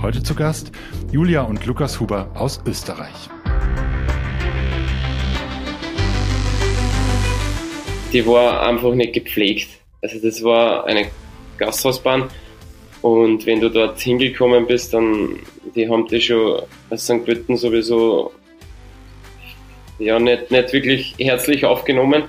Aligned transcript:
Heute 0.00 0.22
zu 0.22 0.36
Gast 0.36 0.70
Julia 1.10 1.42
und 1.42 1.66
Lukas 1.66 1.98
Huber 1.98 2.30
aus 2.34 2.62
Österreich. 2.64 3.28
Die 8.12 8.24
war 8.24 8.62
einfach 8.62 8.94
nicht 8.94 9.12
gepflegt. 9.12 9.68
Also 10.00 10.20
das 10.22 10.44
war 10.44 10.86
eine 10.86 11.08
Gasthausbahn 11.58 12.28
und 13.02 13.44
wenn 13.44 13.60
du 13.60 13.70
dort 13.70 13.98
hingekommen 13.98 14.68
bist, 14.68 14.94
dann 14.94 15.40
die 15.74 15.88
haben 15.88 16.06
die 16.06 16.20
schon 16.20 16.62
als 16.90 17.04
St. 17.04 17.24
Pölten 17.24 17.56
sowieso 17.56 18.32
ja 19.98 20.20
nicht, 20.20 20.52
nicht 20.52 20.72
wirklich 20.72 21.16
herzlich 21.18 21.64
aufgenommen. 21.64 22.22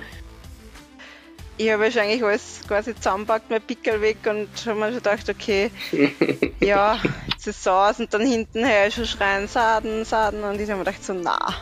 Ich 1.60 1.70
habe 1.70 1.82
wahrscheinlich 1.82 2.24
alles 2.24 2.62
quasi 2.66 2.94
zusammenpackt, 2.94 3.50
mein 3.50 3.60
Pickel 3.60 4.00
weg 4.00 4.16
und 4.24 4.48
habe 4.64 4.80
mir 4.80 4.86
schon 4.86 4.94
gedacht, 4.94 5.28
okay, 5.28 5.70
ja, 6.60 6.98
jetzt 7.30 7.46
ist 7.46 7.60
es 7.60 7.68
aus 7.68 8.00
und 8.00 8.14
dann 8.14 8.26
hinten 8.26 8.64
her 8.64 8.90
schon 8.90 9.04
schreien, 9.04 9.46
Saden, 9.46 10.06
Saden 10.06 10.42
und 10.42 10.58
ich 10.58 10.70
habe 10.70 10.78
mir 10.78 10.86
gedacht, 10.86 11.04
so 11.04 11.12
nah. 11.12 11.56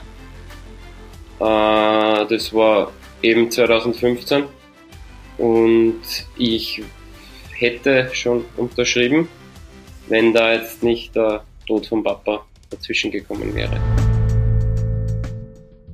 Äh, 1.40 2.26
das 2.28 2.54
war 2.54 2.92
eben 3.22 3.50
2015 3.50 4.44
und 5.36 6.00
ich 6.36 6.80
hätte 7.58 8.10
schon 8.12 8.44
unterschrieben, 8.56 9.26
wenn 10.06 10.32
da 10.32 10.52
jetzt 10.52 10.84
nicht 10.84 11.16
der 11.16 11.42
Tod 11.66 11.88
von 11.88 12.04
Papa 12.04 12.46
dazwischen 12.70 13.10
gekommen 13.10 13.52
wäre. 13.52 13.80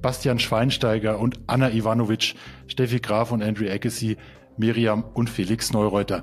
Bastian 0.04 0.38
Schweinsteiger 0.38 1.18
und 1.18 1.40
Anna 1.46 1.70
Ivanovic, 1.70 2.34
Steffi 2.66 3.00
Graf 3.00 3.32
und 3.32 3.42
Andrew 3.42 3.66
Agassi, 3.66 4.18
Miriam 4.58 5.02
und 5.14 5.30
Felix 5.30 5.72
Neureuter. 5.72 6.22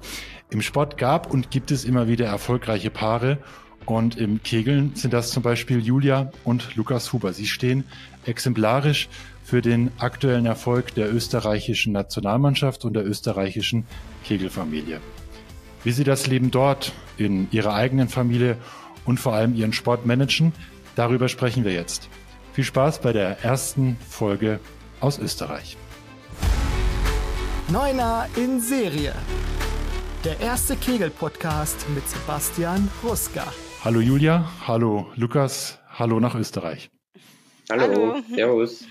Im 0.52 0.62
Sport 0.62 1.00
gab 1.00 1.34
und 1.34 1.50
gibt 1.50 1.72
es 1.72 1.84
immer 1.84 2.08
wieder 2.08 2.28
erfolgreiche 2.28 2.92
Paare 2.92 3.40
und 3.88 4.20
im 4.20 4.44
Kegeln 4.44 4.94
sind 4.94 5.14
das 5.14 5.32
zum 5.32 5.42
Beispiel 5.42 5.80
Julia 5.80 6.30
und 6.44 6.76
Lukas 6.76 7.12
Huber. 7.12 7.34
Sie 7.34 7.48
stehen 7.48 7.84
exemplarisch 8.24 9.10
für 9.44 9.64
den 9.64 9.90
aktuellen 9.98 10.46
Erfolg 10.46 10.94
der 10.94 11.12
österreichischen 11.12 11.92
Nationalmannschaft 11.92 12.86
und 12.86 12.94
der 12.94 13.04
österreichischen 13.04 13.88
Kegelfamilie. 14.24 15.02
Wie 15.84 15.92
sie 15.92 16.04
das 16.04 16.28
Leben 16.28 16.52
dort 16.52 16.92
in 17.18 17.48
ihrer 17.50 17.74
eigenen 17.74 18.10
Familie 18.10 18.58
und 19.06 19.20
vor 19.20 19.34
allem 19.34 19.56
ihren 19.56 19.74
Sport 19.74 20.06
managen, 20.06 20.54
darüber 20.96 21.28
sprechen 21.30 21.66
wir 21.66 21.74
jetzt. 21.74 22.10
Viel 22.54 22.66
Spaß 22.66 23.00
bei 23.00 23.14
der 23.14 23.44
ersten 23.44 23.96
Folge 24.10 24.60
aus 25.00 25.20
Österreich. 25.20 25.78
Neuner 27.70 28.28
in 28.36 28.60
Serie. 28.60 29.16
Der 30.26 30.38
erste 30.42 30.76
Kegel-Podcast 30.76 31.88
mit 31.96 32.08
Sebastian 32.10 32.90
Ruska. 33.04 33.46
Hallo 33.86 34.02
Julia, 34.02 34.52
hallo 34.68 35.08
Lukas, 35.16 35.80
hallo 35.88 36.20
nach 36.20 36.36
Österreich. 36.36 36.92
Hallo, 37.72 37.84
hallo. 37.84 38.22
servus. 38.36 38.84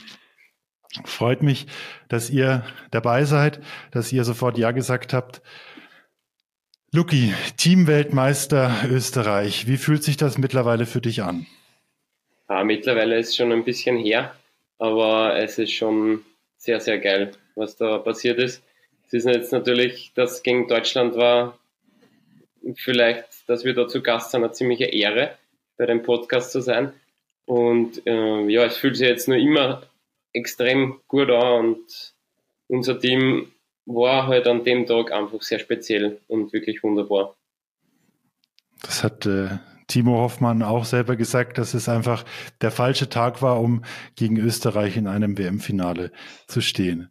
Freut 1.05 1.43
mich, 1.43 1.67
dass 2.09 2.31
ihr 2.31 2.65
dabei 2.91 3.25
seid, 3.25 3.61
dass 3.91 4.11
ihr 4.11 4.25
sofort 4.25 4.57
Ja 4.57 4.71
gesagt 4.71 5.13
habt. 5.13 5.43
Luki, 6.93 7.35
Teamweltmeister 7.59 8.73
Österreich, 8.89 9.67
wie 9.69 9.77
fühlt 9.77 10.03
sich 10.03 10.17
das 10.17 10.39
mittlerweile 10.39 10.87
für 10.87 11.03
dich 11.03 11.23
an? 11.23 11.47
Ja, 12.51 12.65
mittlerweile 12.65 13.17
ist 13.17 13.29
es 13.29 13.37
schon 13.37 13.53
ein 13.53 13.63
bisschen 13.63 13.97
her, 13.97 14.35
aber 14.79 15.37
es 15.37 15.57
ist 15.59 15.71
schon 15.71 16.25
sehr, 16.57 16.81
sehr 16.81 16.99
geil, 16.99 17.31
was 17.55 17.77
da 17.77 17.99
passiert 17.99 18.41
ist. 18.41 18.61
Es 19.07 19.13
ist 19.13 19.27
jetzt 19.27 19.53
natürlich, 19.53 20.11
dass 20.15 20.43
gegen 20.43 20.67
Deutschland 20.67 21.15
war, 21.15 21.57
vielleicht, 22.75 23.49
dass 23.49 23.65
wir 23.65 23.73
da 23.73 23.87
zu 23.87 24.03
Gast 24.03 24.33
sind, 24.33 24.43
eine 24.43 24.53
ziemliche 24.53 24.87
Ehre, 24.87 25.39
bei 25.77 25.87
dem 25.87 26.03
Podcast 26.03 26.51
zu 26.51 26.61
sein. 26.61 26.93
Und 27.47 28.05
äh, 28.05 28.49
ja, 28.49 28.65
es 28.65 28.79
fühlt 28.79 28.97
sich 28.97 29.07
jetzt 29.07 29.29
nur 29.29 29.39
immer 29.39 29.83
extrem 30.33 31.01
gut 31.07 31.31
an 31.31 31.67
und 31.67 32.15
unser 32.67 32.99
Team 32.99 33.53
war 33.87 34.27
halt 34.27 34.49
an 34.49 34.65
dem 34.65 34.87
Tag 34.87 35.13
einfach 35.13 35.43
sehr 35.43 35.61
speziell 35.61 36.21
und 36.27 36.53
wirklich 36.53 36.83
wunderbar. 36.83 37.37
Das 38.83 39.05
hat 39.05 39.27
äh, 39.27 39.59
Timo 39.91 40.19
Hoffmann 40.19 40.63
auch 40.63 40.85
selber 40.85 41.17
gesagt, 41.17 41.59
dass 41.59 41.75
es 41.75 41.89
einfach 41.89 42.25
der 42.61 42.71
falsche 42.71 43.09
Tag 43.09 43.43
war, 43.43 43.61
um 43.61 43.85
gegen 44.15 44.37
Österreich 44.37 44.97
in 44.97 45.07
einem 45.07 45.37
WM-Finale 45.37 46.13
zu 46.47 46.61
stehen. 46.61 47.11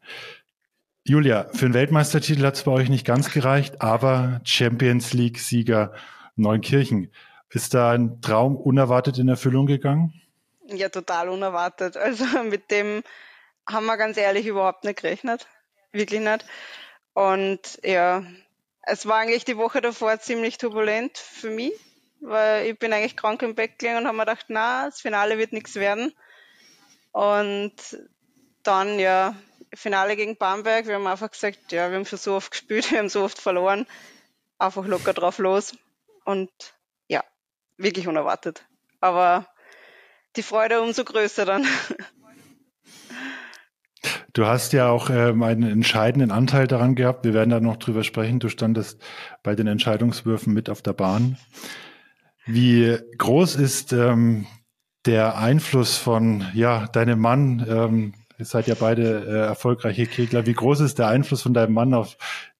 Julia, 1.03 1.49
für 1.53 1.65
einen 1.65 1.73
Weltmeistertitel 1.73 2.45
hat 2.45 2.55
es 2.55 2.63
bei 2.63 2.71
euch 2.71 2.89
nicht 2.89 3.05
ganz 3.05 3.31
gereicht, 3.31 3.81
aber 3.81 4.41
Champions 4.45 5.13
League-Sieger 5.13 5.93
Neunkirchen. 6.35 7.11
Ist 7.49 7.73
da 7.73 7.91
ein 7.91 8.21
Traum 8.21 8.55
unerwartet 8.55 9.17
in 9.17 9.27
Erfüllung 9.27 9.65
gegangen? 9.65 10.13
Ja, 10.67 10.89
total 10.89 11.29
unerwartet. 11.29 11.97
Also 11.97 12.25
mit 12.49 12.71
dem 12.71 13.03
haben 13.67 13.85
wir 13.87 13.97
ganz 13.97 14.17
ehrlich 14.17 14.45
überhaupt 14.45 14.85
nicht 14.85 15.01
gerechnet. 15.01 15.47
Wirklich 15.91 16.21
nicht. 16.21 16.45
Und 17.13 17.79
ja, 17.83 18.23
es 18.83 19.05
war 19.05 19.17
eigentlich 19.17 19.45
die 19.45 19.57
Woche 19.57 19.81
davor 19.81 20.19
ziemlich 20.19 20.57
turbulent 20.57 21.17
für 21.17 21.49
mich, 21.49 21.73
weil 22.21 22.67
ich 22.67 22.79
bin 22.79 22.93
eigentlich 22.93 23.15
krank 23.15 23.41
im 23.41 23.55
Bett 23.55 23.79
gelegen 23.79 23.99
und 23.99 24.07
habe 24.07 24.17
mir 24.17 24.25
gedacht, 24.25 24.45
na, 24.49 24.85
das 24.85 25.01
Finale 25.01 25.37
wird 25.37 25.53
nichts 25.53 25.75
werden. 25.75 26.13
Und 27.11 27.73
dann, 28.63 28.99
ja, 28.99 29.35
Finale 29.73 30.15
gegen 30.15 30.37
Bamberg, 30.37 30.87
wir 30.87 30.95
haben 30.95 31.07
einfach 31.07 31.31
gesagt, 31.31 31.71
ja, 31.71 31.89
wir 31.89 31.97
haben 31.97 32.05
schon 32.05 32.19
so 32.19 32.35
oft 32.35 32.51
gespielt, 32.51 32.91
wir 32.91 32.99
haben 32.99 33.09
so 33.09 33.23
oft 33.23 33.39
verloren, 33.39 33.85
einfach 34.57 34.85
locker 34.85 35.13
drauf 35.13 35.37
los. 35.37 35.75
Und 36.25 36.51
ja, 37.07 37.23
wirklich 37.77 38.07
unerwartet. 38.07 38.65
Aber 38.99 39.47
die 40.35 40.43
Freude 40.43 40.81
umso 40.81 41.03
größer 41.03 41.45
dann. 41.45 41.65
Du 44.33 44.45
hast 44.45 44.73
ja 44.73 44.89
auch 44.89 45.09
ähm, 45.09 45.43
einen 45.43 45.63
entscheidenden 45.63 46.31
Anteil 46.31 46.67
daran 46.67 46.95
gehabt. 46.95 47.25
Wir 47.25 47.33
werden 47.33 47.49
da 47.49 47.59
noch 47.59 47.77
drüber 47.77 48.03
sprechen. 48.03 48.39
Du 48.39 48.47
standest 48.47 49.01
bei 49.43 49.55
den 49.55 49.67
Entscheidungswürfen 49.67 50.53
mit 50.53 50.69
auf 50.69 50.81
der 50.81 50.93
Bahn. 50.93 51.37
Wie 52.51 52.97
groß 53.19 53.57
ist 53.57 53.93
ähm, 53.93 54.47
der 55.05 55.37
Einfluss 55.37 55.97
von 55.97 56.49
ja 56.55 56.87
deinem 56.87 57.19
Mann? 57.19 57.63
Ähm, 57.69 58.13
ihr 58.39 58.45
seid 58.45 58.65
ja 58.65 58.73
beide 58.73 59.23
äh, 59.23 59.45
erfolgreiche 59.45 60.07
Kegler. 60.07 60.47
Wie 60.47 60.55
groß 60.55 60.79
ist 60.79 60.97
der 60.97 61.09
Einfluss 61.09 61.43
von 61.43 61.53
deinem 61.53 61.75
Mann 61.75 61.93
auf 61.93 62.17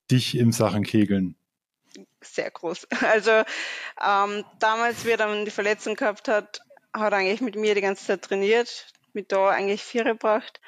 dich 0.08 0.38
im 0.38 0.52
Sachen 0.52 0.84
Kegeln? 0.84 1.34
Sehr 2.20 2.52
groß. 2.52 2.86
Also 3.02 3.32
ähm, 3.32 4.44
damals, 4.60 5.04
wie 5.04 5.10
er 5.10 5.16
dann 5.16 5.44
die 5.44 5.50
Verletzung 5.50 5.96
gehabt 5.96 6.28
hat, 6.28 6.60
hat 6.92 7.12
er 7.12 7.18
eigentlich 7.18 7.40
mit 7.40 7.56
mir 7.56 7.74
die 7.74 7.80
ganze 7.80 8.06
Zeit 8.06 8.22
trainiert, 8.22 8.86
mit 9.12 9.32
da 9.32 9.48
eigentlich 9.48 9.82
vier 9.82 10.04
gebracht. 10.04 10.60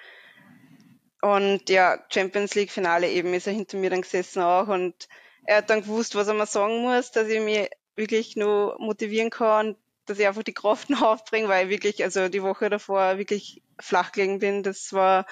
Und 1.21 1.71
ja, 1.71 2.01
Champions 2.09 2.57
League 2.57 2.73
Finale 2.73 3.09
eben 3.09 3.33
ist 3.35 3.47
er 3.47 3.53
hinter 3.53 3.77
mir 3.77 3.91
dann 3.91 4.03
gesessen 4.03 4.43
auch 4.43 4.67
und 4.67 5.07
er 5.45 5.59
hat 5.59 5.71
dann 5.71 5.83
gewusst, 5.83 6.17
was 6.17 6.27
er 6.27 6.35
mir 6.35 6.47
sagen 6.47 6.83
muss, 6.83 7.13
dass 7.13 7.29
ich 7.29 7.41
mich 7.41 7.69
wirklich 7.97 8.37
nur 8.37 8.77
motivieren 8.79 9.31
kann, 9.31 9.77
dass 10.07 10.19
ich 10.19 10.27
einfach 10.27 10.43
die 10.43 10.55
Kraft 10.55 10.91
noch 10.91 11.03
aufbringe, 11.03 11.49
weil 11.49 11.67
ich 11.67 11.71
wirklich, 11.71 12.05
also 12.05 12.29
die 12.29 12.43
Woche 12.43 12.71
davor 12.71 13.19
wirklich 13.19 13.63
flach 13.79 14.13
gelegen 14.13 14.39
bin. 14.39 14.63
Das 14.63 14.93
war 14.93 15.27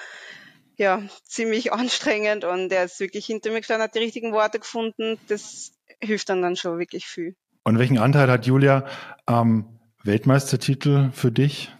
ja 0.77 1.03
ziemlich 1.23 1.73
anstrengend 1.73 2.43
und 2.43 2.71
er 2.71 2.85
ist 2.85 2.99
wirklich 2.99 3.25
hinter 3.25 3.51
mir 3.51 3.59
gestanden, 3.59 3.83
hat 3.83 3.95
die 3.95 3.99
richtigen 3.99 4.33
Worte 4.33 4.59
gefunden. 4.59 5.19
Das 5.27 5.73
hilft 5.99 6.29
dann 6.29 6.41
dann 6.41 6.55
schon 6.55 6.79
wirklich 6.79 7.05
viel. 7.05 7.35
Und 7.63 7.77
welchen 7.77 7.99
Anteil 7.99 8.29
hat 8.29 8.47
Julia 8.47 8.87
am 9.25 9.79
Weltmeistertitel 10.03 11.11
für 11.11 11.31
dich? 11.31 11.71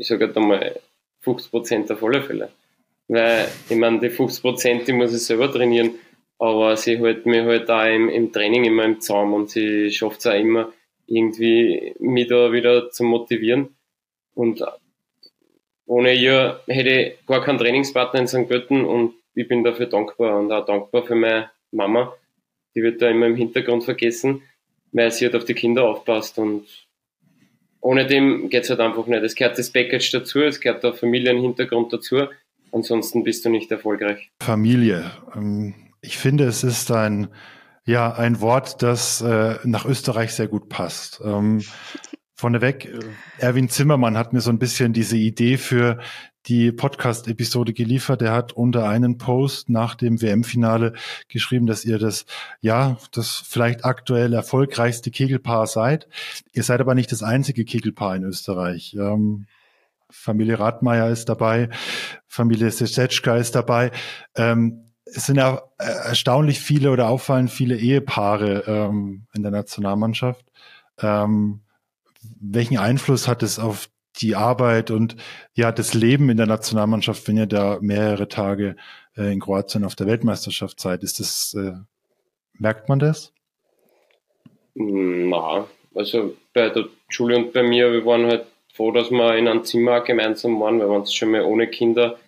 ich 0.00 0.06
sage 0.06 0.26
halt 0.26 0.36
einmal 0.36 0.80
50 1.20 1.50
Prozent 1.50 1.92
auf 1.92 2.02
alle 2.02 2.22
Fälle. 2.22 2.50
Weil, 3.08 3.48
ich 3.68 3.76
meine, 3.76 4.00
die 4.00 4.08
50 4.08 4.42
Prozent, 4.42 4.88
die 4.88 4.92
muss 4.92 5.12
ich 5.12 5.22
selber 5.22 5.52
trainieren, 5.52 5.92
aber 6.40 6.74
sie 6.76 6.98
hält 6.98 7.26
mich 7.26 7.42
halt 7.44 7.70
auch 7.70 7.84
im, 7.84 8.08
im 8.08 8.32
Training 8.32 8.64
immer 8.64 8.84
im 8.84 9.00
Zaum 9.00 9.34
und 9.34 9.50
sie 9.50 9.90
schafft 9.90 10.20
es 10.20 10.26
auch 10.26 10.34
immer, 10.34 10.72
irgendwie 11.06 11.94
mich 12.00 12.28
da 12.28 12.50
wieder 12.50 12.90
zu 12.90 13.04
motivieren. 13.04 13.76
Und 14.34 14.64
ohne 15.84 16.14
ihr 16.14 16.60
hätte 16.66 16.88
ich 16.88 17.26
gar 17.26 17.44
keinen 17.44 17.58
Trainingspartner 17.58 18.20
in 18.20 18.26
St. 18.26 18.48
Pölten 18.48 18.86
und 18.86 19.12
ich 19.34 19.48
bin 19.48 19.62
dafür 19.62 19.86
dankbar 19.86 20.38
und 20.38 20.50
auch 20.50 20.64
dankbar 20.64 21.02
für 21.02 21.14
meine 21.14 21.50
Mama. 21.72 22.14
Die 22.74 22.82
wird 22.82 23.02
da 23.02 23.10
immer 23.10 23.26
im 23.26 23.36
Hintergrund 23.36 23.84
vergessen, 23.84 24.42
weil 24.92 25.10
sie 25.10 25.26
halt 25.26 25.36
auf 25.36 25.44
die 25.44 25.54
Kinder 25.54 25.84
aufpasst 25.84 26.38
und 26.38 26.66
ohne 27.82 28.06
dem 28.06 28.48
geht 28.48 28.64
es 28.64 28.70
halt 28.70 28.80
einfach 28.80 29.06
nicht. 29.06 29.22
Es 29.22 29.34
gehört 29.34 29.58
das 29.58 29.70
Package 29.70 30.10
dazu, 30.12 30.40
es 30.40 30.58
gehört 30.58 30.84
der 30.84 30.94
Familienhintergrund 30.94 31.92
dazu. 31.92 32.28
Ansonsten 32.72 33.24
bist 33.24 33.44
du 33.44 33.50
nicht 33.50 33.70
erfolgreich. 33.70 34.30
Familie. 34.40 35.10
Ähm, 35.34 35.89
ich 36.00 36.18
finde, 36.18 36.44
es 36.44 36.64
ist 36.64 36.90
ein, 36.90 37.28
ja, 37.84 38.12
ein 38.12 38.40
Wort, 38.40 38.82
das 38.82 39.20
äh, 39.20 39.58
nach 39.64 39.84
Österreich 39.84 40.34
sehr 40.34 40.48
gut 40.48 40.68
passt. 40.68 41.20
Ähm, 41.24 41.62
vorneweg, 42.34 42.86
äh, 42.86 43.00
Erwin 43.38 43.68
Zimmermann 43.68 44.16
hat 44.16 44.32
mir 44.32 44.40
so 44.40 44.50
ein 44.50 44.58
bisschen 44.58 44.92
diese 44.92 45.16
Idee 45.16 45.56
für 45.58 45.98
die 46.46 46.72
Podcast-Episode 46.72 47.74
geliefert. 47.74 48.22
Er 48.22 48.32
hat 48.32 48.52
unter 48.52 48.88
einen 48.88 49.18
Post 49.18 49.68
nach 49.68 49.94
dem 49.94 50.22
WM-Finale 50.22 50.94
geschrieben, 51.28 51.66
dass 51.66 51.84
ihr 51.84 51.98
das, 51.98 52.24
ja, 52.60 52.96
das 53.12 53.42
vielleicht 53.46 53.84
aktuell 53.84 54.32
erfolgreichste 54.32 55.10
Kegelpaar 55.10 55.66
seid. 55.66 56.08
Ihr 56.52 56.62
seid 56.62 56.80
aber 56.80 56.94
nicht 56.94 57.12
das 57.12 57.22
einzige 57.22 57.64
Kegelpaar 57.64 58.16
in 58.16 58.24
Österreich. 58.24 58.94
Ähm, 58.98 59.46
Familie 60.08 60.58
Radmeier 60.58 61.08
ist 61.10 61.28
dabei, 61.28 61.68
Familie 62.26 62.70
Sesetschka 62.70 63.36
ist 63.36 63.54
dabei. 63.54 63.92
Ähm, 64.34 64.89
es 65.14 65.26
sind 65.26 65.36
ja 65.36 65.62
äh, 65.78 65.84
erstaunlich 65.84 66.60
viele 66.60 66.90
oder 66.90 67.08
auffallend 67.08 67.50
viele 67.50 67.76
Ehepaare 67.76 68.64
ähm, 68.66 69.26
in 69.34 69.42
der 69.42 69.52
Nationalmannschaft. 69.52 70.44
Ähm, 71.00 71.60
welchen 72.40 72.78
Einfluss 72.78 73.28
hat 73.28 73.42
es 73.42 73.58
auf 73.58 73.88
die 74.16 74.36
Arbeit 74.36 74.90
und 74.90 75.16
ja 75.54 75.72
das 75.72 75.94
Leben 75.94 76.28
in 76.28 76.36
der 76.36 76.46
Nationalmannschaft, 76.46 77.26
wenn 77.28 77.36
ihr 77.36 77.46
da 77.46 77.78
mehrere 77.80 78.28
Tage 78.28 78.76
äh, 79.16 79.32
in 79.32 79.40
Kroatien 79.40 79.84
auf 79.84 79.94
der 79.94 80.06
Weltmeisterschaft 80.06 80.80
seid? 80.80 81.02
Ist 81.02 81.20
das 81.20 81.54
äh, 81.54 81.74
merkt 82.58 82.88
man 82.88 82.98
das? 82.98 83.32
Na, 84.74 85.66
also 85.94 86.36
bei 86.52 86.68
der 86.68 86.86
Julie 87.10 87.36
und 87.36 87.52
bei 87.52 87.62
mir, 87.62 87.92
wir 87.92 88.04
waren 88.04 88.26
halt 88.26 88.46
froh, 88.74 88.92
dass 88.92 89.10
wir 89.10 89.36
in 89.36 89.48
einem 89.48 89.64
Zimmer 89.64 90.00
gemeinsam 90.00 90.60
waren, 90.60 90.78
weil 90.80 90.88
wir 90.88 90.96
uns 90.96 91.14
schon 91.14 91.32
mal 91.32 91.42
ohne 91.42 91.66
Kinder 91.66 92.18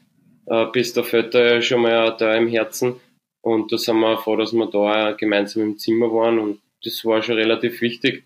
äh, 0.47 0.67
bis 0.67 0.93
der 0.93 1.05
ja 1.33 1.63
schon 1.63 1.83
mal 1.83 2.17
da 2.17 2.35
im 2.37 2.49
Herzen. 2.49 3.01
Und 3.41 3.73
da 3.73 3.79
sind 3.79 3.99
wir 3.99 4.19
froh, 4.19 4.37
dass 4.37 4.53
wir 4.53 4.67
da 4.67 5.13
gemeinsam 5.13 5.63
im 5.63 5.79
Zimmer 5.79 6.13
waren 6.13 6.39
und 6.39 6.61
das 6.85 7.05
war 7.05 7.23
schon 7.23 7.37
relativ 7.37 7.81
wichtig. 7.81 8.25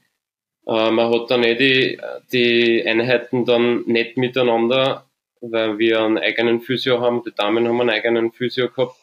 Äh, 0.67 0.91
man 0.91 1.13
hat 1.13 1.31
dann 1.31 1.45
eh 1.45 1.55
die, 1.55 1.99
die 2.33 2.87
Einheiten 2.87 3.45
dann 3.45 3.83
nicht 3.87 4.17
miteinander, 4.17 5.07
weil 5.41 5.79
wir 5.79 6.01
einen 6.01 6.19
eigenen 6.19 6.61
Physio 6.61 7.01
haben. 7.01 7.23
Die 7.25 7.35
Damen 7.35 7.67
haben 7.69 7.81
einen 7.81 7.91
eigenen 7.91 8.33
Physio 8.33 8.69
gehabt. 8.69 8.97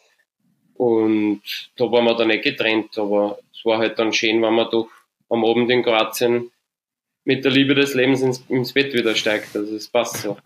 Und 0.74 1.42
da 1.76 1.90
waren 1.90 2.04
wir 2.04 2.16
dann 2.16 2.30
eh 2.30 2.38
getrennt, 2.38 2.98
aber 2.98 3.38
es 3.52 3.64
war 3.64 3.78
halt 3.78 3.98
dann 3.98 4.12
schön, 4.12 4.42
wenn 4.42 4.54
man 4.54 4.68
doch 4.70 4.88
am 5.30 5.44
Abend 5.44 5.70
in 5.70 5.82
Kroatien 5.84 6.50
mit 7.24 7.44
der 7.44 7.52
Liebe 7.52 7.74
des 7.74 7.94
Lebens 7.94 8.22
ins, 8.22 8.44
ins 8.48 8.72
Bett 8.72 8.92
wieder 8.92 9.14
steigt. 9.14 9.54
Also 9.56 9.76
es 9.76 9.88
passt 9.88 10.18
so. 10.18 10.36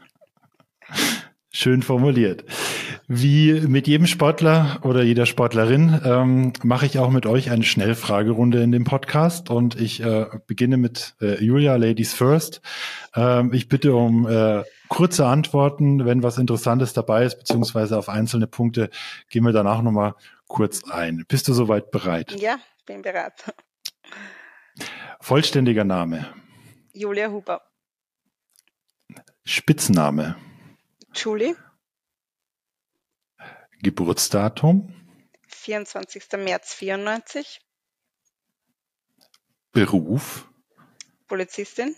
Schön 1.61 1.83
formuliert. 1.83 2.45
Wie 3.09 3.53
mit 3.67 3.89
jedem 3.89 4.07
Sportler 4.07 4.79
oder 4.85 5.03
jeder 5.03 5.27
Sportlerin 5.27 6.01
ähm, 6.05 6.53
mache 6.63 6.87
ich 6.87 7.01
auch 7.01 7.11
mit 7.11 7.27
euch 7.27 7.51
eine 7.51 7.65
Schnellfragerunde 7.65 8.63
in 8.63 8.71
dem 8.71 8.85
Podcast 8.85 9.51
und 9.51 9.75
ich 9.75 10.01
äh, 10.01 10.27
beginne 10.47 10.77
mit 10.77 11.17
äh, 11.21 11.43
Julia, 11.43 11.75
Ladies 11.75 12.15
First. 12.15 12.61
Ähm, 13.17 13.53
ich 13.53 13.69
bitte 13.69 13.97
um 13.97 14.29
äh, 14.29 14.63
kurze 14.87 15.27
Antworten, 15.27 16.05
wenn 16.05 16.23
was 16.23 16.39
Interessantes 16.39 16.93
dabei 16.93 17.25
ist, 17.25 17.41
beziehungsweise 17.41 17.99
auf 17.99 18.09
einzelne 18.09 18.47
Punkte 18.47 18.89
gehen 19.29 19.45
wir 19.45 19.53
danach 19.53 19.83
nochmal 19.83 20.15
kurz 20.47 20.89
ein. 20.89 21.25
Bist 21.27 21.49
du 21.49 21.55
soweit 21.55 21.91
bereit? 21.91 22.41
Ja, 22.41 22.61
bin 22.87 23.03
bereit. 23.03 23.33
Vollständiger 25.21 25.83
Name. 25.83 26.25
Julia 26.93 27.33
Huber. 27.33 27.63
Spitzname. 29.45 30.37
Julie. 31.15 31.57
Geburtsdatum. 33.83 34.95
24. 35.49 36.33
März 36.39 36.75
94. 36.75 37.61
Beruf. 39.73 40.49
Polizistin. 41.27 41.95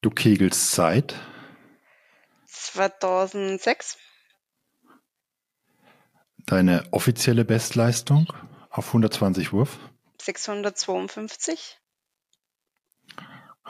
Du 0.00 0.10
kegelst 0.10 0.70
seit. 0.72 1.14
2006. 2.46 3.98
Deine 6.46 6.84
offizielle 6.90 7.44
Bestleistung 7.44 8.32
auf 8.70 8.88
120 8.88 9.52
Wurf. 9.52 9.78
652. 10.22 11.79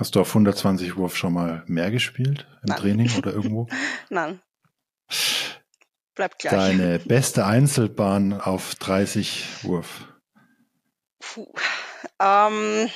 Hast 0.01 0.17
du 0.17 0.21
auf 0.23 0.29
120 0.29 0.97
Wurf 0.97 1.15
schon 1.15 1.35
mal 1.35 1.63
mehr 1.67 1.91
gespielt 1.91 2.47
im 2.63 2.69
Nein. 2.69 2.79
Training 2.79 3.19
oder 3.19 3.35
irgendwo? 3.35 3.67
Nein. 4.09 4.41
Bleibt 6.15 6.39
gleich. 6.39 6.53
Deine 6.53 6.99
beste 7.01 7.45
Einzelbahn 7.45 8.33
auf 8.33 8.77
30 8.77 9.63
Wurf. 9.63 10.09
Puh. 11.19 11.53
Ähm, 12.19 12.89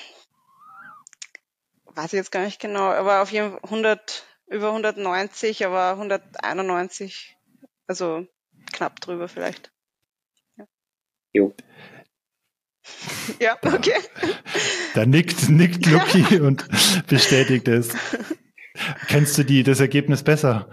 weiß 1.85 2.07
ich 2.07 2.13
jetzt 2.15 2.33
gar 2.33 2.43
nicht 2.43 2.59
genau, 2.59 2.91
aber 2.91 3.21
auf 3.21 3.31
jeden 3.31 3.51
Fall 3.51 3.61
100, 3.65 4.25
über 4.47 4.69
190, 4.69 5.67
aber 5.67 5.91
191, 5.91 7.37
also 7.87 8.27
knapp 8.73 8.99
drüber 9.01 9.29
vielleicht. 9.29 9.75
Jo. 11.35 11.55
Ja, 13.41 13.57
okay. 13.63 13.95
Da 14.95 15.07
nickt, 15.07 15.49
nickt 15.49 15.87
Lucky 15.87 16.41
und 16.41 16.67
bestätigt 17.07 17.69
es. 17.69 17.89
Kennst 19.09 19.39
du 19.39 19.45
die, 19.45 19.63
das 19.63 19.81
Ergebnis 19.81 20.23
besser? 20.23 20.69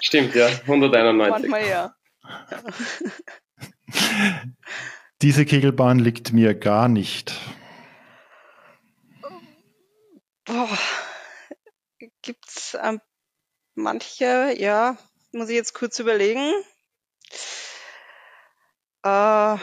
Stimmt, 0.00 0.34
ja, 0.34 0.46
191. 0.46 1.48
Manchmal 1.50 1.68
ja. 1.68 1.94
Diese 5.22 5.44
Kegelbahn 5.46 5.98
liegt 5.98 6.32
mir 6.32 6.54
gar 6.54 6.88
nicht. 6.88 7.32
Boah. 10.44 10.78
Gibt's 12.22 12.76
ähm, 12.82 13.00
manche, 13.74 14.54
ja, 14.58 14.96
muss 15.32 15.48
ich 15.48 15.54
jetzt 15.54 15.74
kurz 15.74 15.98
überlegen. 15.98 16.52
Äh, 19.02 19.56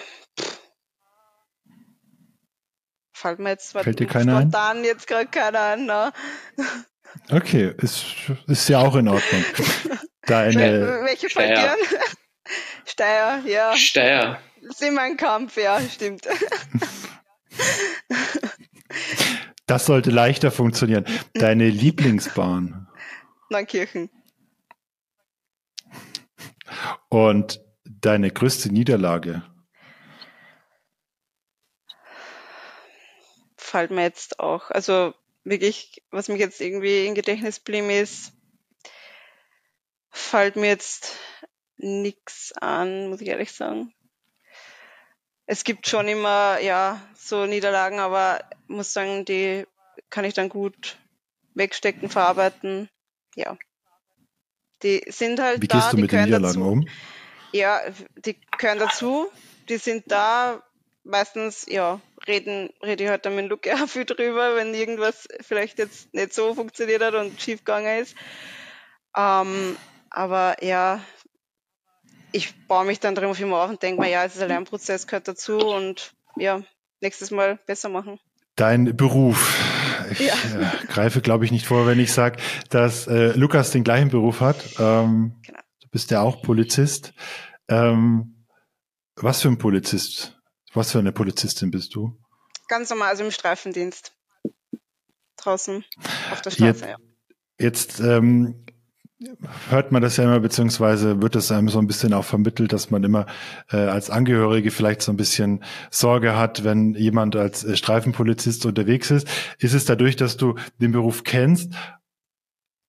fällt 3.24 3.40
mir 3.40 3.50
jetzt 3.50 3.72
Fällt 3.72 4.00
dir 4.00 4.08
keiner 4.08 4.38
ein? 4.38 4.52
spontan 4.52 4.84
jetzt 4.84 5.08
gerade 5.08 5.28
keiner 5.28 5.62
ein. 5.62 5.86
Ne? 5.86 6.12
Okay, 7.32 7.74
ist, 7.78 8.06
ist 8.48 8.68
ja 8.70 8.80
auch 8.80 8.96
in 8.96 9.08
Ordnung. 9.08 9.44
Deine, 10.26 11.02
Welche 11.06 11.30
fällt 11.30 11.58
Steyr. 11.58 11.66
dir 11.66 11.72
an? 11.72 11.78
Steyr, 12.86 13.42
ja. 13.46 13.76
Steyr. 13.76 14.40
Sind 14.70 14.94
wir 14.94 15.02
ein 15.02 15.18
Kampf, 15.18 15.58
ja, 15.58 15.80
stimmt. 15.82 16.26
das 19.68 19.86
sollte 19.86 20.10
leichter 20.12 20.52
funktionieren. 20.52 21.06
Deine 21.34 21.70
Lieblingsbahn 21.70 22.88
Neunkirchen. 23.50 24.10
und 27.10 27.62
deine 27.86 28.32
größte 28.32 28.70
Niederlage. 28.72 29.44
Fällt 33.74 33.90
mir 33.90 34.04
jetzt 34.04 34.40
auch. 34.40 34.70
Also 34.70 35.16
wirklich, 35.44 36.04
was 36.12 36.28
mich 36.28 36.40
jetzt 36.40 36.62
irgendwie 36.62 37.08
im 37.08 37.16
Gedächtnis 37.16 37.60
blieb, 37.60 37.90
ist, 37.90 38.32
fällt 40.12 40.58
mir 40.58 40.68
jetzt 40.68 41.16
nix 41.78 42.52
an, 42.52 43.08
muss 43.08 43.20
ich 43.20 43.30
ehrlich 43.30 43.52
sagen. 43.52 43.92
Es 45.48 45.64
gibt 45.64 45.88
schon 45.88 46.08
immer, 46.08 46.60
ja, 46.60 47.02
so 47.18 47.48
Niederlagen, 47.48 47.98
aber 47.98 48.48
muss 48.68 48.94
sagen, 48.94 49.26
die 49.26 49.66
kann 50.12 50.24
ich 50.24 50.36
dann 50.36 50.50
gut 50.50 51.00
wegstecken, 51.56 52.10
verarbeiten. 52.10 52.90
Ja. 53.34 53.58
Die 54.84 55.02
sind 55.08 55.40
halt 55.40 55.64
Wie 55.64 55.68
da, 55.68 55.80
gehst 55.80 55.94
du 55.94 55.96
die 55.96 56.02
mit 56.04 56.12
den 56.12 56.26
Niederlagen 56.26 56.60
dazu. 56.60 56.70
um? 56.70 56.88
Ja, 57.52 57.82
die 58.18 58.38
gehören 58.60 58.78
dazu. 58.78 59.32
Die 59.68 59.78
sind 59.78 60.12
da. 60.12 60.62
Meistens, 61.04 61.66
ja, 61.68 62.00
reden, 62.28 62.70
rede 62.82 63.04
ich 63.04 63.10
halt 63.10 63.26
dann 63.26 63.36
mit 63.36 63.50
Luke 63.50 63.74
auch 63.84 63.88
viel 63.88 64.06
drüber, 64.06 64.56
wenn 64.56 64.74
irgendwas 64.74 65.28
vielleicht 65.42 65.80
jetzt 65.80 66.14
nicht 66.14 66.34
so 66.34 66.54
funktioniert 66.54 67.04
hat 67.04 67.16
und 67.16 67.40
schief 67.42 67.60
gegangen 67.64 68.00
ist. 68.02 68.16
Ähm, 69.16 69.78
aber 70.10 70.64
ja, 70.64 71.00
ich 72.32 72.68
baue 72.68 72.86
mich 72.86 73.00
dann 73.00 73.16
darauf 73.16 73.40
immer 73.40 73.62
auf 73.62 73.70
und 73.70 73.82
denke 73.84 74.02
mir, 74.02 74.10
ja, 74.10 74.24
es 74.26 74.36
ist 74.36 74.42
ein 74.42 74.48
Lernprozess, 74.48 75.08
gehört 75.08 75.28
dazu 75.28 75.58
und 75.58 76.14
ja, 76.36 76.62
nächstes 77.00 77.32
Mal 77.32 77.60
besser 77.66 77.90
machen. 77.90 78.20
Dein 78.56 78.96
Beruf. 78.96 79.60
Ich 80.12 80.20
Ja. 80.20 80.34
äh, 80.34 80.86
greife, 80.88 81.22
glaube 81.22 81.46
ich, 81.46 81.52
nicht 81.52 81.66
vor, 81.66 81.88
wenn 81.88 82.00
ich 82.00 82.12
sage, 82.12 82.38
dass 82.70 83.08
äh, 83.08 83.34
Lukas 83.38 83.72
den 83.72 83.84
gleichen 83.84 84.10
Beruf 84.10 84.42
hat. 84.42 84.58
Ähm, 84.80 85.36
Genau. 85.46 85.60
Du 85.82 85.88
bist 85.90 86.12
ja 86.12 86.22
auch 86.22 86.42
Polizist. 86.42 87.14
Ähm, 87.68 88.46
was 89.16 89.42
für 89.42 89.48
ein 89.48 89.58
Polizist? 89.60 90.40
Was 90.74 90.92
für 90.92 91.00
eine 91.00 91.12
Polizistin 91.12 91.72
bist 91.72 91.96
du? 91.96 92.18
Ganz 92.68 92.90
normal, 92.90 93.10
also 93.10 93.24
im 93.24 93.32
Streifendienst. 93.32 94.14
Draußen 95.38 95.84
auf 96.32 96.42
der 96.42 96.52
Jetzt- 96.52 96.80
Straße, 96.80 96.88
ja. 96.92 96.98
Jetzt 97.60 98.00
ähm, 98.00 98.66
hört 99.70 99.92
man 99.92 100.02
das 100.02 100.18
ja 100.18 100.24
immer, 100.24 100.40
beziehungsweise 100.40 101.22
wird 101.22 101.36
es 101.36 101.52
einem 101.52 101.70
so 101.70 101.78
ein 101.80 101.86
bisschen 101.88 102.14
auch 102.14 102.26
vermittelt, 102.26 102.74
dass 102.74 102.90
man 102.90 103.04
immer 103.04 103.28
äh, 103.72 103.78
als 103.78 104.10
Angehörige 104.10 104.72
vielleicht 104.72 105.02
so 105.04 105.12
ein 105.12 105.18
bisschen 105.18 105.64
Sorge 105.92 106.36
hat, 106.36 106.64
wenn 106.64 106.96
jemand 106.96 107.36
als 107.36 107.64
äh, 107.64 107.78
Streifenpolizist 107.78 108.66
unterwegs 108.66 109.12
ist. 109.12 109.28
Ist 109.60 109.74
es 109.74 109.86
dadurch, 109.86 110.16
dass 110.16 110.36
du 110.36 110.56
den 110.82 110.92
Beruf 110.92 111.24
kennst 111.24 111.74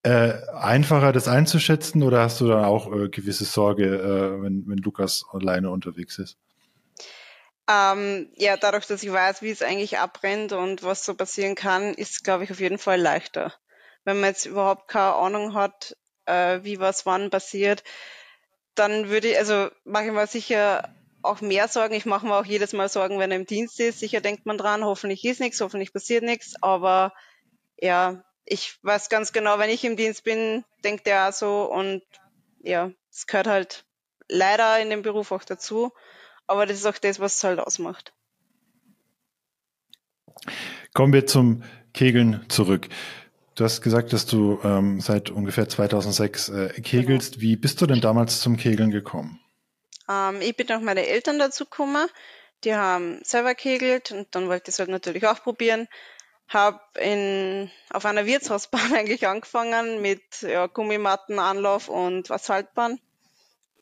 äh, 0.02 0.34
einfacher, 0.54 1.12
das 1.12 1.28
einzuschätzen 1.28 2.02
oder 2.02 2.20
hast 2.22 2.40
du 2.40 2.48
dann 2.48 2.64
auch 2.64 2.92
äh, 2.92 3.08
gewisse 3.08 3.44
Sorge, 3.44 3.84
äh, 3.86 4.42
wenn, 4.42 4.64
wenn 4.66 4.78
Lukas 4.78 5.24
alleine 5.32 5.70
unterwegs 5.70 6.18
ist? 6.18 6.38
Ähm, 7.68 8.30
ja, 8.36 8.56
dadurch, 8.56 8.86
dass 8.86 9.02
ich 9.02 9.10
weiß, 9.12 9.40
wie 9.42 9.50
es 9.50 9.62
eigentlich 9.62 9.98
abbrennt 9.98 10.52
und 10.52 10.82
was 10.82 11.04
so 11.04 11.14
passieren 11.14 11.54
kann, 11.54 11.94
ist, 11.94 12.24
glaube 12.24 12.44
ich, 12.44 12.50
auf 12.50 12.60
jeden 12.60 12.78
Fall 12.78 13.00
leichter. 13.00 13.54
Wenn 14.04 14.20
man 14.20 14.30
jetzt 14.30 14.44
überhaupt 14.44 14.88
keine 14.88 15.14
Ahnung 15.14 15.54
hat, 15.54 15.96
äh, 16.26 16.60
wie 16.62 16.78
was 16.78 17.06
wann 17.06 17.30
passiert, 17.30 17.82
dann 18.74 19.08
würde 19.08 19.28
ich, 19.28 19.38
also 19.38 19.70
mache 19.84 20.06
ich 20.06 20.12
mir 20.12 20.26
sicher 20.26 20.94
auch 21.22 21.40
mehr 21.40 21.68
Sorgen. 21.68 21.94
Ich 21.94 22.04
mache 22.04 22.26
mir 22.26 22.36
auch 22.36 22.44
jedes 22.44 22.72
Mal 22.74 22.88
Sorgen, 22.88 23.18
wenn 23.18 23.30
er 23.30 23.38
im 23.38 23.46
Dienst 23.46 23.80
ist. 23.80 24.00
Sicher 24.00 24.20
denkt 24.20 24.44
man 24.46 24.58
dran, 24.58 24.84
hoffentlich 24.84 25.24
ist 25.24 25.40
nichts, 25.40 25.60
hoffentlich 25.60 25.92
passiert 25.92 26.22
nichts. 26.22 26.54
Aber 26.60 27.14
ja, 27.78 28.24
ich 28.44 28.78
weiß 28.82 29.08
ganz 29.08 29.32
genau, 29.32 29.58
wenn 29.58 29.70
ich 29.70 29.84
im 29.84 29.96
Dienst 29.96 30.24
bin, 30.24 30.64
denkt 30.84 31.06
er 31.06 31.28
auch 31.28 31.32
so 31.32 31.64
und 31.64 32.02
ja, 32.60 32.90
es 33.10 33.26
gehört 33.26 33.46
halt 33.46 33.84
leider 34.28 34.78
in 34.80 34.90
dem 34.90 35.02
Beruf 35.02 35.32
auch 35.32 35.44
dazu. 35.44 35.92
Aber 36.46 36.66
das 36.66 36.78
ist 36.78 36.86
auch 36.86 36.98
das, 36.98 37.20
was 37.20 37.36
es 37.36 37.44
halt 37.44 37.58
ausmacht. 37.60 38.12
Kommen 40.92 41.12
wir 41.12 41.26
zum 41.26 41.62
Kegeln 41.92 42.44
zurück. 42.48 42.88
Du 43.54 43.64
hast 43.64 43.82
gesagt, 43.82 44.12
dass 44.12 44.26
du 44.26 44.58
ähm, 44.64 45.00
seit 45.00 45.30
ungefähr 45.30 45.68
2006 45.68 46.48
äh, 46.48 46.80
kegelst. 46.80 47.34
Genau. 47.34 47.42
Wie 47.42 47.56
bist 47.56 47.80
du 47.80 47.86
denn 47.86 48.00
damals 48.00 48.40
zum 48.40 48.56
Kegeln 48.56 48.90
gekommen? 48.90 49.40
Ähm, 50.08 50.40
ich 50.40 50.56
bin 50.56 50.66
durch 50.66 50.80
meine 50.80 51.06
Eltern 51.06 51.38
dazu 51.38 51.64
gekommen. 51.64 52.08
Die 52.64 52.74
haben 52.74 53.20
selber 53.22 53.54
kegelt 53.54 54.10
und 54.10 54.34
dann 54.34 54.48
wollte 54.48 54.70
ich 54.70 54.74
es 54.74 54.78
halt 54.78 54.88
natürlich 54.88 55.26
auch 55.26 55.42
probieren. 55.42 55.86
Habe 56.48 56.80
in 57.00 57.70
auf 57.90 58.04
einer 58.04 58.26
Wirtshausbahn 58.26 58.92
eigentlich 58.94 59.26
angefangen 59.26 60.02
mit 60.02 60.42
ja, 60.42 60.66
Gummimatten, 60.66 61.38
Anlauf 61.38 61.88
und 61.88 62.30
Asphaltbahn. 62.30 62.98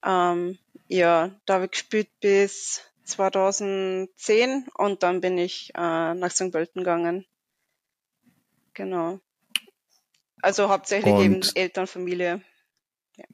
Ähm, 0.04 0.58
ja, 0.92 1.30
da 1.46 1.54
habe 1.54 1.64
ich 1.64 1.70
gespielt 1.70 2.08
bis 2.20 2.82
2010 3.04 4.66
und 4.74 5.02
dann 5.02 5.22
bin 5.22 5.38
ich 5.38 5.72
äh, 5.74 6.14
nach 6.14 6.30
St. 6.30 6.52
Pölten 6.52 6.82
gegangen. 6.82 7.24
Genau. 8.74 9.18
Also 10.42 10.68
hauptsächlich 10.68 11.14
und, 11.14 11.24
eben 11.24 11.40
Elternfamilie. 11.54 12.42
Ja. 13.16 13.24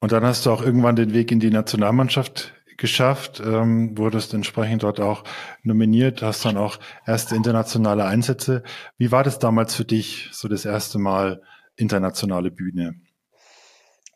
Und 0.00 0.12
dann 0.12 0.24
hast 0.24 0.44
du 0.44 0.50
auch 0.50 0.60
irgendwann 0.60 0.96
den 0.96 1.14
Weg 1.14 1.32
in 1.32 1.40
die 1.40 1.50
Nationalmannschaft 1.50 2.52
geschafft, 2.76 3.40
ähm, 3.40 3.96
wurdest 3.96 4.34
entsprechend 4.34 4.82
dort 4.82 5.00
auch 5.00 5.24
nominiert, 5.62 6.20
hast 6.20 6.44
dann 6.44 6.58
auch 6.58 6.78
erste 7.06 7.36
internationale 7.36 8.04
Einsätze. 8.04 8.64
Wie 8.98 9.12
war 9.12 9.24
das 9.24 9.38
damals 9.38 9.74
für 9.74 9.86
dich, 9.86 10.28
so 10.32 10.48
das 10.48 10.66
erste 10.66 10.98
Mal 10.98 11.40
internationale 11.76 12.50
Bühne? 12.50 13.00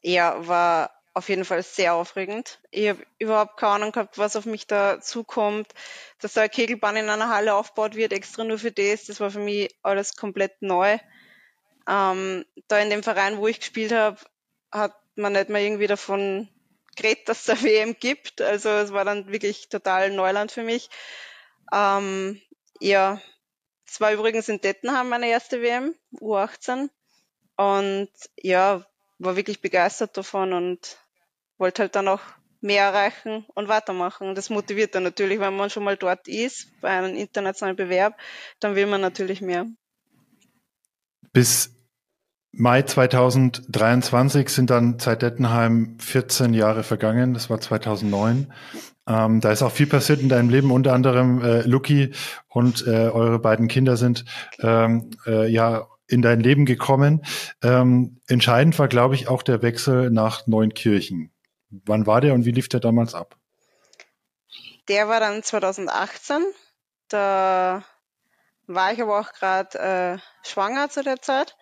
Ja, 0.03 0.47
war 0.47 0.98
auf 1.19 1.29
jeden 1.29 1.45
Fall 1.45 1.63
sehr 1.63 1.95
aufregend. 1.95 2.61
Ich 2.71 2.89
habe 2.89 3.05
überhaupt 3.19 3.59
keine 3.59 3.73
Ahnung 3.73 3.93
gehabt, 3.93 4.19
was 4.19 4.37
auf 4.37 4.47
mich 4.47 4.67
da 4.67 5.01
zukommt. 5.01 5.67
Dass 6.21 6.33
da 6.33 6.43
eine 6.43 6.51
Kegelbahn 6.51 6.97
in 6.97 7.11
einer 7.11 7.29
Halle 7.29 7.55
aufgebaut 7.55 7.97
wird, 7.97 8.13
extra 8.13 8.45
nur 8.45 8.59
für 8.59 8.73
das, 8.73 9.07
das 9.07 9.21
war 9.21 9.31
für 9.31 9.41
mich 9.41 9.75
alles 9.83 10.17
komplett 10.17 10.63
neu. 10.63 10.99
Ähm, 11.89 12.45
da 12.69 12.79
in 12.79 12.91
dem 12.91 13.03
Verein, 13.03 13.39
wo 13.39 13.49
ich 13.49 13.61
gespielt 13.61 13.93
habe, 13.93 14.19
hat 14.71 14.95
man 15.17 15.33
nicht 15.33 15.49
mal 15.49 15.61
irgendwie 15.61 15.89
davon 15.89 16.49
geredet, 16.97 17.29
dass 17.29 17.43
es 17.43 17.51
eine 17.51 17.63
WM 17.69 17.97
gibt. 17.99 18.41
Also 18.41 18.69
es 18.71 18.93
war 18.93 19.05
dann 19.05 19.33
wirklich 19.33 19.69
total 19.69 20.11
Neuland 20.11 20.53
für 20.53 20.63
mich. 20.63 20.89
Ähm, 21.73 22.41
ja, 22.81 23.21
es 23.87 24.01
war 24.01 24.13
übrigens 24.13 24.49
in 24.49 24.61
Dettenham 24.61 25.09
meine 25.09 25.29
erste 25.29 25.63
WM, 25.63 25.95
U18. 26.21 26.91
Und 27.57 28.11
ja, 28.37 28.87
war 29.19 29.37
wirklich 29.37 29.61
begeistert 29.61 30.17
davon 30.17 30.53
und 30.53 30.99
wollte 31.59 31.83
halt 31.83 31.97
dann 31.97 32.09
auch 32.09 32.21
mehr 32.61 32.85
erreichen 32.85 33.45
und 33.55 33.69
weitermachen. 33.69 34.35
Das 34.35 34.51
motiviert 34.51 34.95
dann 34.95 35.05
natürlich, 35.05 35.41
wenn 35.41 35.57
man 35.57 35.71
schon 35.71 35.85
mal 35.85 35.97
dort 35.97 36.27
ist, 36.27 36.69
bei 36.81 36.89
einem 36.89 37.17
internationalen 37.17 37.77
Bewerb, 37.77 38.19
dann 38.61 38.75
will 38.75 38.87
man 38.87 39.01
natürlich 39.01 39.41
mehr. 39.41 39.67
Bis 41.33 41.75
Mai 42.51 42.83
2023 42.83 44.49
sind 44.49 44.71
dann 44.71 44.99
seit 44.99 45.23
Dettenheim 45.23 45.97
14 46.01 46.55
Jahre 46.55 46.83
vergangen. 46.83 47.35
Das 47.35 47.51
war 47.51 47.61
2009. 47.61 48.53
Ähm, 49.07 49.41
da 49.41 49.53
ist 49.53 49.63
auch 49.63 49.71
viel 49.71 49.87
passiert 49.87 50.21
in 50.21 50.29
deinem 50.29 50.49
Leben, 50.49 50.71
unter 50.71 50.93
anderem 50.93 51.41
äh, 51.43 51.63
Lucky 51.63 52.13
und 52.49 52.87
äh, 52.87 53.09
eure 53.09 53.39
beiden 53.39 53.69
Kinder 53.69 53.97
sind 53.97 54.25
ähm, 54.61 55.11
äh, 55.27 55.49
ja 55.49 55.87
in 56.09 56.23
dein 56.23 56.41
Leben 56.41 56.65
gekommen. 56.65 57.23
Ähm, 57.63 58.19
entscheidend 58.27 58.79
war, 58.79 58.89
glaube 58.89 59.15
ich, 59.15 59.29
auch 59.29 59.43
der 59.43 59.63
Wechsel 59.63 60.11
nach 60.11 60.47
Neunkirchen. 60.47 61.31
Wann 61.71 62.07
war 62.07 62.21
der 62.21 62.35
und 62.35 62.45
wie 62.45 62.53
lief 62.53 62.69
der 62.69 62.81
damals 62.81 63.15
ab? 63.15 63.37
Der 64.89 65.09
war 65.09 65.21
dann 65.21 65.43
2018. 65.43 66.45
Da 67.09 67.85
war 68.67 68.93
ich 68.93 69.03
aber 69.03 69.21
auch 69.21 69.33
gerade 69.33 69.79
äh, 69.79 70.49
schwanger 70.49 70.89
zu 70.89 71.03
der 71.03 71.21
Zeit. 71.21 71.57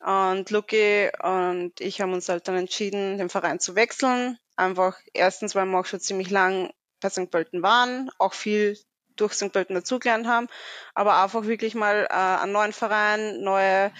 Und 0.00 0.50
Luki 0.50 1.10
und 1.22 1.80
ich 1.80 2.00
haben 2.00 2.12
uns 2.12 2.28
halt 2.28 2.46
dann 2.46 2.56
entschieden, 2.56 3.18
den 3.18 3.28
Verein 3.28 3.58
zu 3.58 3.74
wechseln. 3.74 4.38
Einfach 4.56 4.98
erstens, 5.14 5.54
weil 5.54 5.66
wir 5.66 5.78
auch 5.78 5.86
schon 5.86 6.00
ziemlich 6.00 6.30
lang 6.30 6.72
bei 7.00 7.08
St. 7.08 7.30
Pölten 7.30 7.62
waren, 7.62 8.10
auch 8.18 8.34
viel 8.34 8.78
durch 9.16 9.32
St. 9.34 9.52
Pölten 9.52 9.74
dazugelernt 9.74 10.26
haben, 10.26 10.48
aber 10.94 11.22
einfach 11.22 11.44
wirklich 11.44 11.74
mal 11.74 12.06
äh, 12.10 12.14
einen 12.14 12.52
neuen 12.52 12.72
Verein, 12.72 13.40
neue 13.42 13.92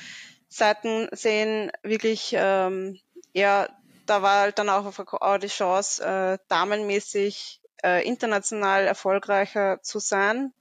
Seiten 0.48 1.08
sehen, 1.12 1.70
wirklich, 1.82 2.34
ähm, 2.36 2.98
ja, 3.32 3.68
da 4.06 4.22
war 4.22 4.40
halt 4.40 4.58
dann 4.58 4.68
auch, 4.68 4.90
die 5.38 5.46
Chance, 5.48 6.04
äh, 6.04 6.38
damenmäßig 6.48 7.60
äh, 7.82 8.06
international 8.06 8.86
erfolgreicher 8.86 9.80
zu 9.82 9.98
sein. 9.98 10.52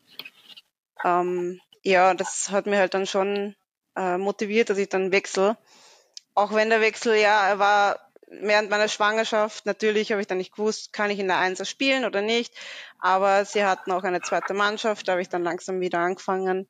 Ähm, 1.04 1.60
ja, 1.82 2.14
das 2.14 2.52
hat 2.52 2.66
mir 2.66 2.78
halt 2.78 2.94
dann 2.94 3.06
schon 3.06 3.56
äh, 3.96 4.18
motiviert, 4.18 4.70
dass 4.70 4.78
ich 4.78 4.90
dann 4.90 5.12
wechsle. 5.12 5.58
Auch 6.34 6.54
wenn 6.54 6.70
der 6.70 6.82
Wechsel, 6.82 7.16
ja, 7.16 7.48
er 7.48 7.60
war 7.60 8.00
während 8.28 8.70
meiner 8.70 8.88
Schwangerschaft, 8.88 9.66
natürlich 9.66 10.12
habe 10.12 10.22
ich 10.22 10.28
dann 10.28 10.40
nicht 10.40 10.56
gewusst, 10.56 10.94
kann 10.94 11.12
ich 11.12 11.20
in 11.20 11.28
der 11.28 11.38
Einser 11.38 11.66
spielen 11.66 12.06
oder 12.06 12.22
nicht. 12.22 12.54
Aber 13.00 13.46
sie 13.46 13.66
hatten 13.66 13.92
auch 13.92 14.04
eine 14.04 14.22
zweite 14.22 14.54
Mannschaft, 14.54 15.08
da 15.08 15.14
habe 15.14 15.22
ich 15.22 15.30
dann 15.30 15.44
langsam 15.44 15.80
wieder 15.82 16.00
angefangen. 16.00 16.68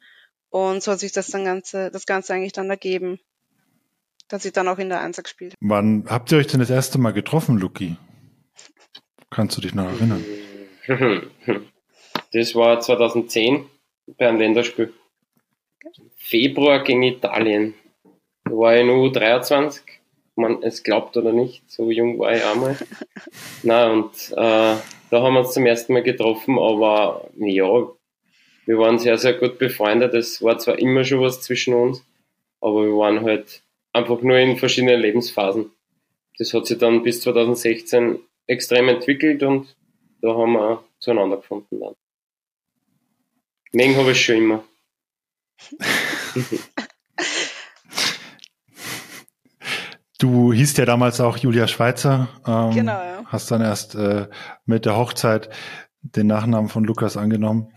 Und 0.50 0.84
so 0.84 0.92
hat 0.92 1.00
sich 1.00 1.12
das 1.12 1.28
dann 1.28 1.46
Ganze, 1.46 1.90
das 1.92 2.06
Ganze 2.06 2.34
eigentlich 2.34 2.54
dann 2.54 2.70
ergeben, 2.70 3.20
dass 4.34 4.46
ich 4.46 4.52
dann 4.52 4.68
auch 4.68 4.80
in 4.80 4.90
der 4.90 5.02
Einser 5.02 5.22
gespielt 5.22 5.54
habe. 5.54 5.70
Wann 5.70 6.06
habt 6.10 6.32
ihr 6.32 6.40
euch 6.40 6.48
denn 6.48 6.60
das 6.60 6.72
erste 6.72 6.98
Mal 6.98 7.12
getroffen, 7.12 7.60
Luki? 7.60 7.98
Kannst 9.30 9.56
du 9.58 9.62
dich 9.62 9.74
noch 9.74 9.86
erinnern? 9.86 10.24
Das 12.32 12.56
war 12.56 12.80
2010 12.80 13.66
bei 14.18 14.28
einem 14.28 14.40
Länderspiel. 14.40 14.92
Februar 16.16 16.84
gegen 16.84 17.04
Italien. 17.04 17.76
Da 18.44 18.52
war 18.52 18.76
ich 18.76 18.84
nur 18.84 19.12
23 19.12 19.84
man 20.36 20.64
es 20.64 20.84
glaubt 20.84 21.16
oder 21.16 21.32
nicht, 21.32 21.70
so 21.70 21.92
jung 21.92 22.18
war 22.20 22.36
ich 22.36 22.44
einmal. 22.44 22.76
Na 23.64 23.92
und 23.92 24.32
äh, 24.32 24.36
da 24.36 25.22
haben 25.22 25.34
wir 25.34 25.42
uns 25.42 25.54
zum 25.54 25.66
ersten 25.66 25.94
Mal 25.94 26.04
getroffen, 26.04 26.58
aber 26.58 27.30
ja, 27.38 27.88
wir 28.66 28.78
waren 28.80 28.98
sehr, 28.98 29.18
sehr 29.18 29.34
gut 29.34 29.60
befreundet. 29.60 30.14
Es 30.16 30.42
war 30.42 30.58
zwar 30.58 30.80
immer 30.80 31.04
schon 31.04 31.22
was 31.22 31.42
zwischen 31.42 31.74
uns, 31.76 32.04
aber 32.62 32.84
wir 32.84 32.98
waren 32.98 33.22
halt 33.22 33.62
einfach 33.94 34.22
nur 34.22 34.38
in 34.38 34.58
verschiedenen 34.58 35.00
Lebensphasen. 35.00 35.72
Das 36.38 36.54
hat 36.54 36.66
sich 36.66 36.78
dann 36.78 37.04
bis 37.04 37.22
2016 37.22 38.20
extrem 38.48 38.90
entwickelt 38.90 39.44
und 39.44 39.76
da 40.22 40.36
haben 40.36 40.54
wir 40.54 40.84
zueinander 41.00 41.38
gefunden 41.38 41.80
dann. 41.80 41.94
Mengen 43.72 43.96
habe 43.98 44.12
ich 44.12 44.26
schon 44.26 44.38
immer. 44.38 44.64
Du 50.20 50.54
hießt 50.54 50.78
ja 50.78 50.86
damals 50.86 51.20
auch 51.20 51.36
Julia 51.36 51.68
Schweizer. 51.68 52.30
Ähm, 52.48 52.72
genau, 52.72 52.94
ja. 52.94 53.26
Hast 53.26 53.52
dann 53.52 53.60
erst 53.60 53.96
äh, 53.96 54.30
mit 54.66 54.86
der 54.86 54.96
Hochzeit 54.96 55.50
den 56.02 56.28
Nachnamen 56.28 56.70
von 56.70 56.86
Lukas 56.86 57.18
angenommen. 57.18 57.74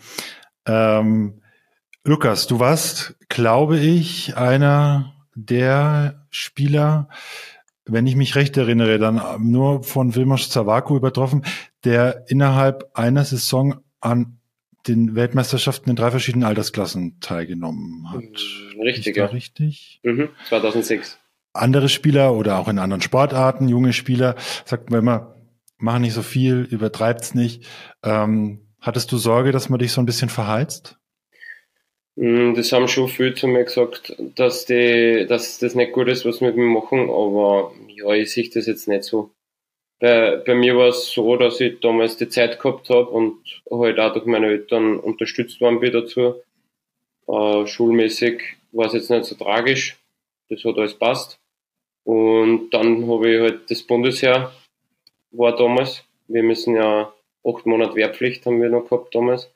Ähm, 0.64 1.42
Lukas, 2.04 2.46
du 2.46 2.60
warst, 2.60 3.16
glaube 3.28 3.78
ich, 3.80 4.36
einer 4.36 5.15
der 5.36 6.26
Spieler, 6.30 7.08
wenn 7.84 8.06
ich 8.06 8.16
mich 8.16 8.34
recht 8.34 8.56
erinnere, 8.56 8.98
dann 8.98 9.20
nur 9.38 9.84
von 9.84 10.14
Wilmos 10.16 10.50
Zawako 10.50 10.96
übertroffen, 10.96 11.44
der 11.84 12.24
innerhalb 12.28 12.90
einer 12.94 13.24
Saison 13.24 13.76
an 14.00 14.38
den 14.88 15.14
Weltmeisterschaften 15.14 15.90
in 15.90 15.96
drei 15.96 16.10
verschiedenen 16.10 16.44
Altersklassen 16.44 17.20
teilgenommen 17.20 18.10
hat. 18.10 18.22
Richtig, 18.80 19.16
ja. 19.16 19.26
Richtig? 19.26 20.00
Mhm, 20.02 20.30
2006 20.48 21.18
andere 21.56 21.88
Spieler 21.88 22.34
oder 22.34 22.58
auch 22.58 22.68
in 22.68 22.78
anderen 22.78 23.02
Sportarten, 23.02 23.68
junge 23.68 23.92
Spieler, 23.92 24.36
sagt 24.64 24.90
man 24.90 25.00
immer, 25.00 25.36
mach 25.78 25.98
nicht 25.98 26.14
so 26.14 26.22
viel, 26.22 26.62
übertreibt's 26.70 27.34
nicht. 27.34 27.64
Ähm, 28.02 28.66
hattest 28.80 29.10
du 29.12 29.18
Sorge, 29.18 29.52
dass 29.52 29.68
man 29.68 29.78
dich 29.78 29.92
so 29.92 30.00
ein 30.00 30.06
bisschen 30.06 30.28
verheizt? 30.28 30.98
Mm, 32.16 32.54
das 32.54 32.72
haben 32.72 32.88
schon 32.88 33.08
viel 33.08 33.34
zu 33.34 33.46
mir 33.46 33.64
gesagt, 33.64 34.16
dass, 34.18 34.64
die, 34.64 35.26
dass 35.28 35.58
das 35.58 35.74
nicht 35.74 35.92
gut 35.92 36.08
ist, 36.08 36.24
was 36.24 36.40
wir 36.40 36.48
mit 36.48 36.56
mir 36.56 36.64
machen, 36.66 37.10
aber 37.10 37.72
ja, 37.88 38.10
ich 38.12 38.32
sehe 38.32 38.48
das 38.48 38.66
jetzt 38.66 38.88
nicht 38.88 39.04
so. 39.04 39.30
Bei, 40.00 40.36
bei 40.36 40.54
mir 40.54 40.76
war 40.76 40.88
es 40.88 41.10
so, 41.10 41.36
dass 41.36 41.60
ich 41.60 41.80
damals 41.80 42.16
die 42.16 42.28
Zeit 42.28 42.58
gehabt 42.60 42.90
habe 42.90 43.08
und 43.10 43.62
halt 43.70 43.98
auch 43.98 44.12
durch 44.12 44.26
meine 44.26 44.46
Eltern 44.48 44.98
unterstützt 44.98 45.60
worden 45.60 45.80
bin 45.80 45.92
dazu. 45.92 46.42
Äh, 47.28 47.66
schulmäßig 47.66 48.42
war 48.72 48.86
es 48.86 48.92
jetzt 48.94 49.10
nicht 49.10 49.24
so 49.24 49.34
tragisch. 49.36 49.98
Das 50.48 50.64
hat 50.64 50.76
alles 50.76 50.94
passt. 50.94 51.38
Und 52.04 52.70
dann 52.70 53.10
habe 53.10 53.30
ich 53.30 53.40
halt 53.40 53.70
das 53.70 53.82
Bundesheer, 53.82 54.52
war 55.32 55.56
damals. 55.56 56.04
Wir 56.28 56.42
müssen 56.42 56.76
ja 56.76 57.12
acht 57.44 57.66
Monate 57.66 57.96
Wehrpflicht 57.96 58.46
haben 58.46 58.60
wir 58.60 58.68
noch 58.68 58.88
gehabt 58.88 59.14
damals. 59.14 59.50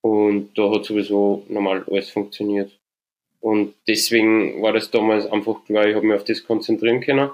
Und 0.00 0.56
da 0.56 0.70
hat 0.70 0.84
sowieso 0.84 1.44
normal 1.48 1.84
alles 1.90 2.10
funktioniert. 2.10 2.70
Und 3.40 3.74
deswegen 3.86 4.62
war 4.62 4.72
das 4.72 4.90
damals 4.90 5.26
einfach 5.26 5.64
klar, 5.64 5.86
ich 5.86 5.94
habe 5.94 6.06
mich 6.06 6.16
auf 6.16 6.24
das 6.24 6.44
konzentrieren 6.44 7.00
können. 7.00 7.30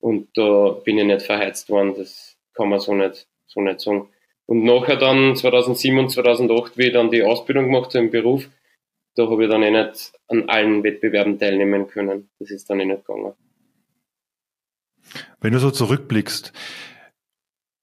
Und 0.00 0.28
da 0.36 0.70
bin 0.84 0.98
ich 0.98 1.04
nicht 1.04 1.22
verheizt 1.22 1.70
worden, 1.70 1.94
das 1.96 2.36
kann 2.54 2.68
man 2.68 2.80
so 2.80 2.94
nicht, 2.94 3.26
so 3.46 3.60
nicht 3.60 3.80
sagen. 3.80 4.08
Und 4.46 4.64
nachher 4.64 4.96
dann 4.96 5.36
2007 5.36 5.98
und 5.98 6.10
2008, 6.10 6.78
wie 6.78 6.86
ich 6.86 6.92
dann 6.92 7.10
die 7.10 7.22
Ausbildung 7.22 7.66
gemacht 7.66 7.94
habe 7.94 8.04
im 8.04 8.10
Beruf, 8.10 8.48
da 9.14 9.28
habe 9.28 9.44
ich 9.44 9.50
dann 9.50 9.62
eh 9.62 9.70
nicht 9.70 10.12
an 10.28 10.48
allen 10.48 10.84
Wettbewerben 10.84 11.38
teilnehmen 11.38 11.88
können. 11.88 12.30
Das 12.38 12.50
ist 12.50 12.70
dann 12.70 12.80
eh 12.80 12.84
nicht 12.84 13.04
gegangen. 13.04 13.34
Wenn 15.40 15.52
du 15.52 15.58
so 15.58 15.70
zurückblickst, 15.70 16.52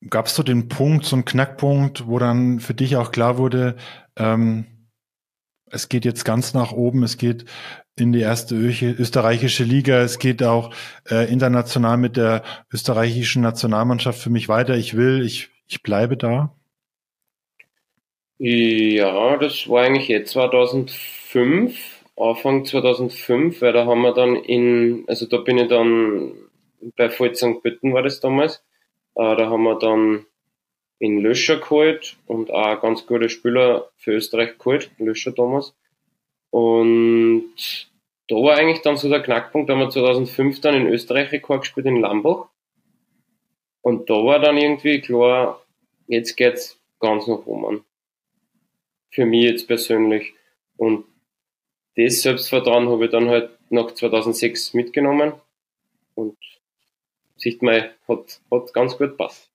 gab 0.09 0.27
es 0.27 0.35
so 0.35 0.43
den 0.43 0.67
Punkt, 0.69 1.05
so 1.05 1.15
einen 1.15 1.25
Knackpunkt, 1.25 2.07
wo 2.07 2.19
dann 2.19 2.59
für 2.59 2.73
dich 2.73 2.95
auch 2.95 3.11
klar 3.11 3.37
wurde, 3.37 3.75
ähm, 4.17 4.65
es 5.69 5.89
geht 5.89 6.05
jetzt 6.05 6.23
ganz 6.23 6.53
nach 6.53 6.71
oben, 6.71 7.03
es 7.03 7.17
geht 7.17 7.45
in 7.97 8.11
die 8.11 8.21
erste 8.21 8.55
österreichische 8.55 9.63
Liga, 9.63 9.99
es 10.01 10.19
geht 10.19 10.43
auch 10.43 10.73
äh, 11.09 11.31
international 11.31 11.97
mit 11.97 12.17
der 12.17 12.43
österreichischen 12.71 13.41
Nationalmannschaft 13.41 14.19
für 14.19 14.29
mich 14.29 14.49
weiter. 14.49 14.75
Ich 14.75 14.95
will, 14.95 15.25
ich, 15.25 15.49
ich 15.67 15.81
bleibe 15.81 16.17
da. 16.17 16.53
Ja, 18.37 19.37
das 19.37 19.69
war 19.69 19.83
eigentlich 19.83 20.09
jetzt 20.09 20.31
2005, 20.31 21.77
Anfang 22.17 22.65
2005, 22.65 23.61
weil 23.61 23.71
da 23.73 23.85
haben 23.85 24.01
wir 24.01 24.13
dann 24.13 24.35
in, 24.35 25.05
also 25.07 25.25
da 25.25 25.37
bin 25.37 25.57
ich 25.57 25.69
dann 25.69 26.33
bei 26.97 27.09
Volt 27.17 27.37
St. 27.37 27.61
Pötten 27.63 27.93
war 27.93 28.03
das 28.03 28.19
damals, 28.19 28.63
äh, 29.15 29.35
da 29.35 29.49
haben 29.49 29.63
wir 29.63 29.79
dann 29.79 30.25
in 31.05 31.19
Löscher 31.19 31.57
geholt 31.57 32.17
und 32.25 32.49
auch 32.49 32.81
ganz 32.81 33.05
gute 33.05 33.29
Spieler 33.29 33.91
für 33.95 34.13
Österreich 34.13 34.57
geholt, 34.57 34.89
Löscher 34.97 35.31
damals. 35.31 35.75
Und 36.49 37.53
da 38.27 38.35
war 38.35 38.57
eigentlich 38.57 38.81
dann 38.81 38.97
so 38.97 39.07
der 39.07 39.21
Knackpunkt, 39.21 39.69
da 39.69 39.73
haben 39.73 39.81
wir 39.81 39.89
2005 39.91 40.61
dann 40.61 40.73
in 40.73 40.87
Österreich 40.87 41.31
Rekord 41.31 41.61
gespielt 41.61 41.85
in 41.85 42.01
Lambach. 42.01 42.47
Und 43.81 44.09
da 44.09 44.15
war 44.15 44.39
dann 44.39 44.57
irgendwie 44.57 44.99
klar, 44.99 45.63
jetzt 46.07 46.35
geht's 46.37 46.81
ganz 46.99 47.27
nach 47.27 47.45
oben. 47.45 47.85
Für 49.11 49.27
mich 49.27 49.43
jetzt 49.43 49.67
persönlich. 49.67 50.33
Und 50.75 51.05
das 51.95 52.23
Selbstvertrauen 52.23 52.89
habe 52.89 53.05
ich 53.05 53.11
dann 53.11 53.29
halt 53.29 53.51
nach 53.69 53.91
2006 53.91 54.73
mitgenommen. 54.73 55.33
Und 56.15 56.37
sieht 57.35 57.61
man, 57.61 57.91
hat, 58.07 58.41
hat 58.49 58.73
ganz 58.73 58.97
gut 58.97 59.17
passt. 59.17 59.51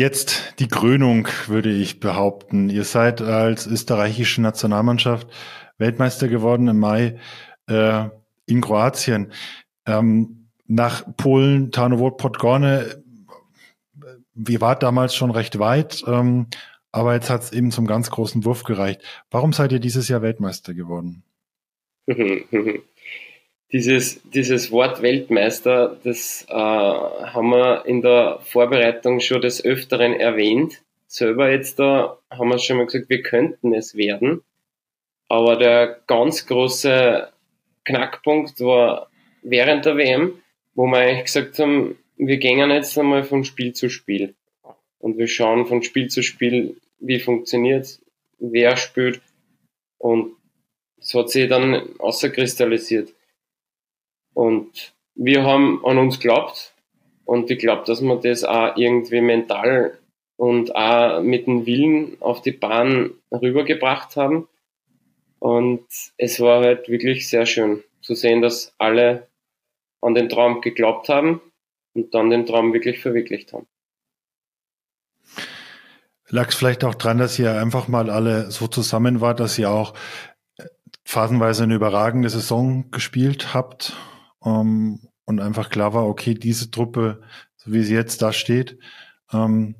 Jetzt 0.00 0.58
die 0.60 0.68
Krönung, 0.68 1.28
würde 1.46 1.70
ich 1.70 2.00
behaupten. 2.00 2.70
Ihr 2.70 2.84
seid 2.84 3.20
als 3.20 3.66
österreichische 3.66 4.40
Nationalmannschaft 4.40 5.28
Weltmeister 5.76 6.26
geworden 6.28 6.68
im 6.68 6.78
Mai 6.78 7.18
äh, 7.66 8.08
in 8.46 8.62
Kroatien. 8.62 9.30
Ähm, 9.84 10.48
nach 10.66 11.04
Polen, 11.18 11.70
Tarnowo, 11.70 12.12
Podgorne, 12.12 13.04
wir 14.32 14.62
wart 14.62 14.82
damals 14.82 15.14
schon 15.14 15.32
recht 15.32 15.58
weit, 15.58 16.02
ähm, 16.06 16.46
aber 16.92 17.12
jetzt 17.12 17.28
hat 17.28 17.42
es 17.42 17.52
eben 17.52 17.70
zum 17.70 17.86
ganz 17.86 18.10
großen 18.10 18.46
Wurf 18.46 18.62
gereicht. 18.62 19.02
Warum 19.30 19.52
seid 19.52 19.70
ihr 19.70 19.80
dieses 19.80 20.08
Jahr 20.08 20.22
Weltmeister 20.22 20.72
geworden? 20.72 21.24
dieses, 23.72 24.20
dieses 24.30 24.72
Wort 24.72 25.02
Weltmeister, 25.02 25.96
das 26.02 26.44
äh, 26.48 26.54
haben 26.54 27.50
wir 27.50 27.86
in 27.86 28.02
der 28.02 28.40
Vorbereitung 28.42 29.20
schon 29.20 29.40
des 29.40 29.64
Öfteren 29.64 30.14
erwähnt. 30.14 30.82
Selber 31.06 31.50
jetzt 31.50 31.78
da 31.78 32.18
haben 32.30 32.48
wir 32.48 32.58
schon 32.58 32.78
mal 32.78 32.86
gesagt, 32.86 33.08
wir 33.08 33.22
könnten 33.22 33.72
es 33.74 33.96
werden. 33.96 34.42
Aber 35.28 35.56
der 35.56 36.00
ganz 36.06 36.46
große 36.46 37.28
Knackpunkt 37.84 38.60
war 38.60 39.10
während 39.42 39.84
der 39.84 39.96
WM, 39.96 40.40
wo 40.74 40.86
wir 40.86 40.98
eigentlich 40.98 41.24
gesagt 41.24 41.58
haben, 41.58 41.96
wir 42.16 42.38
gehen 42.38 42.70
jetzt 42.70 42.98
einmal 42.98 43.24
von 43.24 43.44
Spiel 43.44 43.72
zu 43.72 43.88
Spiel. 43.88 44.34
Und 44.98 45.16
wir 45.16 45.28
schauen 45.28 45.66
von 45.66 45.82
Spiel 45.82 46.08
zu 46.08 46.22
Spiel, 46.22 46.76
wie 46.98 47.20
funktioniert 47.20 48.00
wer 48.40 48.76
spielt. 48.76 49.20
Und 49.98 50.32
es 50.98 51.14
hat 51.14 51.30
sich 51.30 51.48
dann 51.48 51.98
außerkristallisiert. 51.98 53.14
Und 54.34 54.94
wir 55.14 55.44
haben 55.44 55.84
an 55.84 55.98
uns 55.98 56.18
geglaubt 56.18 56.74
und 57.24 57.50
ich 57.50 57.58
glaube, 57.58 57.84
dass 57.86 58.00
wir 58.00 58.16
das 58.16 58.44
auch 58.44 58.76
irgendwie 58.76 59.20
mental 59.20 59.98
und 60.36 60.74
auch 60.74 61.22
mit 61.22 61.46
dem 61.46 61.66
Willen 61.66 62.16
auf 62.20 62.40
die 62.40 62.52
Bahn 62.52 63.10
rübergebracht 63.30 64.16
haben. 64.16 64.48
Und 65.38 65.86
es 66.16 66.40
war 66.40 66.62
halt 66.62 66.88
wirklich 66.88 67.28
sehr 67.28 67.46
schön 67.46 67.82
zu 68.00 68.14
sehen, 68.14 68.42
dass 68.42 68.74
alle 68.78 69.28
an 70.00 70.14
den 70.14 70.28
Traum 70.28 70.60
geglaubt 70.60 71.08
haben 71.08 71.40
und 71.94 72.14
dann 72.14 72.30
den 72.30 72.46
Traum 72.46 72.72
wirklich 72.72 73.00
verwirklicht 73.00 73.52
haben. 73.52 73.66
Lag 76.28 76.48
es 76.48 76.54
vielleicht 76.54 76.84
auch 76.84 76.94
dran, 76.94 77.18
dass 77.18 77.38
ihr 77.38 77.60
einfach 77.60 77.88
mal 77.88 78.08
alle 78.08 78.50
so 78.50 78.66
zusammen 78.66 79.20
wart, 79.20 79.40
dass 79.40 79.58
ihr 79.58 79.70
auch 79.70 79.94
phasenweise 81.04 81.64
eine 81.64 81.74
überragende 81.74 82.30
Saison 82.30 82.90
gespielt 82.90 83.52
habt 83.52 83.94
ähm, 84.44 85.00
und 85.24 85.40
einfach 85.40 85.70
klar 85.70 85.94
war, 85.94 86.06
okay, 86.06 86.34
diese 86.34 86.70
Truppe, 86.70 87.22
so 87.56 87.72
wie 87.72 87.82
sie 87.82 87.94
jetzt 87.94 88.22
da 88.22 88.32
steht, 88.32 88.78
ähm, 89.32 89.76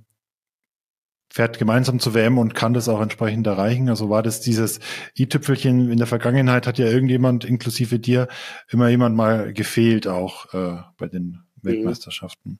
fährt 1.33 1.59
gemeinsam 1.59 2.01
zur 2.01 2.15
WM 2.15 2.39
und 2.39 2.55
kann 2.55 2.75
das 2.75 2.89
auch 2.89 3.01
entsprechend 3.01 3.47
erreichen. 3.47 3.89
Also 3.89 4.11
war 4.11 4.23
das 4.23 4.41
dieses 4.41 4.81
i-Tüpfelchen 5.17 5.91
in 5.91 5.99
der 5.99 6.09
Vergangenheit 6.09 6.67
hat 6.67 6.79
ja 6.79 6.87
irgendjemand, 6.87 7.45
inklusive 7.45 7.99
dir, 7.99 8.29
immer 8.69 8.89
jemand 8.89 9.17
mal 9.17 9.53
gefehlt 9.53 10.09
auch 10.09 10.53
äh, 10.53 10.83
bei 10.99 11.07
den 11.07 11.25
mhm. 11.27 11.43
Weltmeisterschaften. 11.63 12.59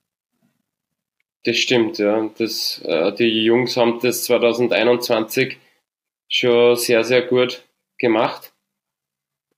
Das 1.43 1.57
stimmt, 1.57 1.97
ja. 1.97 2.29
Das, 2.37 2.81
äh, 2.85 3.11
die 3.13 3.43
Jungs 3.43 3.75
haben 3.75 3.99
das 4.01 4.23
2021 4.25 5.57
schon 6.29 6.75
sehr, 6.77 7.03
sehr 7.03 7.23
gut 7.23 7.63
gemacht. 7.97 8.53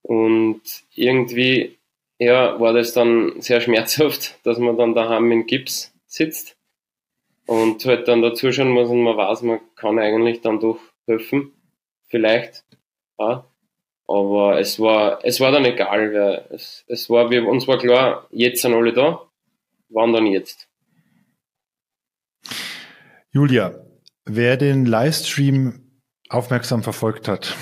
Und 0.02 0.62
irgendwie 0.96 1.78
ja, 2.24 2.60
war 2.60 2.74
das 2.74 2.94
dann 2.94 3.42
sehr 3.42 3.62
schmerzhaft, 3.62 4.40
dass 4.44 4.58
man 4.58 4.78
dann 4.78 4.96
daheim 4.96 5.32
in 5.32 5.46
Gips 5.46 5.94
sitzt 6.06 6.58
und 7.46 7.86
halt 7.86 8.08
dann 8.08 8.22
dazuschauen 8.22 8.70
muss 8.70 8.90
und 8.90 9.04
man 9.04 9.18
weiß, 9.18 9.42
man 9.44 9.60
kann 9.76 10.00
eigentlich 10.00 10.42
dann 10.42 10.60
doch 10.60 10.80
helfen. 11.06 11.52
Vielleicht. 12.08 12.64
Ja. 13.18 13.46
Aber 14.08 14.60
es 14.60 14.80
war, 14.80 15.24
es 15.24 15.40
war 15.40 15.52
dann 15.52 15.66
egal, 15.66 16.14
weil 16.14 16.46
es, 16.52 16.84
es 16.88 17.10
war, 17.10 17.32
wir, 17.32 17.48
uns 17.48 17.68
war 17.68 17.78
klar, 17.78 18.28
jetzt 18.32 18.62
sind 18.62 18.74
alle 18.74 18.94
da. 18.94 19.22
Wann 19.90 20.14
dann 20.14 20.28
jetzt? 20.28 20.68
Julia, 23.32 23.74
wer 24.26 24.58
den 24.58 24.86
Livestream 24.86 26.02
aufmerksam 26.30 26.84
verfolgt 26.84 27.28
hat, 27.28 27.56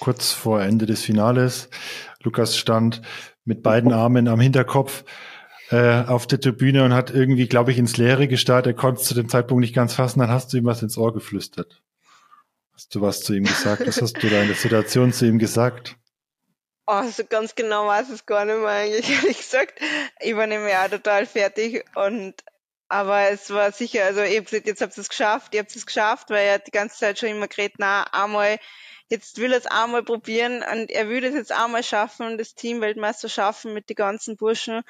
kurz 0.00 0.32
vor 0.32 0.62
Ende 0.62 0.86
des 0.86 1.02
Finales, 1.02 1.68
Lukas 2.22 2.56
stand 2.56 3.02
mit 3.44 3.62
beiden 3.62 3.92
Armen 3.94 4.28
am 4.28 4.40
Hinterkopf 4.40 5.04
äh, 5.70 6.04
auf 6.04 6.26
der 6.26 6.40
Tribüne 6.40 6.84
und 6.84 6.94
hat 6.94 7.10
irgendwie, 7.10 7.48
glaube 7.48 7.72
ich, 7.72 7.78
ins 7.78 7.96
Leere 7.96 8.28
gestarrt. 8.28 8.66
Er 8.66 8.74
konnte 8.74 9.00
es 9.00 9.06
zu 9.06 9.14
dem 9.14 9.28
Zeitpunkt 9.28 9.60
nicht 9.60 9.74
ganz 9.74 9.94
fassen. 9.94 10.20
Dann 10.20 10.30
hast 10.30 10.52
du 10.52 10.56
ihm 10.56 10.64
was 10.64 10.82
ins 10.82 10.98
Ohr 10.98 11.12
geflüstert. 11.12 11.82
Hast 12.74 12.94
du 12.94 13.00
was 13.00 13.20
zu 13.20 13.34
ihm 13.34 13.44
gesagt? 13.44 13.86
Was 13.86 14.02
hast 14.02 14.22
du 14.22 14.28
da 14.28 14.42
in 14.42 14.48
der 14.48 14.56
Situation 14.56 15.12
zu 15.12 15.26
ihm 15.26 15.38
gesagt? 15.38 15.96
Oh, 16.86 16.92
also 16.92 17.24
ganz 17.24 17.54
genau 17.54 17.86
weiß 17.86 18.10
es 18.10 18.26
gar 18.26 18.44
nicht 18.44 18.58
mehr 18.58 18.68
eigentlich, 18.68 19.10
ehrlich 19.22 19.38
gesagt. 19.38 19.80
Ich 20.20 20.36
war 20.36 20.46
nämlich 20.46 20.74
auch 20.74 20.90
total 20.90 21.24
fertig 21.24 21.84
und 21.94 22.34
aber 22.88 23.30
es 23.30 23.50
war 23.50 23.72
sicher, 23.72 24.04
also 24.04 24.22
ihr 24.22 24.38
habt 24.38 24.50
gesagt, 24.50 24.66
jetzt 24.66 24.82
habt 24.82 24.96
ihr 24.96 25.00
es 25.00 25.08
geschafft, 25.08 25.54
ihr 25.54 25.60
habt 25.60 25.74
es 25.74 25.86
geschafft, 25.86 26.30
weil 26.30 26.46
er 26.46 26.54
hat 26.54 26.66
die 26.66 26.70
ganze 26.70 26.98
Zeit 26.98 27.18
schon 27.18 27.30
immer 27.30 27.48
geredet, 27.48 27.76
na, 27.78 28.04
einmal 28.12 28.58
jetzt 29.08 29.38
will 29.38 29.52
er 29.52 29.58
es 29.58 29.66
einmal 29.66 30.02
probieren 30.02 30.62
und 30.62 30.90
er 30.90 31.08
will 31.08 31.24
es 31.24 31.34
jetzt 31.34 31.52
einmal 31.52 31.82
schaffen, 31.82 32.38
das 32.38 32.54
Team 32.54 32.80
Weltmeister 32.80 33.28
schaffen 33.28 33.74
mit 33.74 33.88
den 33.88 33.96
ganzen 33.96 34.36
Burschen. 34.36 34.82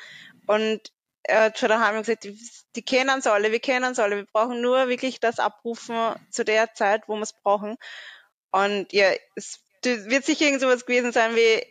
Und 0.46 0.80
er 1.24 1.44
hat 1.44 1.58
schon 1.58 1.68
daheim 1.68 1.98
gesagt, 1.98 2.24
die, 2.24 2.38
die 2.76 2.82
kennen 2.82 3.18
es 3.18 3.26
alle, 3.26 3.50
wir 3.50 3.60
kennen 3.60 3.92
es 3.92 3.98
alle. 3.98 4.16
Wir 4.16 4.26
brauchen 4.26 4.60
nur 4.60 4.88
wirklich 4.88 5.20
das 5.20 5.38
abrufen 5.38 5.96
zu 6.30 6.44
der 6.44 6.74
Zeit, 6.74 7.08
wo 7.08 7.16
wir 7.16 7.22
es 7.22 7.32
brauchen. 7.32 7.76
Und 8.50 8.92
ja, 8.92 9.10
es 9.34 9.60
wird 9.82 10.24
sicher 10.24 10.44
irgend 10.44 10.60
sowas 10.60 10.86
gewesen 10.86 11.12
sein 11.12 11.34
wie, 11.34 11.66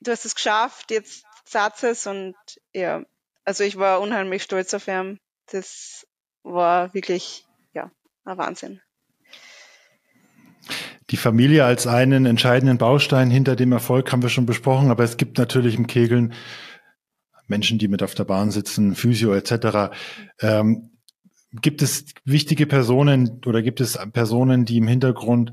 du 0.00 0.10
hast 0.10 0.24
es 0.24 0.34
geschafft, 0.34 0.90
jetzt 0.90 1.24
sagst 1.44 1.84
es 1.84 2.06
und 2.06 2.34
ja, 2.72 3.02
also 3.44 3.64
ich 3.64 3.78
war 3.78 4.00
unheimlich 4.00 4.42
stolz 4.42 4.72
auf 4.74 4.88
ihn. 4.88 5.20
Das 5.46 6.06
war 6.42 6.92
wirklich, 6.94 7.46
ja, 7.72 7.90
ein 8.24 8.38
Wahnsinn. 8.38 8.80
Die 11.14 11.18
Familie 11.18 11.64
als 11.64 11.86
einen 11.86 12.26
entscheidenden 12.26 12.76
Baustein 12.76 13.30
hinter 13.30 13.54
dem 13.54 13.70
Erfolg 13.70 14.10
haben 14.10 14.22
wir 14.22 14.28
schon 14.28 14.46
besprochen, 14.46 14.90
aber 14.90 15.04
es 15.04 15.16
gibt 15.16 15.38
natürlich 15.38 15.76
im 15.76 15.86
Kegeln 15.86 16.32
Menschen, 17.46 17.78
die 17.78 17.86
mit 17.86 18.02
auf 18.02 18.16
der 18.16 18.24
Bahn 18.24 18.50
sitzen, 18.50 18.96
Physio 18.96 19.32
etc. 19.32 19.94
Ähm, 20.40 20.90
gibt 21.52 21.82
es 21.82 22.06
wichtige 22.24 22.66
Personen 22.66 23.40
oder 23.46 23.62
gibt 23.62 23.80
es 23.80 23.96
Personen, 24.12 24.64
die 24.64 24.78
im 24.78 24.88
Hintergrund 24.88 25.52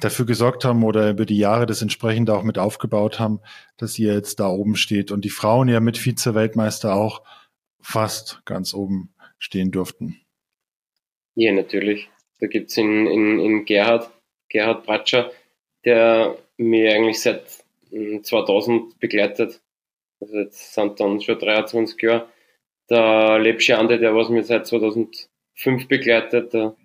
dafür 0.00 0.26
gesorgt 0.26 0.64
haben 0.64 0.82
oder 0.82 1.10
über 1.10 1.26
die 1.26 1.38
Jahre 1.38 1.66
das 1.66 1.80
entsprechend 1.80 2.28
auch 2.28 2.42
mit 2.42 2.58
aufgebaut 2.58 3.20
haben, 3.20 3.38
dass 3.76 3.96
ihr 4.00 4.12
jetzt 4.12 4.40
da 4.40 4.48
oben 4.48 4.74
steht 4.74 5.12
und 5.12 5.24
die 5.24 5.30
Frauen 5.30 5.68
ja 5.68 5.78
mit 5.78 5.96
Vize-Weltmeister 5.96 6.92
auch 6.92 7.22
fast 7.80 8.42
ganz 8.46 8.74
oben 8.74 9.14
stehen 9.38 9.70
durften? 9.70 10.16
Ja, 11.36 11.52
natürlich. 11.52 12.10
Da 12.40 12.48
gibt's 12.48 12.76
in, 12.76 13.06
in, 13.06 13.38
in 13.38 13.64
Gerhard, 13.64 14.10
Gerhard 14.52 14.84
Bratscher, 14.84 15.32
der 15.84 16.36
mir 16.56 16.94
eigentlich 16.94 17.20
seit 17.20 17.42
2000 17.90 18.82
hm, 18.82 18.92
begleitet 19.00 19.60
also 20.22 20.38
jetzt 20.38 20.72
sind 20.72 21.00
dann 21.00 21.20
schon 21.20 21.38
23 21.38 22.00
Jahre. 22.00 22.28
Der 22.88 23.40
Lepsche 23.40 23.76
Ande, 23.76 23.98
der 23.98 24.14
was 24.14 24.28
mir 24.28 24.44
seit 24.44 24.68
2005 24.68 25.88
begleitet, 25.88 26.54
der, 26.54 26.76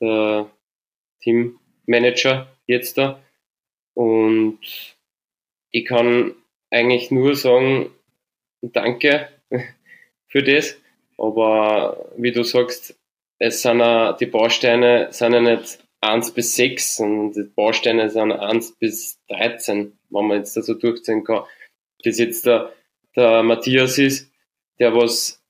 der 0.00 0.50
Teammanager 1.22 2.46
jetzt 2.66 2.98
da. 2.98 3.22
Und 3.94 4.58
ich 5.70 5.86
kann 5.86 6.34
eigentlich 6.70 7.10
nur 7.10 7.36
sagen, 7.36 7.90
danke 8.60 9.30
für 10.26 10.42
das. 10.42 10.76
Aber 11.16 12.10
wie 12.18 12.32
du 12.32 12.42
sagst, 12.42 13.00
es 13.38 13.62
sind 13.62 13.80
auch, 13.80 14.14
die 14.18 14.26
Bausteine 14.26 15.08
sind 15.10 15.32
ja 15.32 15.40
nicht 15.40 15.78
1 16.06 16.32
bis 16.32 16.56
6 16.56 17.00
und 17.00 17.32
die 17.32 17.42
Bausteine 17.42 18.10
sind 18.10 18.32
1 18.32 18.78
bis 18.78 19.18
13, 19.28 19.98
wenn 20.10 20.26
man 20.26 20.38
jetzt 20.38 20.56
da 20.56 20.62
so 20.62 20.74
durchziehen 20.74 21.24
kann 21.24 21.44
das 22.06 22.18
jetzt 22.18 22.46
der, 22.46 22.72
der 23.14 23.42
Matthias 23.42 23.98
ist, 23.98 24.30
der 24.78 24.94
was 24.94 25.42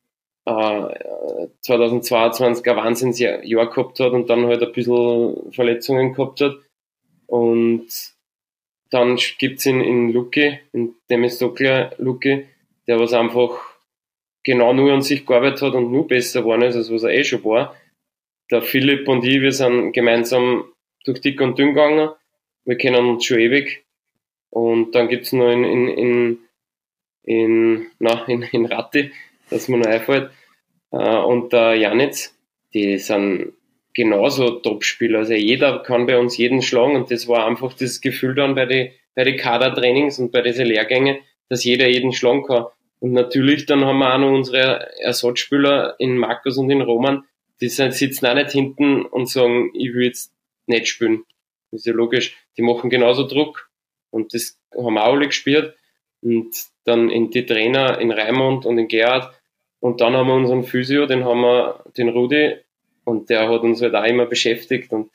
äh, 0.47 1.49
2022 1.61 2.69
ein 2.69 2.77
Wahnsinnsjahr 2.77 3.39
gehabt 3.39 4.01
hat 4.01 4.13
und 4.13 4.31
dann 4.31 4.47
halt 4.47 4.63
ein 4.63 4.73
bisschen 4.73 5.53
Verletzungen 5.53 6.15
gehabt 6.15 6.41
hat. 6.41 6.57
Und 7.27 7.89
dann 8.91 9.17
gibt's 9.39 9.67
ihn 9.67 9.81
in 9.81 10.13
Luki, 10.13 10.59
in 10.73 10.95
Demistokler 11.11 11.93
Luki, 11.99 12.47
der 12.87 13.01
was 13.01 13.13
einfach 13.13 13.59
genau 14.45 14.73
nur 14.73 14.93
an 14.93 15.03
sich 15.03 15.27
gearbeitet 15.27 15.63
hat 15.63 15.75
und 15.75 15.91
nur 15.91 16.07
besser 16.07 16.43
geworden 16.43 16.63
ist, 16.63 16.77
als 16.77 16.93
was 16.93 17.03
er 17.03 17.11
eh 17.11 17.25
schon 17.25 17.45
war. 17.45 17.75
Der 18.51 18.63
Philipp 18.63 19.09
und 19.09 19.25
ich, 19.25 19.41
wir 19.41 19.53
sind 19.53 19.93
gemeinsam 19.93 20.65
durch 21.05 21.21
dick 21.21 21.41
und 21.41 21.59
dünn 21.59 21.75
gegangen. 21.75 22.11
Wir 22.65 22.77
kennen 22.77 23.07
uns 23.07 23.25
schon 23.25 23.39
ewig. 23.39 23.85
Und 24.51 24.95
dann 24.95 25.09
gibt's 25.09 25.33
noch 25.33 25.51
in, 25.51 25.65
in, 25.65 25.89
in 25.89 26.39
in, 27.27 27.89
na, 27.99 28.25
in, 28.29 28.43
in 28.43 28.67
Ratti, 28.67 29.13
dass 29.51 29.69
mir 29.69 29.79
noch 29.79 29.87
einfällt. 29.87 30.31
Äh, 30.93 31.17
und 31.19 31.53
der 31.53 31.75
Janitz, 31.75 32.35
die 32.73 32.99
sind 32.99 33.53
genauso 33.93 34.61
Top-Spieler. 34.61 35.21
Also 35.21 35.35
jeder 35.35 35.81
kann 35.81 36.07
bei 36.07 36.19
uns 36.19 36.37
jeden 36.39 36.63
schlagen 36.63 36.97
und 36.97 37.11
das 37.11 37.29
war 37.29 37.47
einfach 37.47 37.75
das 37.75 38.01
Gefühl 38.01 38.35
dann 38.35 38.55
bei 38.55 38.67
den 38.67 38.91
bei 39.15 39.25
die 39.25 39.37
Kadertrainings 39.37 40.19
und 40.19 40.31
bei 40.31 40.43
diesen 40.43 40.67
Lehrgängen, 40.67 41.17
dass 41.49 41.65
jeder 41.65 41.89
jeden 41.89 42.13
schlagen 42.13 42.45
kann. 42.45 42.67
Und 43.01 43.13
natürlich 43.13 43.65
dann 43.65 43.83
haben 43.87 43.99
wir 43.99 44.15
auch 44.15 44.19
noch 44.19 44.31
unsere 44.31 44.91
Ersatzspieler 45.01 45.95
in 45.99 46.19
Markus 46.19 46.59
und 46.59 46.69
in 46.69 46.83
Roman, 46.83 47.25
die 47.61 47.69
sind, 47.69 47.95
sitzen 47.95 48.27
auch 48.27 48.35
nicht 48.35 48.51
hinten 48.51 49.05
und 49.05 49.29
sagen, 49.29 49.71
ich 49.75 49.95
will 49.95 50.05
jetzt 50.05 50.33
nicht 50.67 50.89
spielen. 50.89 51.25
Das 51.71 51.81
ist 51.81 51.87
ja 51.87 51.93
logisch. 51.93 52.37
Die 52.57 52.63
machen 52.63 52.91
genauso 52.91 53.27
Druck 53.27 53.71
und 54.11 54.35
das 54.35 54.59
haben 54.75 54.99
auch 54.99 55.13
alle 55.13 55.27
gespielt. 55.27 55.75
Und 56.23 56.55
dann 56.85 57.11
in 57.11 57.31
die 57.31 57.47
Trainer 57.47 57.99
in 57.99 58.11
Raimund 58.11 58.67
und 58.67 58.79
in 58.79 58.89
Gerhard. 58.89 59.35
Und 59.81 60.01
dann 60.01 60.15
haben 60.15 60.29
wir 60.29 60.35
unseren 60.35 60.65
Physio, 60.65 61.07
den 61.07 61.25
haben 61.25 61.41
wir, 61.41 61.85
den 61.97 62.09
Rudi, 62.09 62.57
und 63.05 63.31
der 63.31 63.49
hat 63.49 63.63
uns 63.63 63.81
halt 63.81 63.95
auch 63.95 64.05
immer 64.05 64.27
beschäftigt. 64.27 64.93
Und 64.93 65.11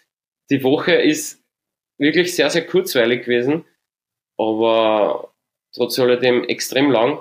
die 0.49 0.63
Woche 0.63 0.93
ist 0.93 1.43
wirklich 1.97 2.35
sehr, 2.35 2.49
sehr 2.49 2.65
kurzweilig 2.65 3.25
gewesen, 3.25 3.65
aber 4.37 5.33
trotz 5.73 5.99
alledem 5.99 6.43
extrem 6.45 6.89
lang 6.89 7.19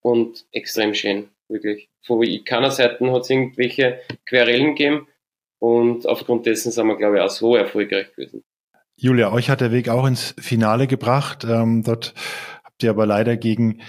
und 0.00 0.46
extrem 0.50 0.94
schön, 0.94 1.28
wirklich. 1.52 1.88
Von 2.04 2.24
keiner 2.44 2.70
Seite 2.70 2.98
hat 3.12 3.22
es 3.22 3.30
irgendwelche 3.30 4.00
Querelen 4.26 4.74
gegeben 4.74 5.06
und 5.58 6.08
aufgrund 6.08 6.46
dessen 6.46 6.72
sind 6.72 6.86
wir, 6.86 6.96
glaube 6.96 7.16
ich, 7.16 7.22
auch 7.22 7.30
so 7.30 7.54
erfolgreich 7.56 8.10
gewesen. 8.14 8.42
Julia, 8.96 9.32
euch 9.32 9.48
hat 9.48 9.60
der 9.60 9.72
Weg 9.72 9.88
auch 9.88 10.06
ins 10.06 10.34
Finale 10.38 10.86
gebracht. 10.86 11.44
Ähm, 11.44 11.82
dort 11.82 12.14
habt 12.64 12.82
ihr 12.82 12.90
aber 12.90 13.06
leider 13.06 13.36
gegen 13.36 13.80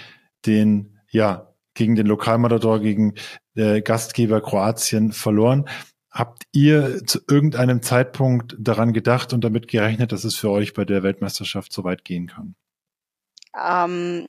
den, 0.46 0.98
ja, 1.10 1.54
gegen 1.74 1.94
den 1.94 2.06
Lokalmatador, 2.06 2.80
gegen 2.80 3.14
äh, 3.54 3.82
Gastgeber 3.82 4.40
Kroatien 4.40 5.12
verloren. 5.12 5.68
Habt 6.10 6.44
ihr 6.52 7.04
zu 7.06 7.20
irgendeinem 7.28 7.82
Zeitpunkt 7.82 8.54
daran 8.58 8.92
gedacht 8.92 9.32
und 9.32 9.42
damit 9.42 9.66
gerechnet, 9.66 10.12
dass 10.12 10.22
es 10.22 10.36
für 10.36 10.50
euch 10.50 10.72
bei 10.72 10.84
der 10.84 11.02
Weltmeisterschaft 11.02 11.72
so 11.72 11.82
weit 11.82 12.04
gehen 12.04 12.28
kann? 12.28 12.54
Ähm, 13.60 14.26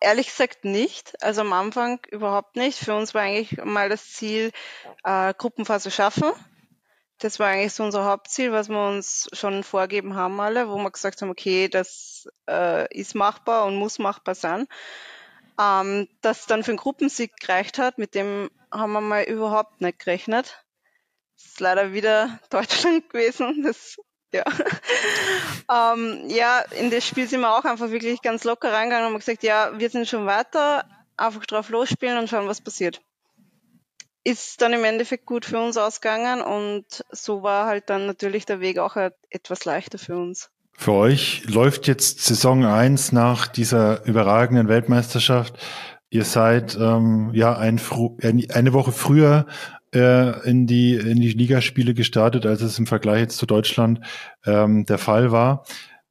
ehrlich 0.00 0.28
gesagt 0.28 0.64
nicht. 0.64 1.22
Also 1.22 1.42
am 1.42 1.52
Anfang 1.52 2.00
überhaupt 2.10 2.56
nicht. 2.56 2.78
Für 2.78 2.94
uns 2.94 3.14
war 3.14 3.22
eigentlich 3.22 3.62
mal 3.64 3.88
das 3.88 4.12
Ziel, 4.12 4.50
äh, 5.04 5.34
Gruppenphase 5.34 5.90
schaffen. 5.90 6.32
Das 7.18 7.38
war 7.38 7.48
eigentlich 7.48 7.74
so 7.74 7.84
unser 7.84 8.04
Hauptziel, 8.06 8.50
was 8.50 8.70
wir 8.70 8.88
uns 8.88 9.28
schon 9.34 9.62
vorgeben 9.62 10.14
haben 10.14 10.40
alle, 10.40 10.70
wo 10.70 10.78
wir 10.78 10.90
gesagt 10.90 11.20
haben, 11.20 11.30
okay, 11.30 11.68
das 11.68 12.26
äh, 12.48 12.92
ist 12.96 13.14
machbar 13.14 13.66
und 13.66 13.76
muss 13.76 13.98
machbar 13.98 14.34
sein. 14.34 14.66
Ähm, 15.60 16.08
dass 16.22 16.46
dann 16.46 16.64
für 16.64 16.72
den 16.72 16.78
Gruppensieg 16.78 17.36
gereicht 17.38 17.78
hat, 17.78 17.98
mit 17.98 18.14
dem 18.14 18.50
haben 18.72 18.92
wir 18.92 19.02
mal 19.02 19.24
überhaupt 19.24 19.82
nicht 19.82 19.98
gerechnet. 19.98 20.64
Das 21.36 21.44
ist 21.52 21.60
leider 21.60 21.92
wieder 21.92 22.40
Deutschland 22.50 23.10
gewesen. 23.10 23.62
Das, 23.62 23.96
ja. 24.32 24.44
ähm, 25.94 26.24
ja, 26.28 26.60
in 26.78 26.90
das 26.90 27.06
Spiel 27.06 27.28
sind 27.28 27.40
wir 27.40 27.56
auch 27.56 27.64
einfach 27.64 27.90
wirklich 27.90 28.22
ganz 28.22 28.44
locker 28.44 28.72
reingegangen 28.72 29.06
und 29.06 29.12
haben 29.12 29.20
gesagt, 29.20 29.42
ja, 29.42 29.78
wir 29.78 29.90
sind 29.90 30.08
schon 30.08 30.26
weiter, 30.26 30.84
einfach 31.16 31.44
drauf 31.46 31.68
losspielen 31.68 32.18
und 32.18 32.28
schauen, 32.28 32.48
was 32.48 32.60
passiert 32.60 33.00
ist 34.24 34.60
dann 34.60 34.72
im 34.72 34.84
Endeffekt 34.84 35.26
gut 35.26 35.44
für 35.44 35.58
uns 35.58 35.76
ausgegangen 35.76 36.42
und 36.42 36.84
so 37.10 37.42
war 37.42 37.66
halt 37.66 37.88
dann 37.88 38.06
natürlich 38.06 38.44
der 38.44 38.60
Weg 38.60 38.78
auch 38.78 38.96
etwas 39.30 39.64
leichter 39.64 39.98
für 39.98 40.16
uns. 40.16 40.50
Für 40.72 40.92
euch 40.92 41.44
läuft 41.46 41.86
jetzt 41.86 42.24
Saison 42.24 42.64
1 42.64 43.12
nach 43.12 43.46
dieser 43.46 44.04
überragenden 44.06 44.68
Weltmeisterschaft. 44.68 45.54
Ihr 46.08 46.24
seid 46.24 46.76
ähm, 46.76 47.30
ja 47.34 47.56
ein, 47.56 47.80
eine 48.22 48.72
Woche 48.72 48.92
früher 48.92 49.46
äh, 49.94 50.48
in 50.48 50.66
die 50.66 50.94
in 50.94 51.20
die 51.20 51.32
Ligaspiele 51.32 51.94
gestartet, 51.94 52.46
als 52.46 52.62
es 52.62 52.78
im 52.78 52.86
Vergleich 52.86 53.20
jetzt 53.20 53.38
zu 53.38 53.46
Deutschland 53.46 54.00
ähm, 54.44 54.84
der 54.86 54.98
Fall 54.98 55.32
war. 55.32 55.64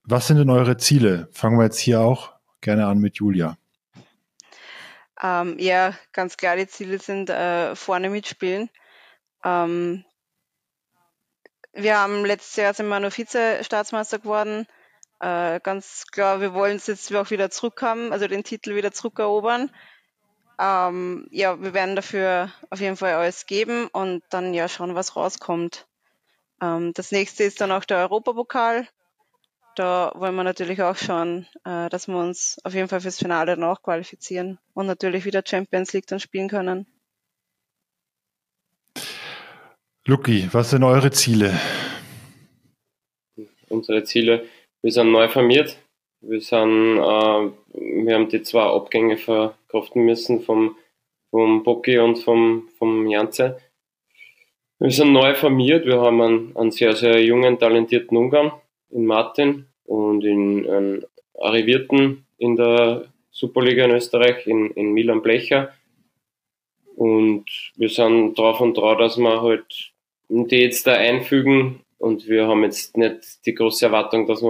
Was 0.03 0.27
sind 0.27 0.37
denn 0.37 0.49
eure 0.49 0.77
Ziele? 0.77 1.27
Fangen 1.31 1.57
wir 1.57 1.65
jetzt 1.65 1.79
hier 1.79 2.01
auch 2.01 2.33
gerne 2.61 2.87
an 2.87 2.99
mit 2.99 3.17
Julia. 3.17 3.57
Ähm, 5.21 5.57
ja, 5.59 5.93
ganz 6.13 6.37
klar, 6.37 6.55
die 6.55 6.67
Ziele 6.67 6.97
sind 6.99 7.29
äh, 7.29 7.75
vorne 7.75 8.09
mitspielen. 8.09 8.69
Ähm, 9.43 10.05
wir 11.73 11.99
haben 11.99 12.25
letztes 12.25 12.55
Jahr 12.55 12.73
sind 12.73 12.87
wir 12.87 12.99
nur 12.99 13.11
Vize-Staatsmeister 13.11 14.19
geworden. 14.19 14.65
Äh, 15.19 15.59
ganz 15.61 16.05
klar, 16.11 16.41
wir 16.41 16.53
wollen 16.53 16.77
es 16.77 16.87
jetzt 16.87 17.13
auch 17.13 17.29
wieder 17.29 17.49
zurückhaben, 17.49 18.13
also 18.13 18.27
den 18.27 18.43
Titel 18.43 18.75
wieder 18.75 18.91
zurückerobern. 18.91 19.69
Ähm, 20.59 21.27
ja, 21.31 21.61
wir 21.61 21.73
werden 21.73 21.95
dafür 21.95 22.51
auf 22.69 22.81
jeden 22.81 22.97
Fall 22.97 23.13
alles 23.13 23.45
geben 23.45 23.87
und 23.87 24.23
dann 24.29 24.53
ja 24.53 24.67
schauen, 24.67 24.95
was 24.95 25.15
rauskommt. 25.15 25.87
Ähm, 26.61 26.93
das 26.93 27.11
nächste 27.11 27.43
ist 27.45 27.61
dann 27.61 27.71
auch 27.71 27.85
der 27.85 27.99
Europapokal 27.99 28.87
da 29.79 30.11
wollen 30.15 30.35
wir 30.35 30.43
natürlich 30.43 30.81
auch 30.81 30.97
schauen, 30.97 31.47
äh, 31.63 31.87
dass 31.89 32.09
wir 32.09 32.17
uns 32.17 32.57
auf 32.65 32.73
jeden 32.73 32.89
Fall 32.89 32.99
fürs 32.99 33.17
Finale 33.17 33.55
dann 33.55 33.63
auch 33.63 33.81
qualifizieren 33.81 34.59
und 34.73 34.87
natürlich 34.87 35.23
wieder 35.23 35.41
Champions 35.45 35.93
League 35.93 36.05
dann 36.05 36.19
spielen 36.19 36.49
können. 36.49 36.85
Luki, 40.05 40.49
was 40.51 40.71
sind 40.71 40.83
eure 40.83 41.11
Ziele? 41.11 41.57
Unsere 43.69 44.03
Ziele, 44.03 44.45
wir 44.81 44.91
sind 44.91 45.11
neu 45.11 45.29
formiert. 45.29 45.77
Wir 46.21 46.41
sind, 46.41 46.97
äh, 46.97 47.51
wir 47.73 48.15
haben 48.15 48.29
die 48.29 48.41
zwei 48.43 48.63
Abgänge 48.63 49.17
verkraften 49.17 50.03
müssen 50.03 50.41
vom 50.41 50.75
vom 51.29 51.63
Bocki 51.63 51.99
und 51.99 52.17
vom, 52.17 52.69
vom 52.77 53.07
Janze. 53.07 53.59
Wir 54.79 54.91
sind 54.91 55.11
neu 55.11 55.35
formiert, 55.35 55.85
wir 55.85 56.01
haben 56.01 56.21
einen, 56.21 56.57
einen 56.57 56.71
sehr, 56.71 56.95
sehr 56.95 57.23
jungen, 57.23 57.59
talentierten 57.59 58.17
Ungarn 58.17 58.51
in 58.89 59.05
Martin 59.05 59.65
und 59.85 60.23
in 60.23 60.69
einen 60.69 61.05
Arrivierten 61.39 62.25
in 62.37 62.55
der 62.55 63.05
Superliga 63.31 63.85
in 63.85 63.91
Österreich, 63.91 64.47
in, 64.47 64.71
in 64.71 64.93
Milan 64.93 65.21
Blecher. 65.21 65.73
Und 66.95 67.45
wir 67.75 67.89
sind 67.89 68.37
drauf 68.37 68.59
und 68.61 68.77
dran, 68.77 68.97
dass 68.97 69.17
wir 69.17 69.41
halt 69.41 69.91
die 70.29 70.57
jetzt 70.57 70.87
da 70.87 70.93
einfügen. 70.93 71.81
Und 71.99 72.27
wir 72.27 72.47
haben 72.47 72.63
jetzt 72.63 72.97
nicht 72.97 73.45
die 73.45 73.53
große 73.53 73.85
Erwartung, 73.85 74.25
dass 74.25 74.41
wir 74.41 74.47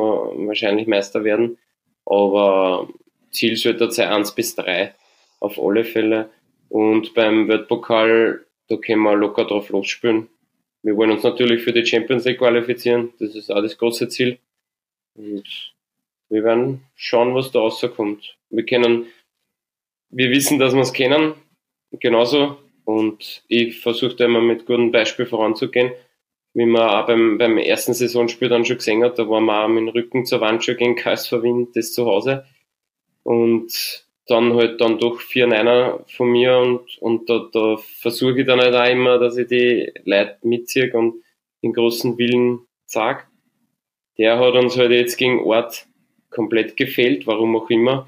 wahrscheinlich 0.47 0.87
Meister 0.87 1.23
werden. 1.23 1.57
Aber 2.05 2.87
Ziel 3.31 3.57
sollte 3.57 3.91
sein 3.91 4.09
1 4.09 4.33
bis 4.35 4.55
3 4.55 4.93
auf 5.39 5.59
alle 5.59 5.83
Fälle. 5.83 6.29
Und 6.69 7.15
beim 7.15 7.47
Weltpokal, 7.47 8.45
da 8.67 8.77
können 8.77 9.01
wir 9.01 9.15
locker 9.15 9.45
drauf 9.45 9.69
losspielen. 9.69 10.29
Wir 10.83 10.95
wollen 10.95 11.11
uns 11.11 11.23
natürlich 11.23 11.63
für 11.63 11.73
die 11.73 11.85
Champions 11.85 12.25
League 12.25 12.37
qualifizieren. 12.37 13.13
Das 13.19 13.35
ist 13.35 13.51
auch 13.51 13.61
das 13.61 13.77
große 13.77 14.07
Ziel. 14.09 14.37
Und 15.15 15.73
wir 16.29 16.43
werden 16.43 16.83
schauen, 16.95 17.33
was 17.33 17.51
da 17.51 17.59
rauskommt. 17.59 18.37
Wir 18.51 18.65
können, 18.65 19.07
wir 20.09 20.29
wissen, 20.29 20.59
dass 20.59 20.73
wir 20.73 20.81
es 20.81 20.93
kennen. 20.93 21.33
Genauso. 21.91 22.57
Und 22.85 23.43
ich 23.47 23.79
versuche 23.79 24.15
da 24.15 24.25
immer 24.25 24.41
mit 24.41 24.67
gutem 24.67 24.91
Beispiel 24.91 25.25
voranzugehen. 25.25 25.91
Wie 26.53 26.65
man 26.65 26.89
auch 26.89 27.05
beim, 27.05 27.37
beim 27.37 27.57
ersten 27.57 27.93
Saisonspiel 27.93 28.49
dann 28.49 28.65
schon 28.65 28.77
gesehen 28.77 29.03
hat, 29.03 29.19
da 29.19 29.29
waren 29.29 29.45
wir 29.45 29.63
auch 29.63 29.67
mit 29.67 29.81
dem 29.81 29.89
Rücken 29.89 30.25
zur 30.25 30.41
Wand 30.41 30.63
schon 30.63 30.77
gegen 30.77 30.95
KSV 30.95 31.43
Wien, 31.43 31.67
das 31.73 31.93
zu 31.93 32.05
Hause. 32.05 32.45
Und 33.23 33.71
dann 34.29 34.53
halt 34.53 34.79
dann 34.79 34.99
doch 34.99 35.19
vier 35.19 35.47
Neiner 35.47 36.03
von 36.07 36.29
mir 36.29 36.57
und, 36.59 36.97
und 36.99 37.29
da, 37.29 37.49
da 37.51 37.77
versuche 37.77 38.41
ich 38.41 38.47
dann 38.47 38.59
halt 38.59 38.75
auch 38.75 38.89
immer, 38.89 39.17
dass 39.17 39.37
ich 39.37 39.47
die 39.47 39.91
Leute 40.05 40.37
mitziehe 40.43 40.91
und 40.93 41.23
den 41.63 41.73
großen 41.73 42.17
Willen 42.17 42.59
sag. 42.85 43.27
Der 44.17 44.39
hat 44.39 44.53
uns 44.53 44.77
halt 44.77 44.91
jetzt 44.91 45.17
gegen 45.17 45.43
Ort 45.43 45.87
komplett 46.29 46.77
gefehlt, 46.77 47.25
warum 47.25 47.55
auch 47.55 47.69
immer. 47.69 48.07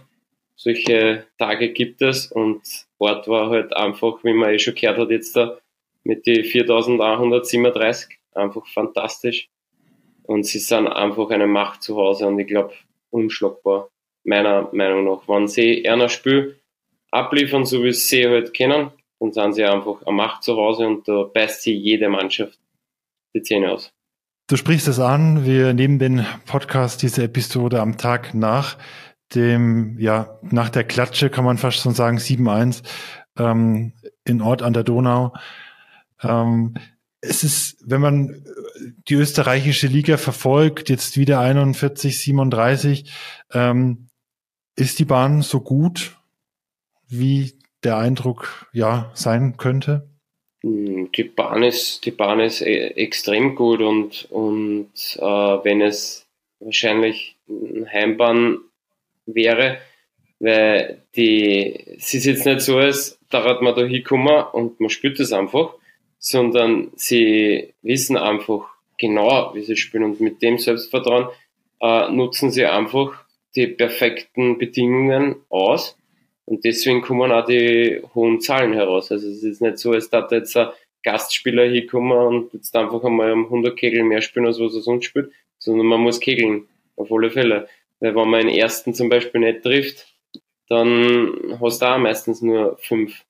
Solche 0.55 1.25
Tage 1.39 1.69
gibt 1.69 2.01
es 2.03 2.31
und 2.31 2.61
Ort 2.99 3.27
war 3.27 3.49
halt 3.49 3.75
einfach, 3.75 4.23
wie 4.23 4.33
man 4.33 4.53
eh 4.53 4.59
schon 4.59 4.75
gehört 4.75 4.99
hat, 4.99 5.09
jetzt 5.09 5.35
da 5.35 5.57
mit 6.03 6.27
die 6.27 6.43
4137 6.43 8.20
einfach 8.33 8.65
fantastisch. 8.67 9.49
Und 10.23 10.45
sie 10.45 10.59
sind 10.59 10.87
einfach 10.87 11.29
eine 11.29 11.47
Macht 11.47 11.83
zu 11.83 11.95
Hause 11.97 12.27
und 12.27 12.39
ich 12.39 12.47
glaube 12.47 12.73
unschlagbar 13.09 13.89
meiner 14.23 14.69
Meinung 14.71 15.05
nach. 15.05 15.27
Wenn 15.27 15.47
sie 15.47 15.87
einer 15.87 16.09
Spiel 16.09 16.59
abliefern, 17.11 17.65
so 17.65 17.83
wie 17.83 17.91
sie 17.91 18.27
halt 18.27 18.53
kennen, 18.53 18.91
dann 19.19 19.33
sind 19.33 19.53
sie 19.53 19.65
einfach 19.65 20.01
eine 20.03 20.15
Macht 20.15 20.43
zu 20.43 20.55
Hause 20.55 20.87
und 20.87 21.07
da 21.07 21.23
beißt 21.23 21.63
sie 21.63 21.73
jede 21.73 22.09
Mannschaft 22.09 22.59
die 23.33 23.41
Zähne 23.41 23.71
aus. 23.71 23.91
Du 24.47 24.57
sprichst 24.57 24.87
es 24.87 24.99
an, 24.99 25.45
wir 25.45 25.73
nehmen 25.73 25.99
den 25.99 26.25
Podcast, 26.45 27.01
diese 27.01 27.23
Episode 27.23 27.79
am 27.79 27.97
Tag 27.97 28.33
nach 28.33 28.77
dem, 29.33 29.97
ja, 29.97 30.39
nach 30.41 30.69
der 30.69 30.83
Klatsche 30.83 31.29
kann 31.29 31.45
man 31.45 31.57
fast 31.57 31.77
schon 31.77 31.93
sagen, 31.93 32.17
7-1 32.17 32.83
ähm, 33.37 33.93
in 34.25 34.41
Ort 34.41 34.61
an 34.61 34.73
der 34.73 34.83
Donau. 34.83 35.33
Ähm, 36.21 36.73
es 37.21 37.43
ist, 37.43 37.77
wenn 37.85 38.01
man 38.01 38.43
die 39.07 39.13
österreichische 39.13 39.87
Liga 39.87 40.17
verfolgt, 40.17 40.89
jetzt 40.89 41.17
wieder 41.17 41.39
41, 41.39 42.19
37, 42.19 43.11
ähm, 43.53 44.07
ist 44.75 44.99
die 44.99 45.05
Bahn 45.05 45.43
so 45.43 45.61
gut, 45.61 46.17
wie 47.07 47.53
der 47.83 47.97
Eindruck 47.97 48.67
ja 48.73 49.11
sein 49.13 49.57
könnte? 49.57 50.09
Hm, 50.63 51.11
die 51.11 51.23
Bahn 51.23 51.63
ist, 51.63 52.05
die 52.05 52.11
Bahn 52.11 52.39
ist 52.39 52.61
e, 52.61 52.87
extrem 52.95 53.55
gut 53.55 53.81
und, 53.81 54.27
und 54.31 54.91
äh, 55.17 55.23
wenn 55.23 55.81
es 55.81 56.27
wahrscheinlich 56.59 57.37
Heimbahn 57.91 58.59
wäre, 59.25 59.77
weil 60.39 61.03
die, 61.15 61.97
es 61.97 62.13
ist 62.13 62.25
jetzt 62.25 62.45
nicht 62.45 62.61
so, 62.61 62.77
als 62.77 63.19
da 63.29 63.43
hat 63.43 63.61
man 63.61 63.75
da 63.75 63.83
hinkommen 63.83 64.43
und 64.53 64.79
man 64.79 64.89
spürt 64.89 65.19
es 65.19 65.31
einfach, 65.33 65.75
sondern 66.21 66.91
sie 66.95 67.73
wissen 67.81 68.15
einfach 68.15 68.69
genau, 68.97 69.53
wie 69.55 69.63
sie 69.63 69.75
spielen 69.75 70.03
und 70.03 70.21
mit 70.21 70.41
dem 70.41 70.59
Selbstvertrauen 70.59 71.27
äh, 71.81 72.09
nutzen 72.11 72.51
sie 72.51 72.65
einfach 72.65 73.25
die 73.55 73.67
perfekten 73.67 74.57
Bedingungen 74.59 75.37
aus 75.49 75.97
und 76.45 76.63
deswegen 76.63 77.01
kommen 77.01 77.31
auch 77.31 77.45
die 77.45 78.01
hohen 78.13 78.39
Zahlen 78.39 78.73
heraus. 78.73 79.11
Also 79.11 79.27
es 79.29 79.43
ist 79.43 79.61
nicht 79.61 79.79
so, 79.79 79.91
als 79.91 80.09
da 80.09 80.27
jetzt 80.31 80.55
ein 80.55 80.69
Gastspieler 81.03 81.65
hinkommen 81.65 82.17
und 82.17 82.53
jetzt 82.53 82.75
einfach 82.75 83.03
einmal 83.03 83.31
um 83.31 83.45
100 83.45 83.75
Kegel 83.75 84.03
mehr 84.03 84.21
spielen, 84.21 84.45
als 84.45 84.59
was 84.59 84.75
er 84.75 84.81
sonst 84.81 85.05
spielt, 85.05 85.31
sondern 85.57 85.87
man 85.87 86.01
muss 86.01 86.19
kegeln, 86.19 86.67
auf 86.95 87.11
alle 87.11 87.31
Fälle. 87.31 87.67
Weil 87.99 88.15
wenn 88.15 88.29
man 88.29 88.47
den 88.47 88.55
ersten 88.55 88.93
zum 88.93 89.09
Beispiel 89.09 89.41
nicht 89.41 89.63
trifft, 89.63 90.13
dann 90.67 91.57
hast 91.59 91.81
du 91.81 91.85
auch 91.85 91.97
meistens 91.97 92.41
nur 92.41 92.77
fünf. 92.77 93.23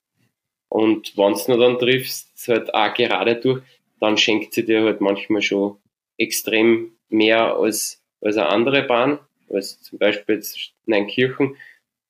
Und 0.69 1.17
wenn 1.17 1.33
du 1.33 1.57
dann 1.57 1.79
triffst, 1.79 2.30
halt 2.47 2.73
auch 2.73 2.93
gerade 2.93 3.35
durch, 3.35 3.61
dann 3.99 4.17
schenkt 4.17 4.53
sie 4.53 4.65
dir 4.65 4.83
halt 4.83 5.01
manchmal 5.01 5.41
schon 5.41 5.77
extrem 6.17 6.91
mehr 7.09 7.55
als, 7.55 8.01
als 8.21 8.37
eine 8.37 8.49
andere 8.49 8.83
Bahn 8.83 9.19
als 9.53 9.81
zum 9.81 9.99
Beispiel 9.99 10.35
jetzt 10.35 10.73
Neunkirchen. 10.85 11.57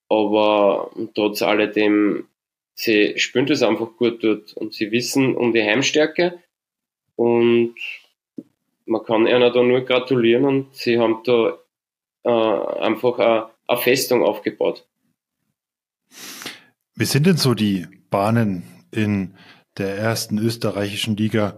Aber 0.10 0.92
trotz 1.16 1.42
alledem, 1.42 2.28
sie 2.74 3.18
spüren 3.18 3.46
das 3.46 3.64
einfach 3.64 3.96
gut 3.98 4.24
dort 4.24 4.54
und 4.54 4.74
sie 4.74 4.92
wissen 4.92 5.36
um 5.36 5.54
die 5.54 5.64
Heimstärke 5.64 6.40
und 7.16 7.76
man 8.86 9.04
kann 9.04 9.28
ihnen 9.28 9.54
da 9.54 9.64
nur 9.64 9.82
gratulieren 9.82 10.46
und 10.46 10.76
sie 10.76 11.00
haben 11.00 11.22
da 11.24 11.58
äh, 12.24 12.80
einfach 12.82 13.48
eine 13.68 13.82
Festung 13.82 14.24
aufgebaut. 14.24 14.86
Wie 16.96 17.06
sind 17.06 17.26
denn 17.26 17.38
so 17.38 17.54
die 17.54 17.88
Bahnen 18.10 18.64
in 18.92 19.36
der 19.78 19.96
ersten 19.98 20.38
österreichischen 20.38 21.16
Liga? 21.18 21.58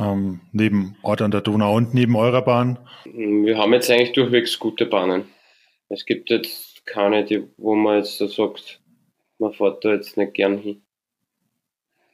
ähm, 0.00 0.40
neben 0.52 0.96
Ort 1.02 1.22
an 1.22 1.30
der 1.30 1.40
Donau 1.40 1.76
und 1.76 1.94
neben 1.94 2.16
eurer 2.16 2.42
Bahn? 2.42 2.78
Wir 3.04 3.58
haben 3.58 3.72
jetzt 3.72 3.90
eigentlich 3.90 4.12
durchwegs 4.12 4.58
gute 4.58 4.86
Bahnen. 4.86 5.24
Es 5.88 6.06
gibt 6.06 6.30
jetzt 6.30 6.86
keine, 6.86 7.24
die, 7.24 7.48
wo 7.56 7.74
man 7.74 7.98
jetzt 7.98 8.18
so 8.18 8.26
sagt, 8.26 8.80
man 9.38 9.52
fährt 9.52 9.84
da 9.84 9.92
jetzt 9.92 10.16
nicht 10.16 10.34
gern 10.34 10.58
hin. 10.58 10.82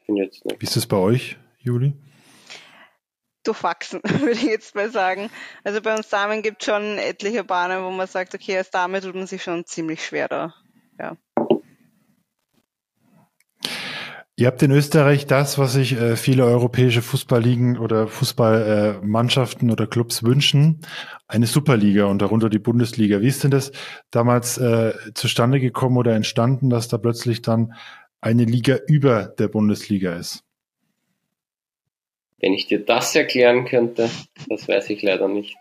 Bin 0.06 0.16
jetzt 0.16 0.44
nicht. 0.44 0.60
Wie 0.60 0.64
ist 0.64 0.76
es 0.76 0.86
bei 0.86 0.96
euch, 0.96 1.36
Juli? 1.58 1.94
durchwachsen, 3.44 4.00
würde 4.04 4.32
ich 4.32 4.42
jetzt 4.42 4.74
mal 4.74 4.90
sagen. 4.90 5.30
Also 5.62 5.80
bei 5.80 5.94
uns 5.94 6.08
Damen 6.08 6.42
gibt 6.42 6.62
es 6.62 6.66
schon 6.66 6.98
etliche 6.98 7.44
Bahnen, 7.44 7.84
wo 7.84 7.92
man 7.92 8.08
sagt, 8.08 8.34
okay, 8.34 8.58
als 8.58 8.72
Dame 8.72 9.00
tut 9.00 9.14
man 9.14 9.28
sich 9.28 9.40
schon 9.40 9.64
ziemlich 9.64 10.04
schwer 10.04 10.26
da. 10.26 10.52
Ja. 10.98 11.16
Ihr 14.38 14.48
habt 14.48 14.62
in 14.62 14.70
Österreich 14.70 15.24
das, 15.24 15.56
was 15.58 15.72
sich 15.72 15.98
äh, 15.98 16.14
viele 16.14 16.44
europäische 16.44 17.00
Fußballligen 17.00 17.78
oder 17.78 18.06
Fußballmannschaften 18.06 19.70
äh, 19.70 19.72
oder 19.72 19.86
Clubs 19.86 20.24
wünschen, 20.24 20.82
eine 21.26 21.46
Superliga 21.46 22.04
und 22.04 22.20
darunter 22.20 22.50
die 22.50 22.58
Bundesliga. 22.58 23.22
Wie 23.22 23.28
ist 23.28 23.44
denn 23.44 23.50
das 23.50 23.72
damals 24.10 24.58
äh, 24.58 24.92
zustande 25.14 25.58
gekommen 25.58 25.96
oder 25.96 26.14
entstanden, 26.14 26.68
dass 26.68 26.88
da 26.88 26.98
plötzlich 26.98 27.40
dann 27.40 27.72
eine 28.20 28.44
Liga 28.44 28.76
über 28.86 29.24
der 29.38 29.48
Bundesliga 29.48 30.14
ist? 30.16 30.44
Wenn 32.38 32.52
ich 32.52 32.66
dir 32.66 32.84
das 32.84 33.16
erklären 33.16 33.64
könnte, 33.64 34.10
das 34.50 34.68
weiß 34.68 34.90
ich 34.90 35.00
leider 35.00 35.28
nicht. 35.28 35.56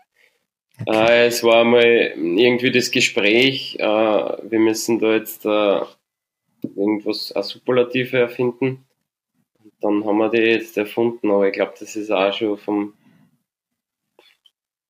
Okay. 0.84 1.22
Äh, 1.22 1.26
es 1.28 1.42
war 1.42 1.64
mal 1.64 1.82
irgendwie 1.82 2.72
das 2.72 2.90
Gespräch, 2.90 3.76
äh, 3.78 3.84
wir 3.84 4.58
müssen 4.58 4.98
da 4.98 5.14
jetzt 5.14 5.46
äh, 5.46 5.80
irgendwas 6.76 7.32
eine 7.32 7.44
Superlative 7.44 8.18
erfinden. 8.18 8.86
Und 9.62 9.72
dann 9.80 10.04
haben 10.04 10.18
wir 10.18 10.30
die 10.30 10.38
jetzt 10.38 10.76
erfunden, 10.76 11.30
aber 11.30 11.48
ich 11.48 11.52
glaube, 11.52 11.74
das 11.78 11.96
ist 11.96 12.10
auch 12.10 12.32
schon 12.32 12.56
vom. 12.56 12.94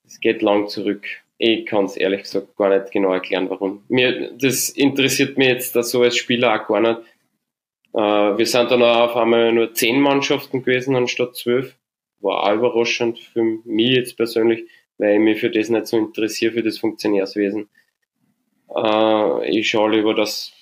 Es 0.05 0.19
geht 0.19 0.41
lang 0.41 0.67
zurück. 0.67 1.05
Ich 1.37 1.65
kann 1.65 1.85
es 1.85 1.97
ehrlich 1.97 2.23
gesagt 2.23 2.55
gar 2.55 2.69
nicht 2.69 2.91
genau 2.91 3.13
erklären, 3.13 3.49
warum. 3.49 3.83
Mir, 3.89 4.31
das 4.31 4.69
interessiert 4.69 5.37
mich 5.37 5.47
jetzt 5.47 5.75
da 5.75 5.83
so 5.83 6.01
als 6.01 6.17
Spieler 6.17 6.55
auch 6.55 6.67
gar 6.67 6.79
nicht. 6.79 7.01
Äh, 7.93 8.37
wir 8.37 8.45
sind 8.45 8.71
dann 8.71 8.81
auch 8.81 9.09
auf 9.09 9.15
einmal 9.15 9.51
nur 9.51 9.73
zehn 9.73 9.99
Mannschaften 9.99 10.63
gewesen 10.63 10.95
anstatt 10.95 11.35
zwölf. 11.35 11.75
War 12.19 12.43
auch 12.43 12.55
überraschend 12.55 13.19
für 13.19 13.43
mich 13.43 13.95
jetzt 13.95 14.17
persönlich, 14.17 14.67
weil 14.97 15.15
ich 15.15 15.19
mich 15.19 15.39
für 15.39 15.51
das 15.51 15.69
nicht 15.69 15.87
so 15.87 15.97
interessiere, 15.97 16.53
für 16.53 16.63
das 16.63 16.79
Funktionärswesen. 16.79 17.69
Äh, 18.75 19.49
ich 19.49 19.69
schaue 19.69 19.91
lieber, 19.91 20.13
dass 20.13 20.53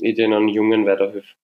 ich 0.00 0.14
den 0.14 0.48
Jungen 0.48 0.86
weiterhelfe. 0.86 1.34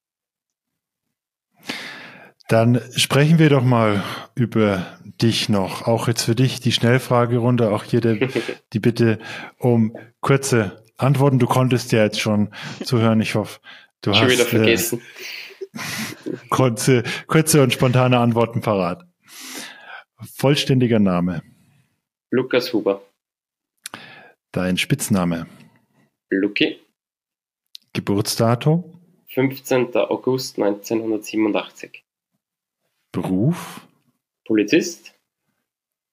Dann 2.48 2.80
sprechen 2.96 3.38
wir 3.38 3.50
doch 3.50 3.62
mal 3.62 4.02
über 4.34 4.98
dich 5.04 5.50
noch. 5.50 5.86
Auch 5.86 6.08
jetzt 6.08 6.22
für 6.22 6.34
dich 6.34 6.60
die 6.60 6.72
Schnellfragerunde, 6.72 7.70
auch 7.70 7.84
hier 7.84 8.00
der, 8.00 8.16
die 8.72 8.80
Bitte 8.80 9.18
um 9.58 9.94
kurze 10.20 10.82
Antworten. 10.96 11.38
Du 11.38 11.46
konntest 11.46 11.92
ja 11.92 12.02
jetzt 12.02 12.20
schon 12.20 12.48
zuhören. 12.82 13.20
Ich 13.20 13.34
hoffe, 13.34 13.60
du 14.00 14.14
schon 14.14 14.24
hast. 14.24 14.32
wieder 14.32 14.44
vergessen. 14.46 15.02
Äh, 15.74 16.30
kurze, 16.48 17.02
kurze 17.26 17.62
und 17.62 17.74
spontane 17.74 18.18
Antworten 18.18 18.62
parat. 18.62 19.04
Vollständiger 20.34 20.98
Name. 20.98 21.42
Lukas 22.30 22.72
Huber. 22.72 23.02
Dein 24.52 24.78
Spitzname. 24.78 25.46
Lucky. 26.30 26.78
Geburtsdatum. 27.98 28.84
15. 29.34 29.96
August 29.96 30.56
1987. 30.56 32.04
Beruf. 33.10 33.88
Polizist. 34.44 35.14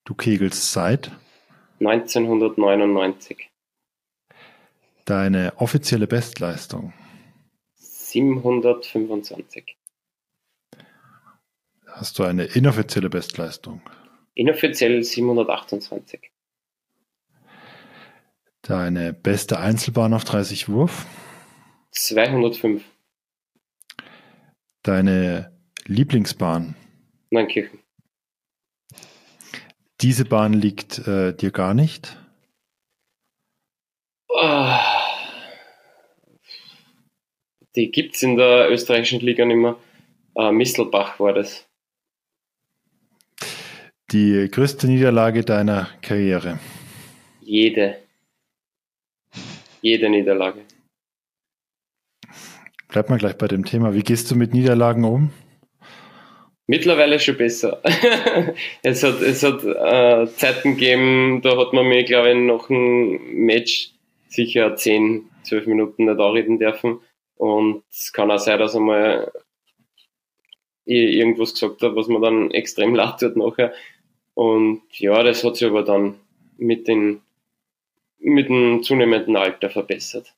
Du 0.03 0.15
kegelst 0.15 0.71
seit 0.71 1.11
1999. 1.79 3.51
Deine 5.05 5.53
offizielle 5.57 6.07
Bestleistung. 6.07 6.91
725. 7.75 9.77
Hast 11.85 12.17
du 12.17 12.23
eine 12.23 12.45
inoffizielle 12.45 13.11
Bestleistung? 13.11 13.81
Inoffiziell 14.33 15.03
728. 15.03 16.31
Deine 18.63 19.13
beste 19.13 19.59
Einzelbahn 19.59 20.15
auf 20.15 20.23
30 20.23 20.67
Wurf? 20.69 21.05
205. 21.95 22.83
Deine 24.83 25.51
Lieblingsbahn? 25.85 26.75
Neunkirchen. 27.31 27.79
Diese 30.01 30.25
Bahn 30.25 30.53
liegt 30.53 31.07
äh, 31.07 31.33
dir 31.33 31.51
gar 31.51 31.73
nicht? 31.73 32.17
Oh. 34.27 34.75
Die 37.75 37.91
gibt 37.91 38.15
es 38.15 38.23
in 38.23 38.37
der 38.37 38.69
österreichischen 38.69 39.21
Liga 39.21 39.45
nicht 39.45 39.57
mehr. 39.57 39.77
Äh, 40.35 40.51
Mistelbach 40.51 41.19
war 41.19 41.33
das. 41.33 41.65
Die 44.11 44.47
größte 44.51 44.87
Niederlage 44.87 45.43
deiner 45.43 45.89
Karriere? 46.01 46.59
Jede. 47.41 48.01
Jede 49.81 50.09
Niederlage. 50.09 50.61
Bleib 52.95 53.09
mal 53.09 53.19
gleich 53.19 53.37
bei 53.37 53.49
dem 53.49 53.65
Thema. 53.65 53.93
Wie 53.93 54.03
gehst 54.03 54.31
du 54.31 54.35
mit 54.35 54.53
Niederlagen 54.53 55.03
um? 55.03 55.31
Mittlerweile 56.65 57.19
schon 57.19 57.35
besser. 57.35 57.81
es 58.83 59.03
hat, 59.03 59.21
es 59.21 59.43
hat 59.43 59.65
äh, 59.65 60.33
Zeiten 60.33 60.77
gegeben, 60.77 61.41
da 61.41 61.57
hat 61.57 61.73
man 61.73 61.89
mir, 61.89 62.05
glaube 62.05 62.29
ich, 62.29 62.37
noch 62.37 62.69
ein 62.69 63.19
Match 63.33 63.89
sicher 64.29 64.77
10, 64.77 65.29
12 65.43 65.67
Minuten 65.67 66.05
nicht 66.05 66.17
anreden 66.17 66.57
dürfen. 66.57 67.01
Und 67.35 67.83
es 67.91 68.13
kann 68.13 68.31
auch 68.31 68.39
sein, 68.39 68.59
dass 68.59 68.77
einmal 68.77 69.29
irgendwas 70.85 71.51
gesagt 71.51 71.81
habe, 71.81 71.97
was 71.97 72.07
man 72.07 72.21
dann 72.21 72.51
extrem 72.51 72.95
laut 72.95 73.19
tut 73.19 73.35
nachher. 73.35 73.73
Und 74.35 74.83
ja, 74.91 75.21
das 75.21 75.43
hat 75.43 75.57
sich 75.57 75.67
aber 75.67 75.83
dann 75.83 76.15
mit, 76.57 76.87
den, 76.87 77.19
mit 78.19 78.47
dem 78.47 78.83
zunehmenden 78.83 79.35
Alter 79.35 79.69
verbessert. 79.69 80.33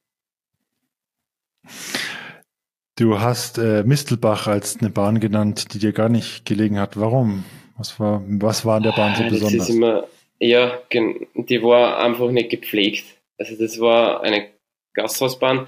Du 2.98 3.20
hast 3.20 3.60
äh, 3.60 3.84
Mistelbach 3.84 4.48
als 4.48 4.80
eine 4.80 4.90
Bahn 4.90 5.20
genannt, 5.20 5.74
die 5.74 5.80
dir 5.80 5.94
gar 5.94 6.10
nicht 6.10 6.46
gelegen 6.46 6.80
hat. 6.80 7.00
Warum? 7.00 7.46
Was 7.78 8.00
war, 8.00 8.24
was 8.28 8.66
war 8.66 8.78
an 8.78 8.84
der 8.84 8.92
Bahn 8.92 9.16
so 9.16 9.22
das 9.22 9.34
besonders? 9.34 9.70
Ist 9.70 9.76
immer, 9.76 10.08
ja, 10.40 10.82
die 10.92 11.62
war 11.62 12.00
einfach 12.00 12.32
nicht 12.32 12.50
gepflegt. 12.50 13.06
Also 13.38 13.56
das 13.56 13.80
war 13.80 14.24
eine 14.24 14.48
Gasthausbahn 14.96 15.68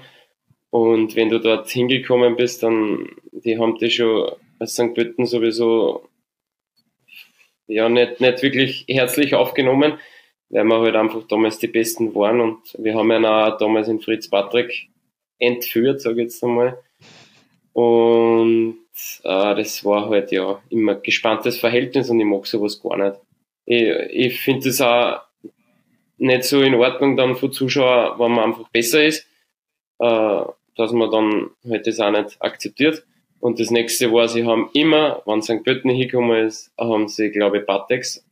und 0.70 1.14
wenn 1.14 1.28
du 1.28 1.38
dort 1.38 1.70
hingekommen 1.70 2.34
bist, 2.34 2.64
dann 2.64 3.08
die 3.30 3.58
haben 3.58 3.78
die 3.78 3.90
schon 3.90 4.32
als 4.58 4.74
St. 4.74 4.92
Pölten 4.94 5.24
sowieso 5.24 6.08
ja 7.68 7.88
nicht, 7.88 8.20
nicht 8.20 8.42
wirklich 8.42 8.86
herzlich 8.88 9.36
aufgenommen, 9.36 10.00
weil 10.48 10.64
wir 10.64 10.80
halt 10.80 10.96
einfach 10.96 11.28
damals 11.28 11.60
die 11.60 11.68
Besten 11.68 12.12
waren 12.16 12.40
und 12.40 12.76
wir 12.76 12.96
haben 12.96 13.10
ja 13.12 13.54
auch 13.54 13.58
damals 13.58 13.86
in 13.86 14.00
Fritz 14.00 14.28
Patrick 14.28 14.88
entführt, 15.38 16.00
sage 16.00 16.22
ich 16.22 16.24
jetzt 16.24 16.42
einmal. 16.42 16.76
Und 17.72 18.78
äh, 19.22 19.54
das 19.54 19.84
war 19.84 20.08
halt 20.08 20.32
ja 20.32 20.60
immer 20.70 20.96
gespanntes 20.96 21.58
Verhältnis 21.58 22.10
und 22.10 22.20
ich 22.20 22.26
mag 22.26 22.46
sowas 22.46 22.80
gar 22.82 22.96
nicht. 22.96 23.20
Ich, 23.64 23.88
ich 24.10 24.40
finde 24.40 24.68
es 24.68 24.80
auch 24.80 25.20
nicht 26.18 26.44
so 26.44 26.60
in 26.60 26.74
Ordnung 26.74 27.16
dann 27.16 27.36
für 27.36 27.50
Zuschauer, 27.50 28.18
wenn 28.18 28.32
man 28.32 28.44
einfach 28.50 28.68
besser 28.68 29.04
ist, 29.04 29.26
äh, 29.98 30.42
dass 30.76 30.92
man 30.92 31.10
dann 31.10 31.50
halt 31.68 31.86
das 31.86 32.00
auch 32.00 32.10
nicht 32.10 32.36
akzeptiert. 32.40 33.04
Und 33.40 33.58
das 33.58 33.70
nächste 33.70 34.12
war, 34.12 34.28
sie 34.28 34.44
haben 34.44 34.68
immer, 34.74 35.22
wenn 35.24 35.40
St. 35.40 35.64
Pölten 35.64 35.90
hingekommen 35.90 36.46
ist, 36.46 36.72
haben 36.78 37.08
sie, 37.08 37.30
glaube 37.30 37.58
ich, 37.58 37.66
Batex 37.66 38.22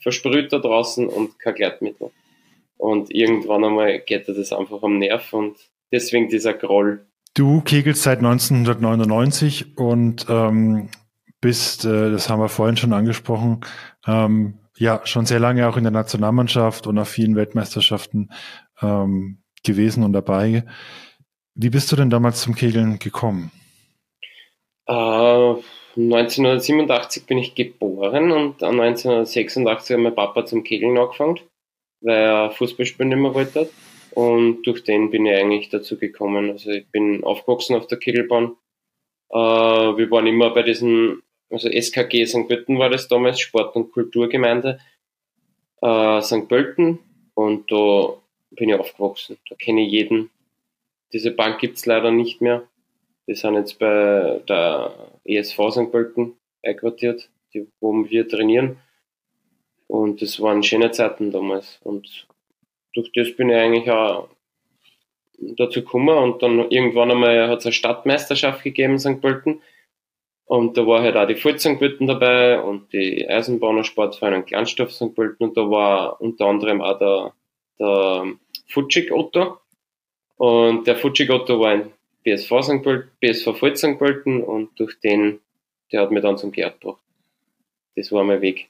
versprüht 0.00 0.52
da 0.52 0.58
draußen 0.58 1.06
und 1.06 1.38
kein 1.38 1.54
Gleitmittel. 1.54 2.10
Und 2.78 3.14
irgendwann 3.14 3.64
einmal 3.64 3.98
geht 4.00 4.28
das 4.28 4.52
einfach 4.52 4.82
am 4.82 4.98
Nerv 4.98 5.32
und 5.32 5.56
deswegen 5.92 6.28
dieser 6.28 6.54
Groll. 6.54 7.04
Du 7.38 7.60
kegelst 7.60 8.02
seit 8.02 8.18
1999 8.18 9.78
und 9.78 10.26
ähm, 10.28 10.88
bist, 11.40 11.84
äh, 11.84 12.10
das 12.10 12.28
haben 12.28 12.40
wir 12.40 12.48
vorhin 12.48 12.76
schon 12.76 12.92
angesprochen, 12.92 13.60
ähm, 14.08 14.58
ja, 14.76 15.02
schon 15.04 15.24
sehr 15.24 15.38
lange 15.38 15.68
auch 15.68 15.76
in 15.76 15.84
der 15.84 15.92
Nationalmannschaft 15.92 16.88
und 16.88 16.98
auf 16.98 17.08
vielen 17.08 17.36
Weltmeisterschaften 17.36 18.32
ähm, 18.82 19.38
gewesen 19.62 20.02
und 20.02 20.14
dabei. 20.14 20.64
Wie 21.54 21.70
bist 21.70 21.92
du 21.92 21.96
denn 21.96 22.10
damals 22.10 22.40
zum 22.40 22.56
Kegeln 22.56 22.98
gekommen? 22.98 23.52
Äh, 24.88 25.54
1987 25.96 27.24
bin 27.24 27.38
ich 27.38 27.54
geboren 27.54 28.32
und 28.32 28.64
1986 28.64 29.94
hat 29.94 30.02
mein 30.02 30.14
Papa 30.16 30.44
zum 30.44 30.64
Kegeln 30.64 30.98
angefangen, 30.98 31.38
weil 32.00 32.16
er 32.16 32.50
Fußballspielen 32.50 33.10
nicht 33.10 33.20
mehr 33.20 33.34
wollte. 33.34 33.70
Und 34.18 34.64
durch 34.64 34.82
den 34.82 35.12
bin 35.12 35.26
ich 35.26 35.32
eigentlich 35.32 35.68
dazu 35.68 35.96
gekommen. 35.96 36.50
Also 36.50 36.72
ich 36.72 36.88
bin 36.90 37.22
aufgewachsen 37.22 37.76
auf 37.76 37.86
der 37.86 38.00
Kegelbahn. 38.00 38.56
Äh, 39.30 39.36
wir 39.36 40.10
waren 40.10 40.26
immer 40.26 40.50
bei 40.50 40.64
diesen, 40.64 41.22
also 41.50 41.68
SKG 41.68 42.26
St. 42.26 42.48
Pölten 42.48 42.80
war 42.80 42.90
das 42.90 43.06
damals, 43.06 43.38
Sport- 43.38 43.76
und 43.76 43.92
Kulturgemeinde 43.92 44.80
äh, 45.82 46.20
St. 46.20 46.48
Pölten. 46.48 46.98
Und 47.34 47.70
da 47.70 48.14
bin 48.50 48.70
ich 48.70 48.74
aufgewachsen. 48.74 49.38
Da 49.48 49.54
kenne 49.54 49.86
ich 49.86 49.92
jeden. 49.92 50.30
Diese 51.12 51.30
Bank 51.30 51.60
gibt's 51.60 51.86
leider 51.86 52.10
nicht 52.10 52.40
mehr. 52.40 52.66
Die 53.28 53.36
sind 53.36 53.54
jetzt 53.54 53.78
bei 53.78 54.42
der 54.48 54.94
ESV 55.26 55.70
St. 55.70 55.92
Pölten 55.92 56.34
einquartiert, 56.64 57.30
die, 57.54 57.68
wo 57.78 57.92
wir 57.92 58.26
trainieren. 58.26 58.78
Und 59.86 60.22
das 60.22 60.40
waren 60.40 60.64
schöne 60.64 60.90
Zeiten 60.90 61.30
damals. 61.30 61.78
Und 61.84 62.26
durch 62.98 63.12
das 63.12 63.36
bin 63.36 63.50
ich 63.50 63.56
eigentlich 63.56 63.90
auch 63.90 64.28
dazu 65.38 65.82
gekommen. 65.82 66.16
Und 66.18 66.42
dann 66.42 66.70
irgendwann 66.70 67.10
einmal 67.10 67.48
hat 67.48 67.60
es 67.60 67.66
eine 67.66 67.72
Stadtmeisterschaft 67.72 68.64
gegeben 68.64 68.94
in 68.94 68.98
St. 68.98 69.20
Pölten. 69.20 69.62
Und 70.46 70.76
da 70.76 70.86
war 70.86 71.02
halt 71.02 71.16
auch 71.16 71.26
die 71.26 71.36
Furt 71.36 71.60
St. 71.60 71.78
Pölten 71.78 72.06
dabei 72.06 72.60
und 72.60 72.92
die 72.92 73.28
Eisenbahner 73.28 73.84
Sportverein 73.84 74.46
Kleinstoff 74.46 74.92
St. 74.92 75.14
Pölten. 75.14 75.48
Und 75.48 75.56
da 75.56 75.70
war 75.70 76.20
unter 76.20 76.46
anderem 76.46 76.80
auch 76.80 76.98
der, 76.98 77.32
der 77.78 78.32
Futschik 78.66 79.12
Otto. 79.12 79.58
Und 80.36 80.86
der 80.86 80.96
Futschik 80.96 81.30
Otto 81.30 81.60
war 81.60 81.70
ein 81.70 81.92
BSV 82.24 82.62
St. 82.62 82.82
Pölten, 82.82 83.10
BSV 83.20 83.56
Furt 83.56 83.78
St. 83.78 83.98
Pölten 83.98 84.42
und 84.42 84.78
durch 84.80 84.98
den, 85.00 85.40
der 85.92 86.02
hat 86.02 86.10
mir 86.10 86.20
dann 86.20 86.38
zum 86.38 86.50
Gerd 86.50 86.80
gebracht. 86.80 87.02
Das 87.94 88.10
war 88.10 88.24
mein 88.24 88.40
Weg. 88.40 88.68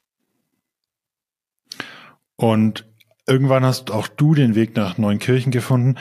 Und 2.37 2.87
irgendwann 3.29 3.65
hast 3.65 3.91
auch 3.91 4.09
du 4.09 4.35
den 4.35 4.55
Weg 4.55 4.77
nach 4.77 4.99
Neunkirchen 4.99 5.53
gefunden. 5.53 5.97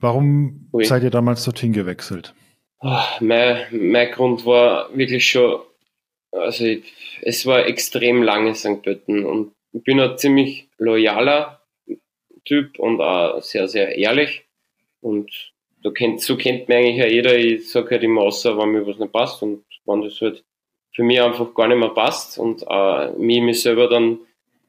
Warum 0.00 0.68
Ui. 0.72 0.84
seid 0.84 1.02
ihr 1.02 1.10
damals 1.10 1.44
dorthin 1.44 1.72
gewechselt? 1.72 2.34
Oh, 2.80 3.00
mein, 3.20 3.66
mein 3.72 4.10
Grund 4.12 4.46
war 4.46 4.96
wirklich 4.96 5.28
schon, 5.28 5.60
also 6.30 6.64
ich, 6.64 7.18
es 7.22 7.44
war 7.46 7.66
extrem 7.66 8.22
lange 8.22 8.54
St. 8.54 8.82
Pölten 8.82 9.24
und 9.24 9.52
ich 9.72 9.82
bin 9.82 10.00
ein 10.00 10.16
ziemlich 10.16 10.68
loyaler 10.78 11.60
Typ 12.44 12.78
und 12.78 13.00
auch 13.00 13.42
sehr, 13.42 13.68
sehr 13.68 13.96
ehrlich 13.96 14.46
und 15.00 15.52
da 15.82 15.90
kennt, 15.90 16.20
so 16.20 16.36
kennt 16.36 16.68
mir 16.68 16.76
eigentlich 16.76 16.96
ja 16.96 17.06
jeder, 17.06 17.36
ich 17.36 17.70
sage 17.70 17.90
halt 17.90 18.02
immer 18.02 18.22
außer, 18.22 18.56
wenn 18.56 18.70
mir 18.70 18.86
was 18.86 18.98
nicht 18.98 19.12
passt 19.12 19.42
und 19.42 19.64
wenn 19.84 20.02
das 20.02 20.20
halt 20.20 20.44
für 20.94 21.02
mich 21.02 21.20
einfach 21.20 21.54
gar 21.54 21.68
nicht 21.68 21.78
mehr 21.78 21.90
passt 21.90 22.38
und 22.38 22.64
äh, 22.68 23.10
mich, 23.12 23.40
mich 23.40 23.62
selber 23.62 23.88
dann 23.88 24.20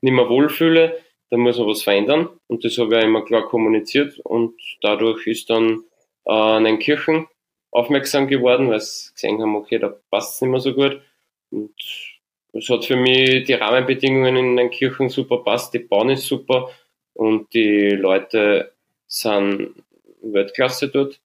nicht 0.02 0.14
mehr 0.14 0.30
wohlfühle, 0.30 1.00
dann 1.30 1.42
muss 1.42 1.58
man 1.58 1.68
was 1.68 1.84
verändern 1.84 2.30
und 2.48 2.64
das 2.64 2.78
habe 2.78 2.96
ich 2.96 3.02
auch 3.02 3.08
immer 3.08 3.26
klar 3.26 3.48
kommuniziert 3.48 4.20
und 4.20 4.56
dadurch 4.82 5.28
ist 5.28 5.50
dann 5.50 5.84
äh, 6.26 6.32
ein 6.32 6.80
Kirchen 6.80 7.28
aufmerksam 7.72 8.28
geworden, 8.28 8.70
weil 8.70 8.80
sie 8.80 9.14
gesehen 9.14 9.42
haben, 9.42 9.56
okay, 9.56 9.80
da 9.80 9.94
passt 10.10 10.36
es 10.36 10.42
nicht 10.42 10.52
mehr 10.52 10.60
so 10.60 10.74
gut 10.74 11.02
und 11.52 11.74
es 12.54 12.70
hat 12.70 12.86
für 12.86 12.96
mich 12.96 13.44
die 13.46 13.54
Rahmenbedingungen 13.54 14.36
in 14.36 14.58
den 14.58 14.72
Kirchen 14.72 15.10
super 15.10 15.38
passt, 15.44 15.74
die 15.74 15.80
Bahn 15.80 16.10
ist 16.10 16.26
super 16.26 16.70
und 17.14 17.54
die 17.54 17.90
Leute 17.90 18.72
sind 19.08 19.76
Weltklasse 20.22 20.90
dort. 20.90 21.20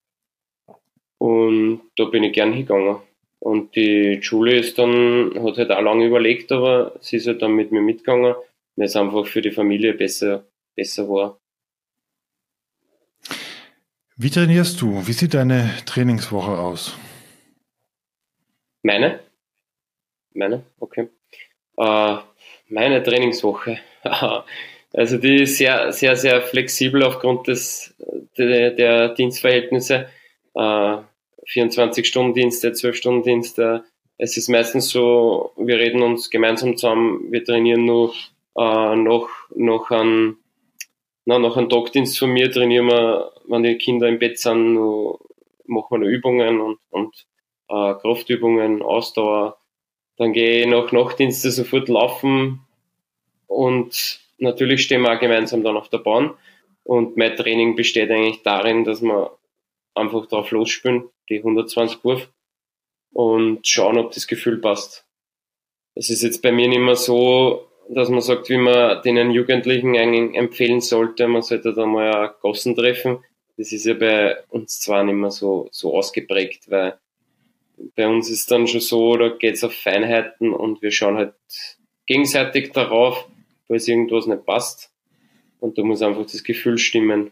Und 1.19 1.83
da 1.97 2.05
bin 2.05 2.25
ich 2.25 2.33
gern 2.33 2.53
hingegangen. 2.53 2.97
Und 3.41 3.77
die 3.77 4.23
Schule 4.23 4.57
ist 4.57 4.79
dann, 4.79 5.33
hat 5.45 5.59
halt 5.59 5.71
auch 5.71 5.83
lange 5.83 6.07
überlegt, 6.07 6.51
aber 6.51 6.95
sie 7.01 7.17
ist 7.17 7.27
halt 7.27 7.43
dann 7.43 7.53
mit 7.53 7.73
mir 7.73 7.83
mitgegangen, 7.83 8.35
weil 8.77 8.87
es 8.87 8.97
einfach 8.97 9.27
für 9.27 9.43
die 9.43 9.51
Familie 9.51 9.95
besser, 9.95 10.47
besser 10.75 11.09
war. 11.09 11.41
Wie 14.17 14.31
trainierst 14.31 14.81
du? 14.81 15.07
Wie 15.07 15.13
sieht 15.13 15.35
deine 15.35 15.71
Trainingswoche 15.87 16.53
aus? 16.53 16.97
Meine? 18.83 19.21
Meine? 20.35 20.65
Okay. 20.79 21.09
Äh, 21.77 22.17
meine 22.69 23.03
Trainingswoche. 23.03 23.79
also 24.93 25.19
die 25.19 25.43
ist 25.43 25.59
sehr, 25.59 25.93
sehr, 25.93 26.17
sehr 26.17 26.43
flexibel 26.43 27.03
aufgrund 27.03 27.49
des, 27.49 27.95
der, 28.39 28.71
der 28.71 29.15
Dienstverhältnisse. 29.15 30.09
Äh, 30.55 30.97
24-Stunden-Dienste, 31.47 32.71
12-Stunden-Dienste. 32.71 33.85
Es 34.17 34.37
ist 34.37 34.49
meistens 34.49 34.91
so, 34.91 35.53
wir 35.57 35.77
reden 35.79 36.03
uns 36.03 36.31
gemeinsam 36.31 36.77
zusammen, 36.77 37.33
wir 37.33 37.45
trainieren 37.45 37.85
nur 37.85 38.15
äh, 38.57 38.97
noch, 38.97 39.29
noch 39.55 39.91
an 39.91 40.39
na, 41.27 41.39
nach 41.39 41.57
einem 41.57 41.71
Tagdienst 41.71 42.19
von 42.19 42.31
mir 42.31 42.51
trainieren 42.53 42.87
wir, 42.87 43.33
wenn 43.49 43.63
die 43.63 43.79
Kinder 43.79 44.09
im 44.09 44.19
Bett 44.19 44.39
sind, 44.39 44.75
noch, 44.75 45.21
machen 45.67 45.89
wir 45.91 45.99
noch 45.99 46.07
Übungen 46.07 46.61
und, 46.61 46.79
und 46.91 47.15
äh, 47.69 47.95
Kraftübungen, 47.95 48.83
Ausdauer. 48.83 49.59
Dann 50.17 50.33
gehe 50.33 50.61
ich 50.61 50.67
nach 50.67 50.93
Nachtdienste 50.93 51.51
sofort 51.51 51.89
laufen 51.89 52.61
und 53.47 54.21
natürlich 54.39 54.83
stehen 54.83 55.03
wir 55.03 55.15
auch 55.15 55.21
gemeinsam 55.21 55.63
dann 55.63 55.77
auf 55.77 55.89
der 55.89 55.99
Bahn. 55.99 56.35
Und 56.83 57.17
mein 57.17 57.35
Training 57.37 57.75
besteht 57.75 58.11
eigentlich 58.11 58.43
darin, 58.43 58.85
dass 58.85 59.01
wir 59.01 59.39
einfach 59.95 60.27
drauf 60.27 60.51
losspielen, 60.51 61.09
die 61.31 61.39
120 61.39 62.05
Wurf 62.05 62.31
und 63.13 63.67
schauen, 63.67 63.97
ob 63.97 64.13
das 64.13 64.27
Gefühl 64.27 64.59
passt. 64.59 65.07
Es 65.95 66.11
ist 66.11 66.23
jetzt 66.23 66.43
bei 66.43 66.53
mir 66.53 66.69
nicht 66.69 66.81
mehr 66.81 66.97
so, 66.97 67.67
dass 67.89 68.09
man 68.09 68.21
sagt, 68.21 68.49
wie 68.49 68.57
man 68.57 69.03
den 69.03 69.31
Jugendlichen 69.31 69.97
eigentlich 69.97 70.37
empfehlen 70.37 70.81
sollte, 70.81 71.29
man 71.29 71.43
sollte 71.43 71.75
da 71.75 71.87
mal 71.87 72.15
ein 72.15 72.31
Gossen 72.41 72.75
treffen. 72.75 73.19
Das 73.57 73.73
ist 73.73 73.85
ja 73.85 73.95
bei 73.95 74.37
uns 74.49 74.81
zwar 74.81 75.05
nicht 75.05 75.15
mehr 75.15 75.31
so, 75.31 75.69
so 75.71 75.97
ausgeprägt, 75.97 76.71
weil 76.71 76.99
bei 77.97 78.07
uns 78.09 78.31
ist 78.31 78.51
dann 78.51 78.67
schon 78.67 78.81
so, 78.81 79.17
da 79.17 79.29
geht 79.29 79.55
es 79.55 79.65
auf 79.65 79.75
Feinheiten 79.75 80.53
und 80.53 80.83
wir 80.83 80.91
schauen 80.91 81.17
halt 81.17 81.35
gegenseitig 82.07 82.73
darauf, 82.73 83.29
falls 83.67 83.89
irgendwas 83.89 84.27
nicht 84.27 84.45
passt. 84.45 84.91
Und 85.61 85.79
da 85.79 85.83
muss 85.83 86.03
einfach 86.03 86.25
das 86.25 86.45
Gefühl 86.45 86.79
stimmen. 86.79 87.31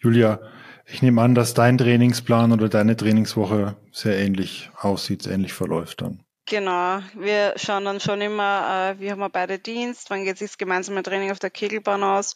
Julia, 0.00 0.40
ich 0.86 1.02
nehme 1.02 1.22
an, 1.22 1.34
dass 1.34 1.54
dein 1.54 1.78
Trainingsplan 1.78 2.52
oder 2.52 2.68
deine 2.68 2.96
Trainingswoche 2.96 3.76
sehr 3.92 4.18
ähnlich 4.18 4.70
aussieht, 4.78 5.26
ähnlich 5.26 5.52
verläuft 5.52 6.02
dann. 6.02 6.20
Genau, 6.46 7.00
wir 7.14 7.54
schauen 7.56 7.84
dann 7.86 8.00
schon 8.00 8.20
immer, 8.20 8.92
äh, 8.96 9.00
wie 9.00 9.10
haben 9.10 9.18
wir 9.20 9.30
beide 9.30 9.58
Dienst, 9.58 10.10
wann 10.10 10.24
geht 10.24 10.36
sich 10.38 10.50
das 10.50 10.58
gemeinsame 10.58 11.02
Training 11.02 11.30
auf 11.30 11.38
der 11.38 11.50
Kegelbahn 11.50 12.02
aus. 12.02 12.34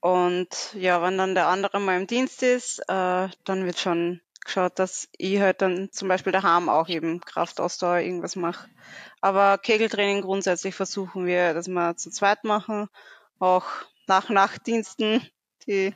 Und 0.00 0.48
ja, 0.74 1.02
wenn 1.02 1.18
dann 1.18 1.34
der 1.34 1.48
andere 1.48 1.78
mal 1.80 1.98
im 2.00 2.06
Dienst 2.06 2.42
ist, 2.42 2.78
äh, 2.88 3.28
dann 3.44 3.66
wird 3.66 3.78
schon 3.78 4.20
geschaut, 4.44 4.78
dass 4.78 5.08
ich 5.18 5.40
halt 5.40 5.62
dann 5.62 5.90
zum 5.92 6.08
Beispiel 6.08 6.32
daheim 6.32 6.68
auch 6.70 6.88
eben 6.88 7.20
Kraftausdauer 7.20 7.98
irgendwas 8.00 8.36
mache. 8.36 8.68
Aber 9.20 9.58
Kegeltraining 9.58 10.22
grundsätzlich 10.22 10.74
versuchen 10.74 11.26
wir, 11.26 11.54
dass 11.54 11.68
wir 11.68 11.96
zu 11.96 12.10
zweit 12.10 12.44
machen, 12.44 12.88
auch 13.38 13.66
nach 14.06 14.30
Nachtdiensten. 14.30 15.26
Die 15.66 15.94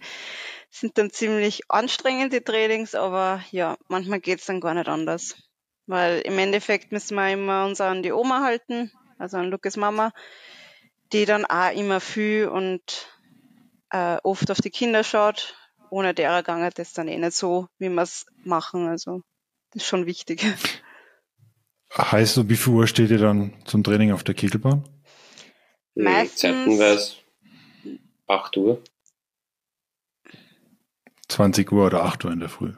sind 0.71 0.99
dann 0.99 1.11
ziemlich 1.11 1.71
anstrengend, 1.71 2.33
die 2.33 2.41
Trainings, 2.43 2.95
aber 2.95 3.43
ja, 3.51 3.77
manchmal 3.89 4.21
geht's 4.21 4.47
dann 4.47 4.61
gar 4.61 4.75
nicht 4.75 4.89
anders. 4.89 5.48
Weil 5.89 6.21
im 6.21 6.39
Endeffekt 6.39 6.93
müssen 6.93 7.15
wir 7.15 7.33
immer 7.33 7.65
uns 7.65 7.81
an 7.81 8.03
die 8.03 8.13
Oma 8.13 8.43
halten, 8.43 8.93
also 9.17 9.39
an 9.39 9.51
Lukas 9.51 9.79
Mama, 9.79 10.13
die 11.15 11.25
dann 11.25 11.47
auch 11.47 11.73
immer 11.73 11.99
viel 11.99 12.47
und 12.47 13.09
äh, 13.91 14.19
oft 14.23 14.51
auf 14.51 14.61
die 14.61 14.71
Kinder 14.71 15.03
schaut. 15.03 15.57
Ohne 15.91 16.13
derer 16.13 16.43
gange 16.43 16.69
das 16.69 16.93
dann 16.93 17.09
eh 17.09 17.17
nicht 17.17 17.33
so, 17.33 17.69
wie 17.79 17.89
wir 17.89 18.03
es 18.03 18.27
machen. 18.45 18.87
Also 18.87 19.23
das 19.73 19.83
ist 19.83 19.89
schon 19.89 20.05
wichtig. 20.05 20.45
Heißt 21.97 22.35
so, 22.35 22.51
wie 22.51 22.57
viel 22.57 22.75
Uhr 22.75 22.87
steht 22.87 23.11
ihr 23.11 23.17
dann 23.19 23.55
zum 23.65 23.83
Training 23.83 24.13
auf 24.13 24.23
der 24.23 24.35
Kegelbahn? 24.35 24.87
Meistens. 25.95 26.39
Zeitenweise 26.39 27.17
8 28.27 28.57
Uhr. 28.59 28.83
20 31.29 31.73
Uhr 31.73 31.87
oder 31.87 32.05
8 32.05 32.27
Uhr 32.27 32.33
in 32.33 32.41
der 32.41 32.51
Früh. 32.51 32.75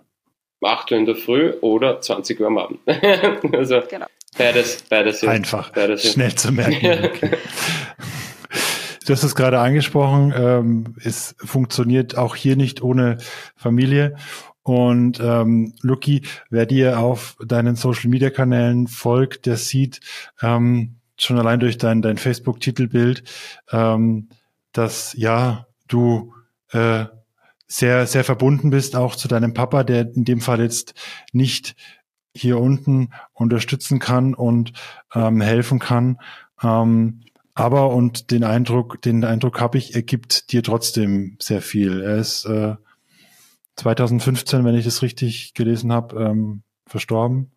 8 0.62 0.92
Uhr 0.92 0.98
in 0.98 1.06
der 1.06 1.16
Früh 1.16 1.52
oder 1.60 2.00
20 2.00 2.40
Uhr 2.40 2.46
am 2.46 2.58
Abend. 2.58 2.80
also 3.54 3.80
genau. 3.88 4.06
beides, 4.36 4.82
beides. 4.88 5.24
Einfach, 5.24 5.70
beides 5.70 6.12
schnell 6.12 6.34
zu 6.34 6.52
merken. 6.52 7.04
Okay. 7.04 7.30
Du 9.06 9.14
hast 9.14 9.24
es 9.24 9.34
gerade 9.34 9.58
angesprochen, 9.58 10.32
ähm, 10.36 10.94
es 11.02 11.34
funktioniert 11.38 12.16
auch 12.16 12.36
hier 12.36 12.54
nicht 12.54 12.80
ohne 12.80 13.18
Familie. 13.56 14.14
Und 14.62 15.18
ähm, 15.18 15.72
Lucky, 15.80 16.22
wer 16.48 16.64
dir 16.64 17.00
auf 17.00 17.36
deinen 17.44 17.74
Social-Media-Kanälen 17.74 18.86
folgt, 18.86 19.46
der 19.46 19.56
sieht 19.56 20.00
ähm, 20.42 20.96
schon 21.16 21.38
allein 21.38 21.58
durch 21.60 21.76
dein, 21.76 22.02
dein 22.02 22.18
Facebook-Titelbild, 22.18 23.24
ähm, 23.72 24.28
dass 24.72 25.14
ja 25.16 25.66
du 25.88 26.34
äh, 26.72 27.06
sehr, 27.70 28.08
sehr 28.08 28.24
verbunden 28.24 28.70
bist, 28.70 28.96
auch 28.96 29.14
zu 29.14 29.28
deinem 29.28 29.54
Papa, 29.54 29.84
der 29.84 30.12
in 30.12 30.24
dem 30.24 30.40
Fall 30.40 30.60
jetzt 30.60 30.94
nicht 31.32 31.76
hier 32.34 32.58
unten 32.58 33.10
unterstützen 33.32 34.00
kann 34.00 34.34
und 34.34 34.72
ähm, 35.14 35.40
helfen 35.40 35.78
kann. 35.78 36.18
Ähm, 36.62 37.22
aber 37.54 37.90
und 37.90 38.32
den 38.32 38.42
Eindruck, 38.42 39.00
den 39.02 39.24
Eindruck 39.24 39.60
habe 39.60 39.78
ich, 39.78 39.94
er 39.94 40.02
gibt 40.02 40.50
dir 40.50 40.64
trotzdem 40.64 41.36
sehr 41.40 41.62
viel. 41.62 42.00
Er 42.00 42.16
ist 42.16 42.44
äh, 42.44 42.74
2015, 43.76 44.64
wenn 44.64 44.74
ich 44.74 44.84
das 44.84 45.02
richtig 45.02 45.54
gelesen 45.54 45.92
habe, 45.92 46.20
ähm, 46.20 46.62
verstorben. 46.86 47.52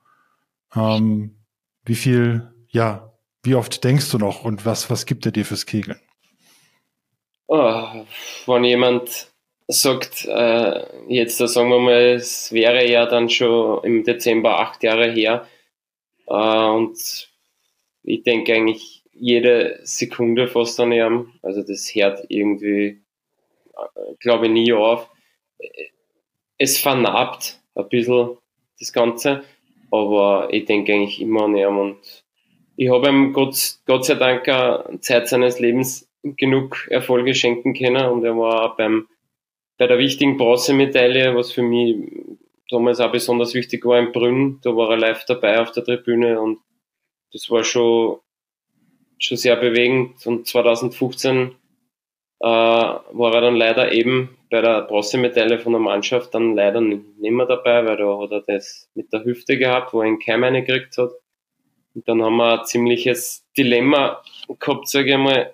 Ähm, 0.76 1.38
wie 1.86 1.96
viel, 1.96 2.54
ja, 2.70 3.14
wie 3.42 3.56
oft 3.56 3.84
denkst 3.84 4.12
du 4.12 4.20
noch 4.20 4.44
und 4.44 4.64
was, 4.64 4.92
was 4.92 5.08
gibt 5.08 5.26
er 5.26 5.32
dir 5.32 5.44
fürs 5.44 5.66
Kegeln? 5.66 6.00
Oh, 7.48 8.06
wenn 8.46 8.64
jemand 8.64 9.33
sagt, 9.68 10.26
äh, 10.26 10.86
jetzt 11.08 11.38
sagen 11.38 11.70
wir 11.70 11.80
mal, 11.80 12.16
es 12.16 12.52
wäre 12.52 12.90
ja 12.90 13.06
dann 13.06 13.30
schon 13.30 13.84
im 13.84 14.04
Dezember 14.04 14.60
acht 14.60 14.84
Jahre 14.84 15.12
her. 15.12 15.48
Äh, 16.28 16.34
und 16.34 17.30
ich 18.04 18.24
denke 18.24 18.54
eigentlich 18.54 19.04
jede 19.14 19.80
Sekunde 19.84 20.48
fast 20.48 20.80
an 20.80 20.92
ihm. 20.92 21.34
Also 21.42 21.62
das 21.62 21.94
hört 21.96 22.26
irgendwie, 22.30 23.02
äh, 23.76 24.16
glaube 24.20 24.48
ich, 24.48 24.52
nie 24.52 24.74
auf. 24.74 25.10
Es 26.58 26.78
vernarbt 26.78 27.60
ein 27.76 27.90
bisschen 27.90 28.38
das 28.80 28.92
Ganze, 28.92 29.44
aber 29.92 30.50
ich 30.52 30.66
denke 30.66 30.94
eigentlich 30.94 31.22
immer 31.22 31.44
an 31.44 31.56
ihn 31.56 31.66
und 31.68 32.24
ich 32.76 32.90
habe 32.90 33.08
ihm 33.10 33.34
Gott, 33.34 33.78
Gott 33.86 34.06
sei 34.06 34.16
Dank 34.16 34.46
Zeit 35.02 35.28
seines 35.28 35.60
Lebens 35.60 36.10
genug 36.24 36.88
Erfolge 36.90 37.36
schenken 37.36 37.74
können 37.74 38.06
und 38.08 38.24
er 38.24 38.38
war 38.38 38.76
beim 38.76 39.08
bei 39.78 39.88
der 39.88 39.98
wichtigen 39.98 40.38
Bronzemedaille, 40.38 41.36
was 41.36 41.52
für 41.52 41.64
mich 41.64 41.98
damals 42.70 43.00
auch 43.00 43.12
besonders 43.12 43.54
wichtig 43.54 43.86
war 43.86 44.00
in 44.00 44.12
Brünn, 44.12 44.60
da 44.64 44.76
war 44.76 44.92
er 44.92 44.98
live 44.98 45.26
dabei 45.26 45.60
auf 45.60 45.72
der 45.72 45.84
Tribüne 45.84 46.42
und 46.42 46.60
das 47.32 47.50
war 47.50 47.64
schon, 47.64 48.20
schon 49.20 49.38
sehr 49.38 49.56
bewegend. 49.56 50.26
Und 50.26 50.48
2015 50.48 51.56
äh, 52.40 52.46
war 52.46 53.34
er 53.34 53.42
dann 53.42 53.56
leider 53.56 53.92
eben 53.92 54.38
bei 54.50 54.62
der 54.62 54.84
Bronzemedaille 54.84 55.60
von 55.60 55.74
der 55.74 55.82
Mannschaft 55.82 56.34
dann 56.36 56.56
leider 56.56 56.80
nicht 56.80 57.18
mehr 57.18 57.48
dabei, 57.48 57.86
weil 57.86 57.98
da 57.98 58.20
hat 58.20 58.32
er 58.32 58.42
das 58.42 58.90
mit 58.94 59.12
der 59.12 59.24
Hüfte 59.24 59.58
gehabt, 59.58 59.94
wo 59.94 60.02
er 60.02 60.08
einen 60.08 60.20
Keim 60.20 60.42
gekriegt 60.42 60.98
hat. 60.98 61.12
Und 61.96 62.08
dann 62.08 62.22
haben 62.22 62.38
wir 62.38 62.60
ein 62.60 62.66
ziemliches 62.66 63.48
Dilemma 63.58 64.22
gehabt, 64.60 64.88
sage 64.88 65.12
ich 65.12 65.18
mal, 65.18 65.54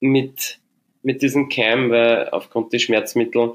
mit 0.00 0.58
mit 1.06 1.22
diesem 1.22 1.48
Keim, 1.48 1.92
weil 1.92 2.30
aufgrund 2.30 2.72
der 2.72 2.80
Schmerzmittel 2.80 3.54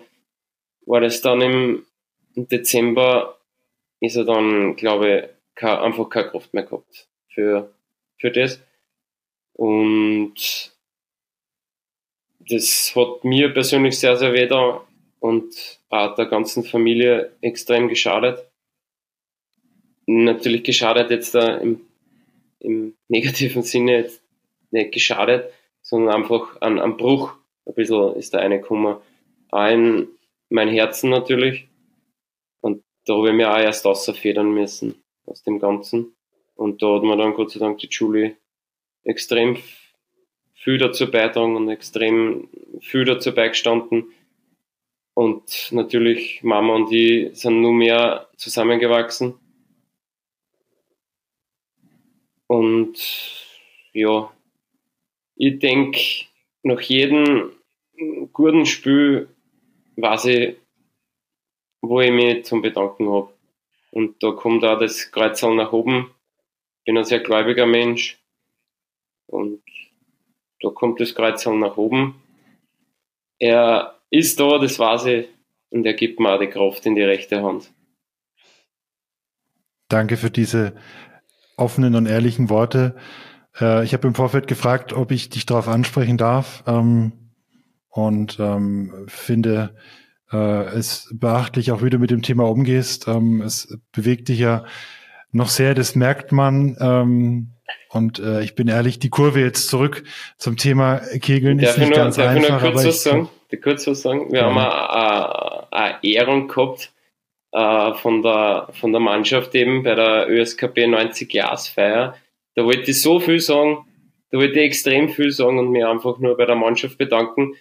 war 0.86 1.02
das 1.02 1.20
dann 1.20 1.42
im, 1.42 1.86
Dezember, 2.34 3.38
ist 4.00 4.16
er 4.16 4.24
dann, 4.24 4.78
glaube 4.78 5.30
ich, 5.58 5.68
einfach 5.68 6.10
keine 6.10 6.30
Kraft 6.30 6.54
mehr 6.54 6.64
gehabt 6.64 7.10
für, 7.28 7.70
für 8.18 8.32
das. 8.32 8.62
Und 9.52 10.72
das 12.40 12.94
hat 12.96 13.26
mir 13.26 13.54
persönlich 13.54 14.00
sehr, 14.00 14.16
sehr 14.16 14.32
weh 14.32 14.48
da 14.48 14.88
und 15.20 15.54
auch 15.90 16.16
der 16.16 16.28
ganzen 16.28 16.64
Familie 16.64 17.34
extrem 17.42 17.90
geschadet. 17.90 18.48
Natürlich 20.06 20.64
geschadet 20.64 21.12
jetzt 21.12 21.36
da 21.36 21.58
im, 21.58 21.82
im 22.60 22.96
negativen 23.10 23.64
Sinne 23.64 23.98
jetzt 23.98 24.24
nicht 24.72 24.94
geschadet, 24.94 25.52
sondern 25.82 26.16
einfach 26.16 26.62
an, 26.62 26.80
an 26.80 26.96
Bruch 26.96 27.41
ein 27.66 27.74
bisschen 27.74 28.16
ist 28.16 28.34
der 28.34 28.42
eine 28.42 28.60
gekommen. 28.60 28.98
Ein, 29.52 30.08
mein 30.50 30.70
Herzen 30.70 31.10
natürlich. 31.10 31.68
Und 32.62 32.84
da 33.06 33.16
habe 33.16 33.30
ich 33.30 33.36
mir 33.36 33.52
auch 33.52 33.60
erst 33.60 33.86
außerfedern 33.86 34.52
müssen 34.52 34.96
aus 35.26 35.44
dem 35.44 35.60
Ganzen. 35.60 36.14
Und 36.56 36.82
da 36.82 36.96
hat 36.96 37.04
mir 37.04 37.18
dann 37.18 37.34
Gott 37.34 37.52
sei 37.52 37.60
Dank 37.60 37.80
die 37.80 37.90
Julie 37.90 38.38
extrem 39.04 39.58
viel 40.54 40.78
dazu 40.78 41.10
beitragen 41.10 41.56
und 41.56 41.70
extrem 41.70 42.50
viel 42.80 43.06
dazu 43.06 43.34
beigestanden. 43.34 44.12
Und 45.14 45.70
natürlich 45.72 46.44
Mama 46.44 46.76
und 46.76 46.92
ich 46.92 47.36
sind 47.38 47.62
nur 47.62 47.74
mehr 47.74 48.30
zusammengewachsen. 48.38 49.34
Und 52.48 52.98
ja, 53.94 54.32
ich 55.36 55.60
denke, 55.60 56.00
nach 56.64 56.82
jedem 56.82 57.52
guten 58.34 58.66
Spiel 58.66 59.30
weiß 59.96 60.26
ich, 60.26 60.58
wo 61.82 62.02
ich 62.02 62.12
mich 62.12 62.46
zum 62.46 62.62
Bedanken 62.62 63.10
habe. 63.10 63.34
Und 63.92 64.24
da 64.24 64.32
kommt 64.32 64.64
auch 64.64 64.80
das 64.80 65.12
Kreuzal 65.12 65.56
nach 65.56 65.74
oben. 65.74 66.12
Ich 66.80 66.86
bin 66.86 66.98
ein 66.98 67.04
sehr 67.04 67.20
gläubiger 67.20 67.66
Mensch. 67.66 68.20
Und 69.28 69.62
da 70.62 70.70
kommt 70.70 71.00
das 71.00 71.16
Kreuzal 71.16 71.58
nach 71.58 71.78
oben. 71.78 72.22
Er 73.40 74.00
ist 74.10 74.40
da, 74.40 74.60
das 74.60 74.80
weiß 74.80 75.06
ich. 75.06 75.28
Und 75.70 75.86
er 75.86 75.94
gibt 75.94 76.20
mir 76.20 76.34
auch 76.34 76.40
die 76.40 76.48
Kraft 76.48 76.86
in 76.86 76.96
die 76.96 77.02
rechte 77.02 77.42
Hand. 77.42 77.72
Danke 79.88 80.18
für 80.18 80.30
diese 80.30 80.76
offenen 81.58 81.96
und 81.96 82.06
ehrlichen 82.06 82.50
Worte. 82.50 82.96
Äh, 83.60 83.84
ich 83.84 83.94
habe 83.94 84.08
im 84.08 84.16
Vorfeld 84.16 84.48
gefragt, 84.48 84.94
ob 84.94 85.12
ich 85.12 85.30
dich 85.30 85.46
darauf 85.46 85.68
ansprechen 85.68 86.18
darf. 86.18 86.64
Ähm, 86.68 87.14
und 87.90 88.40
ähm, 88.40 89.06
finde 89.08 89.76
äh, 90.32 90.64
es 90.76 91.10
beachtlich, 91.14 91.72
auch 91.72 91.84
wie 91.84 91.90
du 91.90 92.00
mit 92.00 92.12
dem 92.12 92.22
Thema 92.22 92.48
umgehst. 92.50 93.08
Ähm, 93.08 93.42
es 93.42 93.78
bewegt 93.92 94.30
dich 94.30 94.40
ja 94.40 94.64
noch 95.32 95.50
sehr, 95.50 95.74
das 95.76 95.96
merkt 95.96 96.32
man. 96.32 96.78
Ähm, 96.80 97.52
und 97.90 98.20
äh, 98.20 98.42
ich 98.42 98.56
bin 98.56 98.68
ehrlich, 98.68 99.00
die 99.00 99.10
Kurve 99.10 99.42
jetzt 99.42 99.68
zurück 99.68 100.04
zum 100.38 100.58
Thema 100.58 101.00
Kegeln 101.20 101.58
darf 101.58 101.72
ist 101.72 101.78
nicht 101.80 101.90
nur, 101.90 101.98
ganz 101.98 102.16
darf 102.16 102.30
einfach. 102.30 102.44
Ich 102.44 102.64
nur 102.64 102.72
kurz 102.72 102.86
was 102.86 103.04
sagen? 103.04 103.30
Kurz 103.62 103.88
was 103.88 104.02
sagen? 104.02 104.32
Wir 104.32 104.40
Ja. 104.40 104.46
haben 104.46 104.58
eine, 104.58 105.74
eine 105.74 106.04
Ehrung 106.04 106.48
gehabt 106.48 106.92
äh, 107.52 107.94
von, 107.96 108.22
der, 108.22 108.70
von 108.80 108.92
der 108.94 109.02
Mannschaft 109.02 109.54
eben 109.56 109.84
bei 109.84 109.96
der 109.96 110.30
ÖSKP 110.30 110.88
90 110.88 111.34
Jahresfeier. 111.34 112.16
Da 112.56 112.66
wollte 112.66 112.92
ich 112.92 113.02
so 113.02 113.20
viel 113.20 113.40
sagen, 113.40 113.86
da 114.32 114.38
wollte 114.38 114.60
ich 114.60 114.66
extrem 114.66 115.10
viel 115.10 115.32
sagen 115.32 115.60
und 115.60 115.72
mir 115.72 115.90
einfach 115.90 116.20
nur 116.20 116.38
bei 116.38 116.46
der 116.46 116.56
Mannschaft 116.56 116.98
bedanken. 116.98 117.56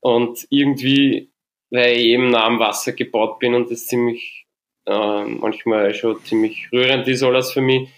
Und 0.00 0.46
irgendwie, 0.50 1.30
weil 1.70 1.96
ich 1.96 2.06
eben 2.06 2.30
nah 2.30 2.44
am 2.44 2.58
Wasser 2.58 2.92
gebaut 2.92 3.38
bin 3.38 3.54
und 3.54 3.70
das 3.70 3.86
ziemlich, 3.86 4.46
äh, 4.86 5.24
manchmal 5.24 5.94
schon 5.94 6.22
ziemlich 6.24 6.68
rührend 6.72 7.08
ist 7.08 7.22
alles 7.22 7.52
für 7.52 7.60
mich, 7.60 7.88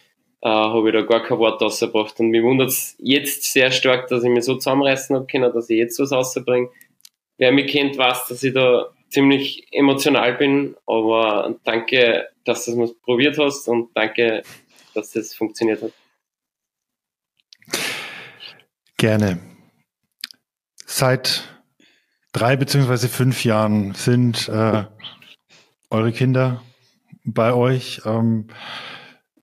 äh, 0.43 0.49
habe 0.49 0.89
ich 0.89 0.95
da 0.95 1.03
gar 1.03 1.23
kein 1.23 1.39
Wort 1.39 1.61
rausgebracht. 1.61 2.19
Und 2.21 2.31
mich 2.31 2.43
wundert 2.43 2.69
es 2.69 2.97
jetzt 2.99 3.53
sehr 3.53 3.71
stark, 3.71 4.09
dass 4.09 4.25
ich 4.25 4.31
mich 4.31 4.45
so 4.45 4.55
zusammenreißen 4.55 5.17
habe 5.17 5.27
können, 5.27 5.53
dass 5.53 5.71
ich 5.71 5.79
jetzt 5.79 5.99
was 5.99 6.13
rausbringe. 6.13 6.69
Wer 7.39 7.53
mich 7.53 7.71
kennt, 7.71 7.99
weiß, 7.99 8.29
dass 8.29 8.43
ich 8.43 8.55
da 8.55 8.87
ziemlich 9.09 9.67
emotional 9.73 10.35
bin, 10.35 10.77
aber 10.87 11.55
danke, 11.65 12.29
dass 12.45 12.65
du 12.65 12.83
es 12.83 12.95
probiert 13.01 13.39
hast 13.39 13.69
und 13.69 13.91
danke, 13.95 14.43
dass 14.95 15.13
das 15.13 15.35
funktioniert 15.35 15.83
hat. 15.83 15.93
Gerne. 18.97 19.39
Seit 20.85 21.45
drei 22.33 22.57
beziehungsweise 22.57 23.09
fünf 23.09 23.45
Jahren 23.45 23.95
sind 23.95 24.49
äh, 24.49 24.85
eure 25.91 26.13
Kinder 26.13 26.63
bei 27.25 27.53
euch. 27.53 28.03
Ähm, 28.05 28.49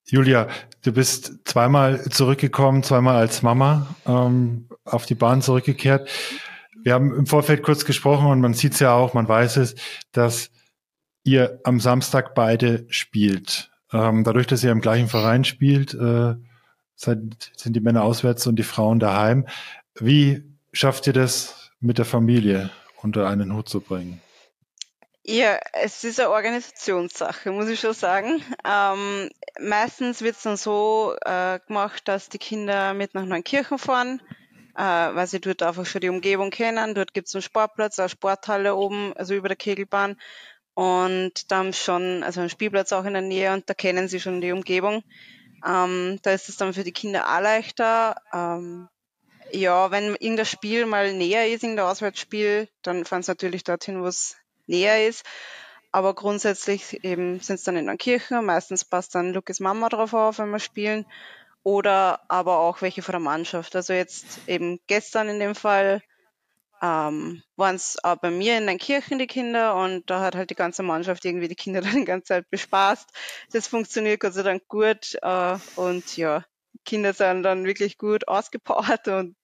Julia, 0.06 0.48
du 0.84 0.92
bist 0.92 1.40
zweimal 1.46 2.04
zurückgekommen, 2.10 2.84
zweimal 2.84 3.16
als 3.16 3.42
Mama 3.42 3.96
ähm, 4.06 4.70
auf 4.86 5.06
die 5.06 5.16
Bahn 5.16 5.42
zurückgekehrt. 5.42 6.10
Wir 6.84 6.94
haben 6.94 7.14
im 7.14 7.26
Vorfeld 7.26 7.64
kurz 7.64 7.86
gesprochen 7.86 8.28
und 8.28 8.42
man 8.42 8.54
sieht 8.54 8.74
es 8.74 8.80
ja 8.80 8.94
auch, 8.94 9.14
man 9.14 9.28
weiß 9.28 9.58
es, 9.58 9.76
dass 10.12 10.50
ihr 11.24 11.60
am 11.64 11.80
Samstag 11.80 12.36
beide 12.36 12.86
spielt. 12.90 13.72
Ähm, 13.92 14.24
dadurch, 14.24 14.48
dass 14.48 14.64
ihr 14.64 14.72
im 14.72 14.82
gleichen 14.82 15.08
Verein 15.08 15.46
spielt, 15.46 15.94
äh, 15.94 16.36
sind 16.96 17.36
die 17.66 17.80
Männer 17.80 18.04
auswärts 18.04 18.48
und 18.48 18.58
die 18.58 18.64
Frauen 18.64 19.00
daheim. 19.00 19.48
Wie 19.96 20.44
schafft 20.72 21.08
ihr 21.08 21.14
das 21.14 21.72
mit 21.80 21.98
der 21.98 22.06
Familie 22.06 22.70
unter 23.02 23.28
einen 23.28 23.54
Hut 23.56 23.70
zu 23.70 23.82
bringen? 23.82 24.22
Ja, 25.26 25.58
es 25.72 26.04
ist 26.04 26.20
eine 26.20 26.32
Organisationssache, 26.32 27.52
muss 27.52 27.70
ich 27.70 27.80
schon 27.80 27.94
sagen. 27.94 28.44
Ähm, 28.66 29.30
meistens 29.58 30.22
wird 30.22 30.36
es 30.36 30.44
dann 30.44 30.58
so 30.58 31.16
äh, 31.24 31.60
gemacht, 31.66 32.08
dass 32.10 32.28
die 32.28 32.40
Kinder 32.40 32.94
mit 32.94 33.14
nach 33.14 33.24
Neunkirchen 33.24 33.78
fahren, 33.78 34.22
äh, 34.76 34.82
weil 34.82 35.28
sie 35.28 35.40
dort 35.40 35.64
einfach 35.64 35.86
schon 35.86 36.02
die 36.02 36.10
Umgebung 36.10 36.50
kennen. 36.50 36.94
Dort 36.94 37.14
gibt 37.14 37.30
es 37.30 37.36
einen 37.36 37.42
Sportplatz, 37.42 38.00
eine 38.00 38.10
Sporthalle 38.10 38.76
oben, 38.76 39.14
also 39.16 39.34
über 39.34 39.48
der 39.48 39.56
Kegelbahn. 39.56 40.18
Und 40.74 41.50
da 41.52 41.58
haben 41.58 41.72
sie 41.72 41.80
schon, 41.80 42.24
also 42.24 42.42
einen 42.42 42.50
Spielplatz 42.50 42.92
auch 42.92 43.06
in 43.06 43.14
der 43.14 43.22
Nähe 43.22 43.54
und 43.54 43.70
da 43.70 43.74
kennen 43.74 44.10
sie 44.10 44.20
schon 44.20 44.42
die 44.42 44.52
Umgebung. 44.52 45.04
Ähm, 45.66 46.20
da 46.24 46.32
ist 46.32 46.50
es 46.50 46.58
dann 46.58 46.74
für 46.74 46.84
die 46.84 46.92
Kinder 46.92 47.28
auch 47.28 47.42
leichter. 47.42 48.16
Ähm, 48.34 48.90
ja, 49.52 49.92
wenn 49.92 50.16
irgendein 50.16 50.46
Spiel 50.46 50.86
mal 50.86 51.14
näher 51.14 51.48
ist, 51.48 51.64
irgendein 51.64 51.86
Auswärtsspiel, 51.86 52.68
dann 52.82 53.06
fahren 53.06 53.24
sie 53.24 53.32
natürlich 53.32 53.64
dorthin, 53.64 54.02
wo 54.02 54.08
es 54.08 54.36
näher 54.68 55.08
ist. 55.08 55.26
Aber 55.92 56.16
grundsätzlich 56.16 57.04
eben 57.04 57.40
sind 57.40 57.56
es 57.56 57.64
dann 57.64 57.78
in 57.78 57.86
der 57.86 57.98
Kirche. 57.98 58.42
Meistens 58.42 58.84
passt 58.84 59.14
dann 59.14 59.34
Lukas 59.34 59.60
Mama 59.60 59.90
drauf 59.90 60.14
auf, 60.14 60.40
wenn 60.40 60.50
wir 60.50 60.60
spielen. 60.60 61.06
Oder 61.62 62.22
aber 62.30 62.60
auch 62.60 62.82
welche 62.82 63.04
von 63.04 63.14
der 63.14 63.20
Mannschaft. 63.20 63.76
Also 63.76 63.94
jetzt 63.94 64.40
eben 64.48 64.80
gestern 64.88 65.30
in 65.30 65.40
dem 65.40 65.56
Fall 65.56 66.02
ähm, 66.84 67.42
waren 67.56 67.76
es 67.76 67.98
auch 68.04 68.18
bei 68.18 68.30
mir 68.30 68.58
in 68.58 68.68
den 68.68 68.78
Kirchen 68.78 69.18
die 69.18 69.28
Kinder 69.28 69.76
und 69.76 70.10
da 70.10 70.20
hat 70.20 70.36
halt 70.36 70.50
die 70.50 70.56
ganze 70.56 70.84
Mannschaft 70.84 71.24
irgendwie 71.24 71.48
die 71.48 71.56
Kinder 71.56 71.82
dann 71.82 71.96
die 71.96 72.06
ganze 72.06 72.26
Zeit 72.26 72.50
bespaßt. 72.50 73.10
Das 73.54 73.68
funktioniert 73.68 74.20
Gott 74.20 74.34
sei 74.34 74.44
Dank 74.44 74.68
gut 74.68 75.18
äh, 75.22 75.58
und 75.78 76.18
ja, 76.18 76.44
Kinder 76.84 77.14
sind 77.14 77.44
dann 77.44 77.64
wirklich 77.64 77.98
gut 77.98 78.28
ausgepowert 78.28 79.08
und 79.08 79.38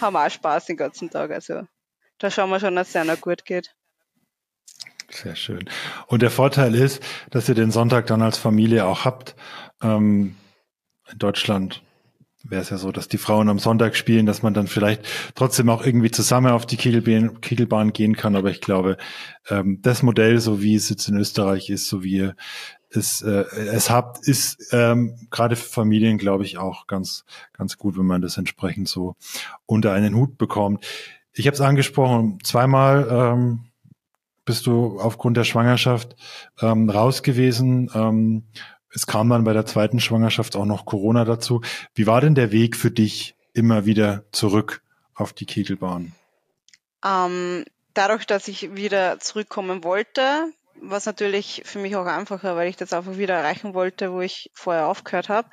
haben 0.00 0.16
auch 0.16 0.30
Spaß 0.30 0.64
den 0.64 0.78
ganzen 0.78 1.10
Tag. 1.10 1.30
Also 1.30 1.66
da 2.18 2.30
schauen 2.30 2.48
wir 2.48 2.60
schon, 2.60 2.74
dass 2.74 2.88
es 2.88 2.96
einer 2.96 3.16
gut 3.16 3.44
geht. 3.44 3.74
Sehr 5.10 5.36
schön. 5.36 5.68
Und 6.06 6.22
der 6.22 6.30
Vorteil 6.30 6.74
ist, 6.74 7.02
dass 7.30 7.46
ihr 7.50 7.54
den 7.54 7.70
Sonntag 7.70 8.06
dann 8.06 8.22
als 8.22 8.38
Familie 8.38 8.86
auch 8.86 9.04
habt. 9.04 9.34
Ähm, 9.82 10.36
in 11.10 11.18
Deutschland 11.18 11.82
wäre 12.44 12.62
es 12.62 12.70
ja 12.70 12.76
so, 12.76 12.92
dass 12.92 13.08
die 13.08 13.18
Frauen 13.18 13.48
am 13.48 13.58
Sonntag 13.58 13.96
spielen, 13.96 14.26
dass 14.26 14.42
man 14.42 14.54
dann 14.54 14.66
vielleicht 14.66 15.04
trotzdem 15.34 15.68
auch 15.68 15.84
irgendwie 15.84 16.10
zusammen 16.10 16.52
auf 16.52 16.66
die 16.66 16.76
Kegelbahn, 16.76 17.40
Kegelbahn 17.40 17.92
gehen 17.92 18.16
kann. 18.16 18.36
Aber 18.36 18.50
ich 18.50 18.60
glaube, 18.60 18.96
ähm, 19.48 19.78
das 19.82 20.02
Modell, 20.02 20.38
so 20.40 20.62
wie 20.62 20.74
es 20.74 20.88
jetzt 20.88 21.08
in 21.08 21.16
Österreich 21.16 21.70
ist, 21.70 21.88
so 21.88 22.02
wie 22.02 22.32
es, 22.90 23.22
äh, 23.22 23.44
es 23.54 23.90
habt, 23.90 24.26
ist 24.26 24.68
ähm, 24.72 25.16
gerade 25.30 25.56
für 25.56 25.68
Familien, 25.68 26.18
glaube 26.18 26.44
ich, 26.44 26.58
auch 26.58 26.86
ganz, 26.86 27.24
ganz 27.52 27.78
gut, 27.78 27.96
wenn 27.98 28.06
man 28.06 28.22
das 28.22 28.36
entsprechend 28.36 28.88
so 28.88 29.16
unter 29.66 29.92
einen 29.92 30.14
Hut 30.14 30.38
bekommt. 30.38 30.84
Ich 31.32 31.46
habe 31.46 31.54
es 31.54 31.60
angesprochen, 31.60 32.38
zweimal 32.42 33.08
ähm, 33.10 33.64
bist 34.44 34.66
du 34.66 35.00
aufgrund 35.00 35.36
der 35.36 35.44
Schwangerschaft 35.44 36.16
ähm, 36.60 36.90
raus 36.90 37.22
gewesen. 37.22 37.90
Ähm, 37.94 38.44
es 38.94 39.06
kam 39.06 39.28
dann 39.30 39.44
bei 39.44 39.52
der 39.52 39.66
zweiten 39.66 40.00
Schwangerschaft 40.00 40.56
auch 40.56 40.64
noch 40.64 40.84
Corona 40.84 41.24
dazu. 41.24 41.62
Wie 41.94 42.06
war 42.06 42.20
denn 42.20 42.34
der 42.34 42.52
Weg 42.52 42.76
für 42.76 42.90
dich 42.90 43.34
immer 43.52 43.86
wieder 43.86 44.24
zurück 44.32 44.82
auf 45.14 45.32
die 45.32 45.46
Kegelbahn? 45.46 46.12
Ähm, 47.04 47.64
dadurch, 47.94 48.26
dass 48.26 48.48
ich 48.48 48.74
wieder 48.74 49.18
zurückkommen 49.18 49.84
wollte, 49.84 50.52
war 50.80 50.98
es 50.98 51.06
natürlich 51.06 51.62
für 51.64 51.78
mich 51.78 51.96
auch 51.96 52.06
einfacher, 52.06 52.56
weil 52.56 52.68
ich 52.68 52.76
das 52.76 52.92
einfach 52.92 53.16
wieder 53.16 53.34
erreichen 53.34 53.74
wollte, 53.74 54.12
wo 54.12 54.20
ich 54.20 54.50
vorher 54.54 54.86
aufgehört 54.86 55.28
habe. 55.28 55.48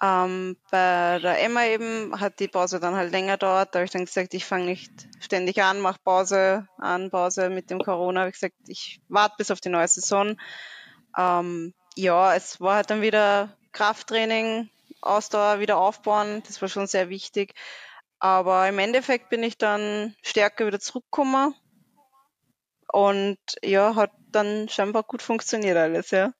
Ähm, 0.00 0.56
bei 0.70 1.20
der 1.20 1.42
Emma 1.42 1.64
eben 1.64 2.18
hat 2.18 2.40
die 2.40 2.48
Pause 2.48 2.80
dann 2.80 2.96
halt 2.96 3.12
länger 3.12 3.36
dauert. 3.36 3.74
Da 3.74 3.78
habe 3.78 3.84
ich 3.84 3.92
dann 3.92 4.04
gesagt, 4.04 4.34
ich 4.34 4.44
fange 4.44 4.64
nicht 4.64 4.90
ständig 5.20 5.62
an, 5.62 5.80
mache 5.80 6.00
Pause 6.02 6.66
an, 6.78 7.10
Pause 7.10 7.50
mit 7.50 7.70
dem 7.70 7.78
Corona. 7.78 8.20
Habe 8.20 8.30
ich 8.30 8.34
gesagt, 8.34 8.56
ich 8.66 9.00
warte 9.08 9.36
bis 9.38 9.50
auf 9.50 9.60
die 9.60 9.68
neue 9.68 9.88
Saison. 9.88 10.36
Ähm, 11.16 11.72
ja, 11.96 12.34
es 12.34 12.60
war 12.60 12.76
halt 12.76 12.90
dann 12.90 13.02
wieder 13.02 13.56
Krafttraining, 13.72 14.68
Ausdauer 15.00 15.60
wieder 15.60 15.78
aufbauen. 15.78 16.42
Das 16.46 16.62
war 16.62 16.68
schon 16.68 16.86
sehr 16.86 17.08
wichtig. 17.08 17.54
Aber 18.18 18.68
im 18.68 18.78
Endeffekt 18.78 19.30
bin 19.30 19.42
ich 19.42 19.58
dann 19.58 20.14
stärker 20.22 20.66
wieder 20.66 20.80
zurückgekommen. 20.80 21.54
Und 22.92 23.38
ja, 23.64 23.96
hat 23.96 24.12
dann 24.30 24.68
scheinbar 24.68 25.02
gut 25.02 25.22
funktioniert 25.22 25.76
alles, 25.76 26.10
ja. 26.10 26.32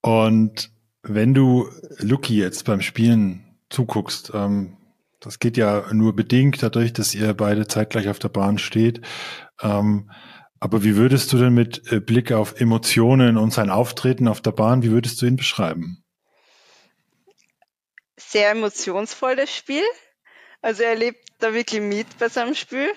Und 0.00 0.70
wenn 1.02 1.34
du 1.34 1.70
Lucky 1.98 2.36
jetzt 2.38 2.64
beim 2.64 2.80
Spielen 2.80 3.58
zuguckst, 3.70 4.32
ähm, 4.34 4.76
das 5.20 5.38
geht 5.38 5.56
ja 5.56 5.92
nur 5.92 6.14
bedingt 6.14 6.62
dadurch, 6.62 6.92
dass 6.92 7.14
ihr 7.14 7.32
beide 7.34 7.66
zeitgleich 7.66 8.08
auf 8.08 8.18
der 8.18 8.28
Bahn 8.28 8.58
steht. 8.58 9.00
Ähm, 9.62 10.10
Aber 10.64 10.82
wie 10.82 10.96
würdest 10.96 11.30
du 11.30 11.36
denn 11.36 11.52
mit 11.52 11.92
äh, 11.92 12.00
Blick 12.00 12.32
auf 12.32 12.58
Emotionen 12.58 13.36
und 13.36 13.52
sein 13.52 13.68
Auftreten 13.68 14.26
auf 14.26 14.40
der 14.40 14.52
Bahn, 14.52 14.82
wie 14.82 14.92
würdest 14.92 15.20
du 15.20 15.26
ihn 15.26 15.36
beschreiben? 15.36 16.02
Sehr 18.16 18.50
emotionsvoll, 18.52 19.36
das 19.36 19.54
Spiel. 19.54 19.82
Also 20.62 20.82
er 20.82 20.94
lebt 20.94 21.20
da 21.38 21.52
wirklich 21.52 21.82
mit 21.82 22.06
bei 22.18 22.30
seinem 22.30 22.54
Spiel. 22.54 22.90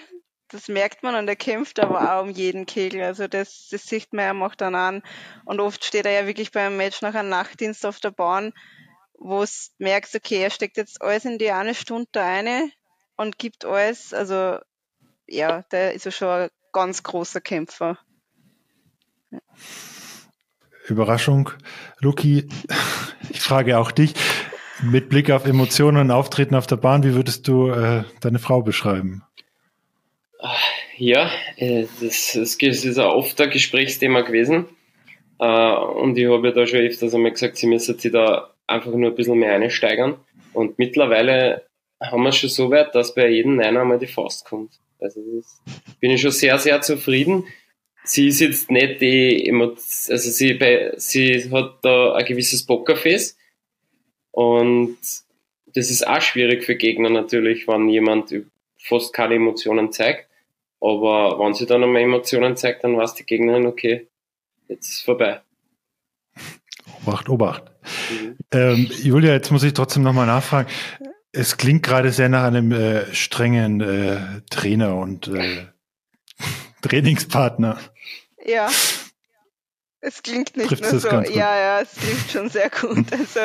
Das 0.47 0.69
merkt 0.69 1.03
man 1.03 1.15
und 1.15 1.27
er 1.27 1.35
kämpft 1.35 1.81
aber 1.81 2.15
auch 2.15 2.23
um 2.23 2.29
jeden 2.29 2.65
Kegel. 2.65 3.03
Also 3.03 3.27
das, 3.27 3.67
das 3.69 3.83
sieht 3.83 4.13
man, 4.13 4.23
er 4.23 4.33
macht 4.33 4.61
dann 4.61 4.75
an. 4.75 5.03
Und 5.43 5.59
oft 5.59 5.83
steht 5.83 6.05
er 6.05 6.13
ja 6.13 6.25
wirklich 6.25 6.53
beim 6.53 6.77
Match 6.77 7.01
nach 7.01 7.15
einem 7.15 7.27
Nachtdienst 7.27 7.85
auf 7.85 7.99
der 7.99 8.11
Bahn, 8.11 8.53
wo 9.19 9.43
es 9.43 9.73
merkst, 9.77 10.15
okay, 10.15 10.41
er 10.41 10.51
steckt 10.51 10.77
jetzt 10.77 11.01
alles 11.01 11.25
in 11.25 11.37
die 11.37 11.51
eine 11.51 11.75
Stunde 11.75 12.21
eine 12.21 12.71
und 13.17 13.37
gibt 13.37 13.65
alles. 13.65 14.13
Also 14.13 14.57
ja, 15.27 15.63
der 15.63 15.93
ist 15.93 16.05
ja 16.05 16.11
schon 16.11 16.29
ein 16.29 16.49
ganz 16.71 17.03
großer 17.03 17.41
Kämpfer. 17.41 17.97
Überraschung. 20.87 21.49
Luki, 21.99 22.47
ich 23.29 23.39
frage 23.41 23.77
auch 23.77 23.91
dich, 23.91 24.13
mit 24.81 25.09
Blick 25.09 25.31
auf 25.31 25.45
Emotionen 25.45 25.97
und 25.97 26.11
Auftreten 26.11 26.55
auf 26.55 26.67
der 26.67 26.77
Bahn, 26.77 27.03
wie 27.03 27.13
würdest 27.13 27.47
du 27.47 27.69
äh, 27.69 28.03
deine 28.21 28.39
Frau 28.39 28.61
beschreiben? 28.61 29.23
Ja, 30.97 31.29
äh, 31.57 31.87
das, 32.01 32.33
das 32.33 32.55
ist 32.61 32.99
auch 32.99 33.15
oft 33.15 33.39
ein 33.41 33.49
Gesprächsthema 33.49 34.21
gewesen. 34.21 34.65
Äh, 35.39 35.73
und 35.73 36.17
ich 36.17 36.27
habe 36.27 36.47
ja 36.47 36.53
da 36.53 36.67
schon 36.67 36.79
öfters 36.79 37.13
einmal 37.13 37.31
gesagt, 37.31 37.57
sie 37.57 37.67
müssen 37.67 37.97
sich 37.97 38.11
da 38.11 38.53
einfach 38.65 38.91
nur 38.91 39.11
ein 39.11 39.15
bisschen 39.15 39.39
mehr 39.39 39.55
einsteigern. 39.55 40.15
Und 40.53 40.79
mittlerweile 40.79 41.63
haben 42.01 42.23
wir 42.23 42.29
es 42.29 42.37
schon 42.37 42.49
so 42.49 42.71
weit, 42.71 42.93
dass 42.95 43.15
bei 43.15 43.27
jedem 43.27 43.55
Nein 43.57 43.77
einmal 43.77 43.99
die 43.99 44.07
Faust 44.07 44.45
kommt. 44.45 44.79
Also 44.99 45.21
das 45.35 45.61
bin 45.99 46.11
ich 46.11 46.21
schon 46.21 46.31
sehr, 46.31 46.57
sehr 46.59 46.81
zufrieden. 46.81 47.45
Sie 48.03 48.27
ist 48.27 48.39
jetzt 48.39 48.71
nicht 48.71 49.01
die, 49.01 49.51
also 49.51 50.31
sie, 50.31 50.53
bei, 50.53 50.93
sie 50.97 51.51
hat 51.51 51.79
da 51.81 52.13
ein 52.13 52.25
gewisses 52.25 52.65
Pokerface 52.65 53.37
und 54.31 54.97
das 55.65 55.91
ist 55.91 56.07
auch 56.07 56.21
schwierig 56.21 56.63
für 56.63 56.75
Gegner 56.75 57.09
natürlich, 57.09 57.67
wenn 57.67 57.89
jemand 57.89 58.33
fast 58.79 59.13
keine 59.13 59.35
Emotionen 59.35 59.91
zeigt. 59.91 60.27
Aber 60.79 61.39
wenn 61.39 61.53
sie 61.53 61.65
dann 61.65 61.83
einmal 61.83 62.01
Emotionen 62.01 62.55
zeigt, 62.55 62.83
dann 62.83 62.95
weiß 62.95 63.15
die 63.15 63.25
Gegnerin, 63.25 63.65
okay, 63.65 64.07
jetzt 64.67 64.89
ist 64.89 65.01
vorbei. 65.01 65.41
Obacht, 67.01 67.29
Obacht. 67.29 67.63
Mhm. 68.11 68.37
Ähm, 68.51 68.89
Julia, 69.01 69.33
jetzt 69.33 69.51
muss 69.51 69.63
ich 69.63 69.73
trotzdem 69.73 70.03
nochmal 70.03 70.27
nachfragen. 70.27 70.69
Es 71.37 71.57
klingt 71.57 71.83
gerade 71.83 72.11
sehr 72.11 72.29
nach 72.29 72.45
einem 72.45 72.71
äh, 72.71 73.13
strengen 73.13 73.79
äh, 73.79 74.41
Trainer 74.49 74.95
und 74.95 75.27
äh, 75.27 75.67
Trainingspartner. 76.81 77.79
Ja. 78.43 78.71
Es 79.99 80.23
klingt 80.23 80.57
nicht 80.57 80.69
Trifft 80.69 80.81
nur 80.81 80.99
so. 80.99 81.09
Ja, 81.09 81.55
ja, 81.55 81.81
es 81.81 81.91
klingt 81.91 82.31
schon 82.31 82.49
sehr 82.49 82.71
gut. 82.71 83.05
Also 83.11 83.39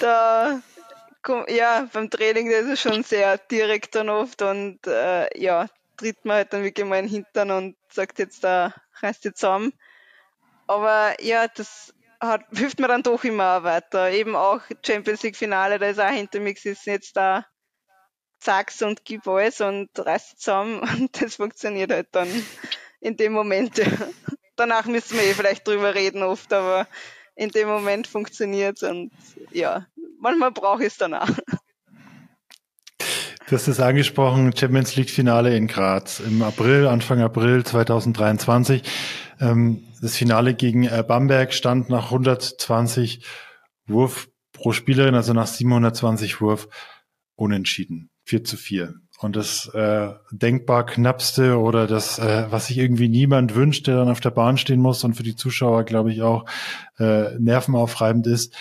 da 0.00 0.62
ja, 1.48 1.88
beim 1.92 2.08
Training 2.10 2.48
das 2.48 2.66
ist 2.66 2.80
schon 2.80 3.02
sehr 3.02 3.38
direkt 3.38 3.96
dann 3.96 4.08
oft 4.08 4.42
und 4.42 4.86
äh, 4.86 5.26
ja, 5.36 5.66
tritt 5.96 6.24
man 6.24 6.36
halt 6.36 6.52
dann 6.52 6.62
wirklich 6.62 6.86
mal 6.86 7.00
in 7.00 7.06
den 7.06 7.12
Hintern 7.12 7.50
und 7.50 7.76
sagt 7.90 8.20
jetzt 8.20 8.44
da, 8.44 8.72
reißt 9.02 9.24
jetzt 9.24 9.40
zusammen. 9.40 9.72
Aber 10.68 11.20
ja, 11.20 11.48
das 11.48 11.92
hat, 12.20 12.44
hilft 12.54 12.80
mir 12.80 12.88
dann 12.88 13.02
doch 13.02 13.24
immer 13.24 13.62
weiter. 13.62 14.10
Eben 14.10 14.36
auch 14.36 14.60
Champions 14.84 15.22
League 15.22 15.36
Finale, 15.36 15.78
da 15.78 15.86
ist 15.86 16.00
auch 16.00 16.08
hinter 16.08 16.40
mir 16.40 16.54
gesessen, 16.54 16.90
jetzt 16.90 17.16
da 17.16 17.46
sag's 18.38 18.82
und 18.82 19.04
gib 19.04 19.26
alles 19.26 19.60
und 19.60 19.88
reißt 19.96 20.40
zusammen 20.40 20.80
und 20.98 21.20
das 21.20 21.36
funktioniert 21.36 21.90
halt 21.90 22.08
dann 22.12 22.28
in 23.00 23.16
dem 23.16 23.32
Moment. 23.32 23.80
Danach 24.56 24.86
müssen 24.86 25.18
wir 25.18 25.24
eh 25.24 25.34
vielleicht 25.34 25.66
drüber 25.66 25.94
reden 25.94 26.22
oft, 26.22 26.52
aber 26.52 26.86
in 27.34 27.50
dem 27.50 27.68
Moment 27.68 28.06
funktioniert's 28.06 28.82
und 28.82 29.12
ja, 29.50 29.86
manchmal 30.18 30.50
brauche 30.50 30.82
ich 30.82 30.92
es 30.92 30.96
danach. 30.96 31.30
Du 33.48 33.54
hast 33.54 33.68
es 33.68 33.78
angesprochen, 33.78 34.56
Champions 34.56 34.96
League 34.96 35.08
Finale 35.08 35.56
in 35.56 35.68
Graz 35.68 36.18
im 36.18 36.42
April, 36.42 36.88
Anfang 36.88 37.20
April 37.20 37.62
2023. 37.62 38.82
Ähm, 39.38 39.84
das 40.02 40.16
Finale 40.16 40.54
gegen 40.54 40.82
äh, 40.82 41.04
Bamberg 41.06 41.54
stand 41.54 41.88
nach 41.88 42.06
120 42.06 43.24
Wurf 43.86 44.28
pro 44.52 44.72
Spielerin, 44.72 45.14
also 45.14 45.32
nach 45.32 45.46
720 45.46 46.40
Wurf, 46.40 46.66
unentschieden. 47.36 48.10
4 48.24 48.42
zu 48.42 48.56
4. 48.56 48.94
Und 49.20 49.36
das 49.36 49.68
äh, 49.72 50.08
denkbar 50.32 50.84
knappste 50.84 51.60
oder 51.60 51.86
das, 51.86 52.18
äh, 52.18 52.46
was 52.50 52.66
sich 52.66 52.78
irgendwie 52.78 53.08
niemand 53.08 53.54
wünscht, 53.54 53.86
der 53.86 53.94
dann 53.94 54.08
auf 54.08 54.18
der 54.18 54.30
Bahn 54.30 54.58
stehen 54.58 54.80
muss 54.80 55.04
und 55.04 55.14
für 55.14 55.22
die 55.22 55.36
Zuschauer, 55.36 55.84
glaube 55.84 56.12
ich, 56.12 56.20
auch 56.20 56.46
äh, 56.98 57.38
nervenaufreibend 57.38 58.26
ist, 58.26 58.56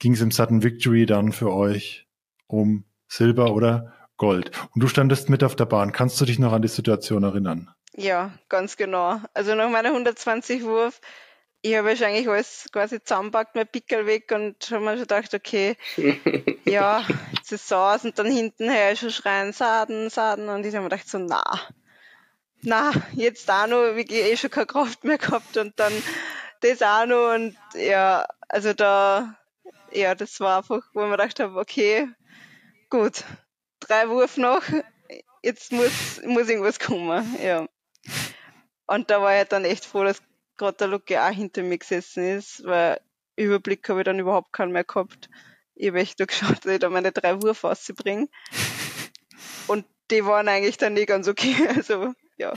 ging 0.00 0.14
es 0.14 0.20
im 0.20 0.32
Sudden 0.32 0.64
Victory 0.64 1.06
dann 1.06 1.30
für 1.30 1.52
euch 1.52 2.08
um 2.48 2.86
Silber 3.06 3.54
oder 3.54 3.92
Gold. 4.20 4.50
Und 4.74 4.82
du 4.82 4.86
standest 4.86 5.30
mit 5.30 5.42
auf 5.42 5.56
der 5.56 5.64
Bahn. 5.64 5.92
Kannst 5.92 6.20
du 6.20 6.26
dich 6.26 6.38
noch 6.38 6.52
an 6.52 6.60
die 6.60 6.68
Situation 6.68 7.22
erinnern? 7.24 7.70
Ja, 7.96 8.32
ganz 8.50 8.76
genau. 8.76 9.18
Also 9.32 9.54
nach 9.54 9.70
meiner 9.70 9.88
120 9.88 10.62
Wurf, 10.62 11.00
ich 11.62 11.74
habe 11.74 11.88
wahrscheinlich 11.88 12.28
alles 12.28 12.68
quasi 12.70 13.02
zusammenpackt, 13.02 13.54
mein 13.54 13.66
Pickel 13.66 14.04
weg 14.04 14.30
und 14.30 14.70
habe 14.70 14.84
mir 14.84 14.90
schon 14.92 15.00
gedacht, 15.00 15.32
okay, 15.32 15.74
ja, 16.66 17.02
jetzt 17.34 17.50
ist 17.50 17.64
es 17.64 17.72
aus 17.72 18.04
und 18.04 18.18
dann 18.18 18.30
hintenher 18.30 18.94
schon 18.94 19.10
schreien, 19.10 19.54
Saden, 19.54 20.10
Saden 20.10 20.50
und 20.50 20.66
ich 20.66 20.74
habe 20.74 20.84
mir 20.84 20.90
gedacht 20.90 21.08
so, 21.08 21.18
na, 21.18 21.42
na, 22.60 22.90
jetzt 23.14 23.50
auch 23.50 23.68
noch, 23.68 23.96
wirklich 23.96 24.20
eh 24.20 24.36
schon 24.36 24.50
keine 24.50 24.66
Kraft 24.66 25.02
mehr 25.02 25.16
gehabt 25.16 25.56
und 25.56 25.80
dann 25.80 25.92
das 26.60 26.82
auch 26.82 27.06
noch 27.06 27.34
und 27.34 27.56
ja, 27.74 28.26
also 28.50 28.74
da, 28.74 29.34
ja, 29.92 30.14
das 30.14 30.40
war 30.40 30.58
einfach, 30.58 30.82
wo 30.92 31.00
ich 31.00 31.06
mir 31.06 31.16
gedacht 31.16 31.40
habe, 31.40 31.58
okay, 31.58 32.06
gut, 32.90 33.24
drei 33.90 34.08
Wurf 34.08 34.36
noch, 34.36 34.62
jetzt 35.42 35.72
muss, 35.72 36.20
muss 36.24 36.48
irgendwas 36.48 36.78
kommen, 36.78 37.36
ja. 37.42 37.66
Und 38.86 39.10
da 39.10 39.20
war 39.20 39.40
ich 39.40 39.48
dann 39.48 39.64
echt 39.64 39.84
froh, 39.84 40.04
dass 40.04 40.22
gerade 40.56 40.76
der 40.78 40.88
Luke 40.88 41.20
auch 41.20 41.30
hinter 41.30 41.62
mir 41.62 41.78
gesessen 41.78 42.24
ist, 42.24 42.64
weil 42.64 43.00
Überblick 43.36 43.88
habe 43.88 44.00
ich 44.00 44.04
dann 44.04 44.18
überhaupt 44.18 44.52
keinen 44.52 44.72
mehr 44.72 44.84
gehabt. 44.84 45.28
Ich 45.74 45.88
habe 45.88 46.00
echt 46.00 46.18
nur 46.18 46.26
geschaut, 46.26 46.64
dass 46.64 46.72
ich 46.72 46.78
da 46.78 46.90
meine 46.90 47.12
drei 47.12 47.42
Wurf 47.42 47.64
rauszubringen. 47.64 48.28
Und 49.66 49.84
die 50.10 50.24
waren 50.24 50.48
eigentlich 50.48 50.76
dann 50.76 50.94
nicht 50.94 51.08
ganz 51.08 51.28
okay, 51.28 51.54
also, 51.74 52.12
ja. 52.36 52.52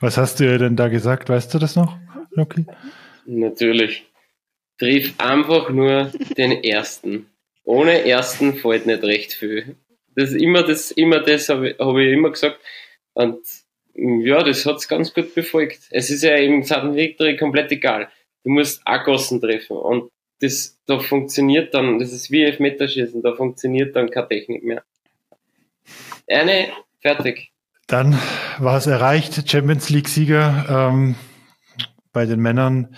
Was 0.00 0.16
hast 0.16 0.40
du 0.40 0.44
ihr 0.44 0.58
denn 0.58 0.76
da 0.76 0.88
gesagt? 0.88 1.28
Weißt 1.28 1.52
du 1.52 1.58
das 1.58 1.76
noch, 1.76 1.98
Luki? 2.30 2.66
Natürlich. 3.24 4.10
Triff 4.78 5.14
einfach 5.18 5.70
nur 5.70 6.12
den 6.36 6.64
ersten. 6.64 7.31
Ohne 7.64 8.04
ersten 8.06 8.54
fällt 8.54 8.86
nicht 8.86 9.02
recht 9.02 9.32
viel. 9.32 9.76
Das 10.14 10.30
ist 10.30 10.40
immer 10.40 10.62
das, 10.62 10.90
immer 10.90 11.20
das 11.20 11.48
habe 11.48 11.70
ich, 11.70 11.78
hab 11.78 11.96
ich 11.96 12.12
immer 12.12 12.30
gesagt. 12.30 12.58
Und 13.14 13.38
ja, 13.94 14.42
das 14.42 14.66
hat's 14.66 14.88
ganz 14.88 15.12
gut 15.12 15.34
befolgt. 15.34 15.80
Es 15.90 16.10
ist 16.10 16.22
ja 16.22 16.34
im 16.36 16.62
Sudden 16.62 16.94
Victory 16.94 17.36
komplett 17.36 17.70
egal. 17.72 18.08
Du 18.44 18.50
musst 18.50 18.82
auch 18.84 19.04
Gossen 19.04 19.40
treffen. 19.40 19.76
Und 19.76 20.10
das, 20.40 20.78
da 20.86 20.98
funktioniert 20.98 21.72
dann, 21.72 21.98
das 21.98 22.12
ist 22.12 22.30
wie 22.30 22.42
Elfmeterschießen, 22.42 23.22
da 23.22 23.34
funktioniert 23.34 23.94
dann 23.94 24.10
keine 24.10 24.28
Technik 24.28 24.64
mehr. 24.64 24.82
Eine, 26.28 26.68
fertig. 27.00 27.52
Dann 27.86 28.18
war 28.58 28.76
es 28.76 28.86
erreicht, 28.86 29.48
Champions 29.48 29.90
League-Sieger 29.90 30.90
ähm, 30.90 31.14
bei 32.12 32.26
den 32.26 32.40
Männern 32.40 32.96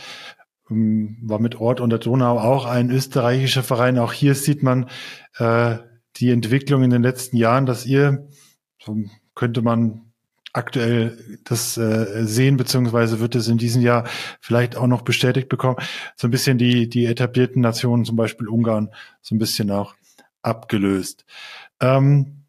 war 0.69 1.39
mit 1.39 1.57
Ort 1.57 1.81
und 1.81 1.91
der 1.91 1.99
Donau 1.99 2.39
auch 2.39 2.65
ein 2.65 2.91
österreichischer 2.91 3.63
Verein. 3.63 3.99
Auch 3.99 4.13
hier 4.13 4.35
sieht 4.35 4.63
man 4.63 4.89
äh, 5.39 5.77
die 6.17 6.31
Entwicklung 6.31 6.83
in 6.83 6.91
den 6.91 7.03
letzten 7.03 7.37
Jahren, 7.37 7.67
dass 7.67 7.87
ihr, 7.87 8.29
so 8.83 8.97
könnte 9.35 9.63
man 9.63 10.13
aktuell 10.53 11.41
das 11.45 11.77
äh, 11.77 12.25
sehen, 12.25 12.57
beziehungsweise 12.57 13.19
wird 13.21 13.35
es 13.35 13.49
in 13.49 13.59
diesem 13.59 13.83
Jahr 13.83 14.05
vielleicht 14.41 14.77
auch 14.77 14.87
noch 14.87 15.03
bestätigt 15.03 15.49
bekommen, 15.49 15.77
so 16.17 16.29
ein 16.29 16.31
bisschen 16.31 16.59
die, 16.59 16.89
die 16.89 17.07
etablierten 17.07 17.61
Nationen, 17.61 18.05
zum 18.05 18.17
Beispiel 18.17 18.49
Ungarn, 18.49 18.91
so 19.21 19.35
ein 19.35 19.39
bisschen 19.39 19.71
auch 19.71 19.95
abgelöst. 20.43 21.25
Ähm, 21.81 22.45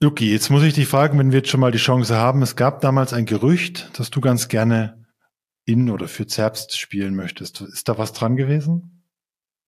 Luki, 0.00 0.32
jetzt 0.32 0.50
muss 0.50 0.62
ich 0.62 0.74
dich 0.74 0.88
fragen, 0.88 1.18
wenn 1.18 1.30
wir 1.30 1.38
jetzt 1.38 1.50
schon 1.50 1.60
mal 1.60 1.72
die 1.72 1.78
Chance 1.78 2.16
haben. 2.16 2.42
Es 2.42 2.56
gab 2.56 2.80
damals 2.80 3.12
ein 3.12 3.26
Gerücht, 3.26 3.90
dass 3.98 4.10
du 4.10 4.20
ganz 4.20 4.48
gerne 4.48 5.05
in 5.66 5.90
oder 5.90 6.08
für 6.08 6.26
Zerbst 6.26 6.78
spielen 6.78 7.14
möchtest. 7.14 7.60
Ist 7.60 7.88
da 7.88 7.98
was 7.98 8.12
dran 8.12 8.36
gewesen? 8.36 9.02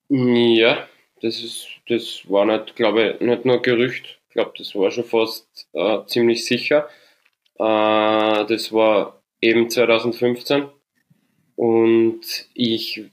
Ja, 0.08 0.88
das 1.20 1.42
ist, 1.42 1.66
das 1.88 2.22
war 2.30 2.46
nicht, 2.46 2.76
glaube 2.76 3.16
ich, 3.20 3.20
nicht 3.20 3.44
nur 3.44 3.60
Gerücht. 3.60 4.20
Ich 4.28 4.34
glaube, 4.34 4.52
das 4.56 4.74
war 4.74 4.90
schon 4.90 5.04
fast 5.04 5.68
äh, 5.72 5.98
ziemlich 6.06 6.46
sicher. 6.46 6.88
Äh, 7.58 8.46
das 8.46 8.72
war 8.72 9.22
eben 9.40 9.68
2015 9.68 10.68
und 11.56 12.20
ich 12.54 13.04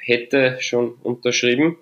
hätte 0.00 0.58
schon 0.60 0.94
unterschrieben, 0.94 1.78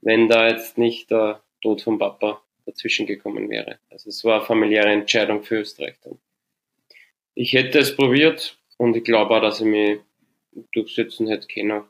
wenn 0.00 0.28
da 0.28 0.48
jetzt 0.48 0.78
nicht 0.78 1.10
der 1.10 1.42
Tod 1.60 1.82
von 1.82 1.98
Papa 1.98 2.42
dazwischen 2.66 3.06
gekommen 3.06 3.50
wäre. 3.50 3.78
Also 3.90 4.10
es 4.10 4.24
war 4.24 4.36
eine 4.36 4.46
familiäre 4.46 4.90
Entscheidung 4.90 5.42
für 5.42 5.56
Österreich 5.56 5.96
dann. 6.02 6.18
ich 7.34 7.52
hätte 7.52 7.78
es 7.80 7.96
probiert 7.96 8.58
und 8.78 8.96
ich 8.96 9.04
glaube 9.04 9.34
auch, 9.34 9.40
dass 9.40 9.60
ich 9.60 9.66
mich 9.66 10.00
durchsetzen 10.72 11.26
hätte 11.28 11.46
können. 11.46 11.84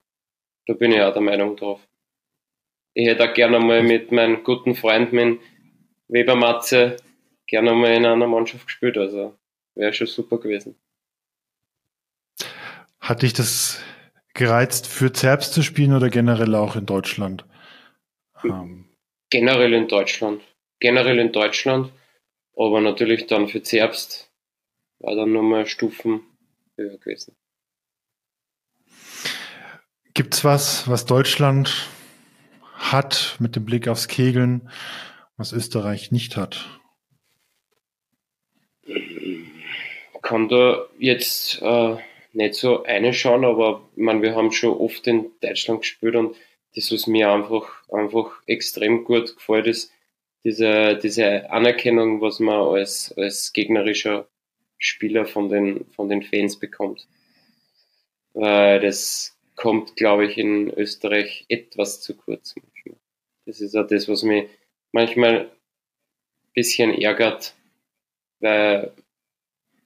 Da 0.66 0.74
bin 0.74 0.93
ich 0.93 1.01
auch 1.01 1.12
der 1.12 1.22
Meinung 1.22 1.57
drauf. 1.57 1.80
Ich 2.95 3.07
hätte 3.07 3.28
auch 3.28 3.35
gerne 3.35 3.59
mal 3.59 3.82
mit 3.82 4.12
meinem 4.12 4.45
guten 4.45 4.74
Freund, 4.74 5.12
mit 5.12 5.41
Weber 6.09 6.37
Matze, 6.37 6.97
gerne 7.47 7.72
mal 7.72 7.95
in 7.95 8.07
einer 8.07 8.26
Mannschaft 8.26 8.66
gespielt. 8.66 8.97
Also 8.97 9.35
wäre 9.74 9.93
schon 9.93 10.07
super 10.07 10.39
gewesen. 10.39 10.76
Hat 13.01 13.22
dich 13.22 13.32
das 13.32 13.82
gereizt, 14.32 14.87
für 14.87 15.12
Zerbst 15.12 15.53
zu 15.53 15.62
spielen 15.62 15.95
oder 15.95 16.09
generell 16.09 16.55
auch 16.55 16.76
in 16.76 16.87
Deutschland? 16.87 17.45
Ähm. 18.45 18.87
Generell 19.30 19.74
in 19.74 19.89
Deutschland. 19.89 20.43
Generell 20.80 21.18
in 21.18 21.32
Deutschland, 21.32 21.93
aber 22.57 22.80
natürlich 22.80 23.26
dann 23.26 23.49
für 23.49 23.62
Zerbst 23.62 24.30
war 24.99 25.14
dann 25.14 25.32
nochmal 25.32 25.66
Stufen 25.66 26.20
höher 26.77 26.99
gewesen. 26.99 27.37
Gibt's 30.14 30.45
was, 30.45 30.89
was 30.89 31.07
Deutschland 31.07 31.89
hat 32.75 33.37
mit 33.41 33.57
dem 33.57 33.64
Blick 33.64 33.89
aufs 33.89 34.09
Kegeln, 34.09 34.70
was 35.37 35.53
Österreich 35.53 36.12
nicht 36.12 36.37
hat? 36.37 36.81
Kann 40.22 40.49
da 40.49 40.87
jetzt 40.99 41.61
äh, 41.62 41.97
nicht 42.33 42.55
so 42.55 42.85
eine 42.85 43.12
schauen, 43.12 43.45
aber 43.45 43.89
ich 43.97 44.03
meine, 44.03 44.22
wir 44.22 44.35
haben 44.35 44.53
schon 44.53 44.77
oft 44.77 45.07
in 45.07 45.31
Deutschland 45.41 45.81
gespielt 45.81 46.16
und 46.16 46.37
das, 46.75 46.93
was 46.93 47.07
mir 47.07 47.31
einfach, 47.31 47.68
einfach 47.91 48.43
extrem 48.47 49.05
gut 49.05 49.35
gefällt, 49.37 49.66
ist 49.66 49.93
diese, 50.45 50.97
diese 50.97 51.51
Anerkennung, 51.51 52.20
was 52.20 52.41
man 52.41 52.61
als, 52.61 53.12
als 53.16 53.53
gegnerischer 53.53 54.29
Spieler 54.79 55.27
von 55.27 55.49
den, 55.49 55.87
von 55.93 56.09
den 56.09 56.22
Fans 56.22 56.59
bekommt. 56.59 57.07
Weil 58.33 58.81
das 58.81 59.37
kommt, 59.57 59.97
glaube 59.97 60.27
ich, 60.27 60.39
in 60.39 60.70
Österreich 60.70 61.45
etwas 61.49 62.03
zu 62.03 62.16
kurz. 62.16 62.55
Manchmal. 62.57 62.99
Das 63.47 63.61
ist 63.61 63.77
auch 63.77 63.87
das, 63.87 64.09
was 64.09 64.22
mich 64.22 64.49
manchmal 64.93 65.41
ein 65.41 65.51
bisschen 66.55 66.95
ärgert, 66.95 67.55
weil 68.41 68.93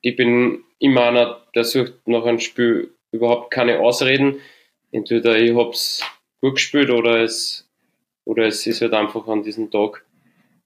ich 0.00 0.16
bin 0.16 0.64
immer 0.78 1.06
einer, 1.06 1.46
der 1.54 1.64
sucht 1.64 2.06
nach 2.06 2.24
einem 2.24 2.40
Spiel 2.40 2.94
überhaupt 3.10 3.50
keine 3.50 3.80
Ausreden. 3.80 4.40
Entweder 4.92 5.36
ich 5.36 5.54
hab's 5.54 6.02
gut 6.40 6.54
gespielt 6.54 6.90
oder 6.90 7.22
es, 7.22 7.68
oder 8.24 8.46
es 8.46 8.66
ist 8.66 8.80
halt 8.80 8.94
einfach 8.94 9.26
an 9.28 9.42
diesem 9.42 9.70
Tag 9.70 10.04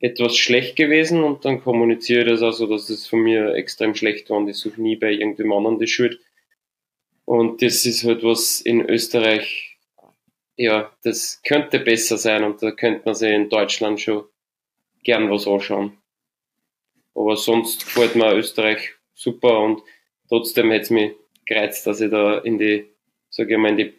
etwas 0.03 0.37
schlecht 0.37 0.75
gewesen 0.75 1.23
und 1.23 1.45
dann 1.45 1.63
kommuniziere 1.63 2.25
ich 2.25 2.31
das 2.31 2.43
also, 2.43 2.67
dass 2.67 2.91
es 2.91 3.07
von 3.07 3.21
mir 3.21 3.55
extrem 3.55 3.95
schlecht 3.95 4.29
war 4.29 4.39
und 4.39 4.49
ich 4.49 4.57
suche 4.57 4.83
nie 4.83 4.97
bei 4.97 5.13
irgendeinem 5.13 5.53
anderen 5.53 5.79
die 5.79 5.87
Schuld. 5.87 6.21
Und 7.25 7.63
das 7.63 7.87
ist 7.87 8.03
halt 8.03 8.25
was 8.25 8.61
in 8.61 8.81
Österreich, 8.91 9.79
ja, 10.57 10.93
das 11.05 11.41
könnte 11.45 11.79
besser 11.79 12.19
sein 12.19 12.43
und 12.43 12.61
da 12.63 12.73
könnte 12.73 13.03
man 13.05 13.15
sich 13.15 13.31
in 13.31 13.49
Deutschland 13.49 14.01
schon 14.01 14.25
gern 15.05 15.31
was 15.31 15.47
anschauen. 15.47 15.97
Aber 17.15 17.37
sonst 17.37 17.85
gefällt 17.85 18.17
mir 18.17 18.35
Österreich 18.35 18.95
super 19.15 19.61
und 19.61 19.83
trotzdem 20.29 20.73
hätte 20.73 20.83
es 20.83 20.91
mich 20.91 21.13
gereizt, 21.47 21.87
dass 21.87 22.01
ich 22.01 22.11
da 22.11 22.39
in 22.39 22.59
die, 22.59 22.87
sage 23.31 23.53
ich 23.53 23.59
mal, 23.59 23.69
in 23.69 23.77
die 23.77 23.95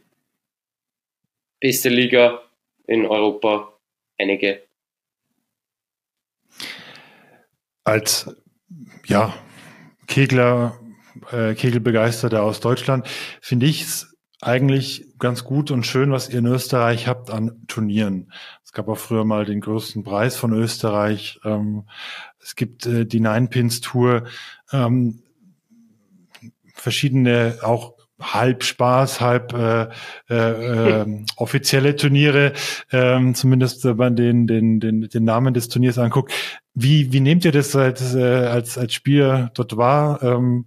beste 1.62 1.88
Liga 1.88 2.43
in 2.88 3.06
Europa 3.06 3.80
einige. 4.18 4.64
Als 7.84 8.36
ja, 9.06 9.34
Kegler, 10.08 10.80
äh, 11.32 11.54
Kegelbegeisterter 11.54 12.43
aus 12.43 12.60
Deutschland 12.60 13.08
finde 13.41 13.66
ich 13.66 13.82
es 13.84 14.16
eigentlich 14.41 15.06
ganz 15.20 15.43
gut 15.43 15.72
und 15.72 15.86
schön, 15.86 16.12
was 16.12 16.30
ihr 16.30 16.39
in 16.39 16.45
Österreich 16.45 17.08
habt 17.08 17.30
an 17.30 17.64
Turnieren. 17.68 18.32
Es 18.64 18.74
gab 18.74 18.89
auch 18.89 18.97
früher 18.97 19.26
mal 19.26 19.45
den 19.45 19.62
größten 19.62 20.04
Preis 20.04 20.36
von 20.36 20.54
Österreich. 20.54 21.39
Ähm, 21.45 21.88
es 22.39 22.56
gibt 22.56 22.86
äh, 22.86 23.06
die 23.06 23.22
Nine 23.22 23.47
Pins 23.47 23.82
Tour. 23.82 24.26
Ähm, 24.72 25.24
verschiedene 26.74 27.60
auch 27.62 27.93
halb 28.24 28.63
Spaß, 28.63 29.21
halb 29.21 29.53
äh, 29.53 29.88
äh, 30.30 31.01
äh, 31.01 31.26
offizielle 31.36 31.95
Turniere, 31.95 32.53
ähm, 32.91 33.36
zumindest 33.36 33.84
wenn 33.86 33.97
man 33.97 34.15
den, 34.15 34.47
den, 34.47 34.80
den, 34.80 35.09
den 35.09 35.24
Namen 35.24 35.53
des 35.53 35.69
Turniers 35.69 35.97
anguckt. 35.97 36.34
Wie, 36.74 37.11
wie 37.11 37.19
nehmt 37.19 37.45
ihr 37.45 37.51
das 37.51 37.76
als, 37.76 38.15
äh, 38.15 38.24
als, 38.24 38.78
als 38.78 38.93
Spieler 38.93 39.51
dort 39.53 39.78
wahr? 39.78 40.24
Ähm, 40.24 40.65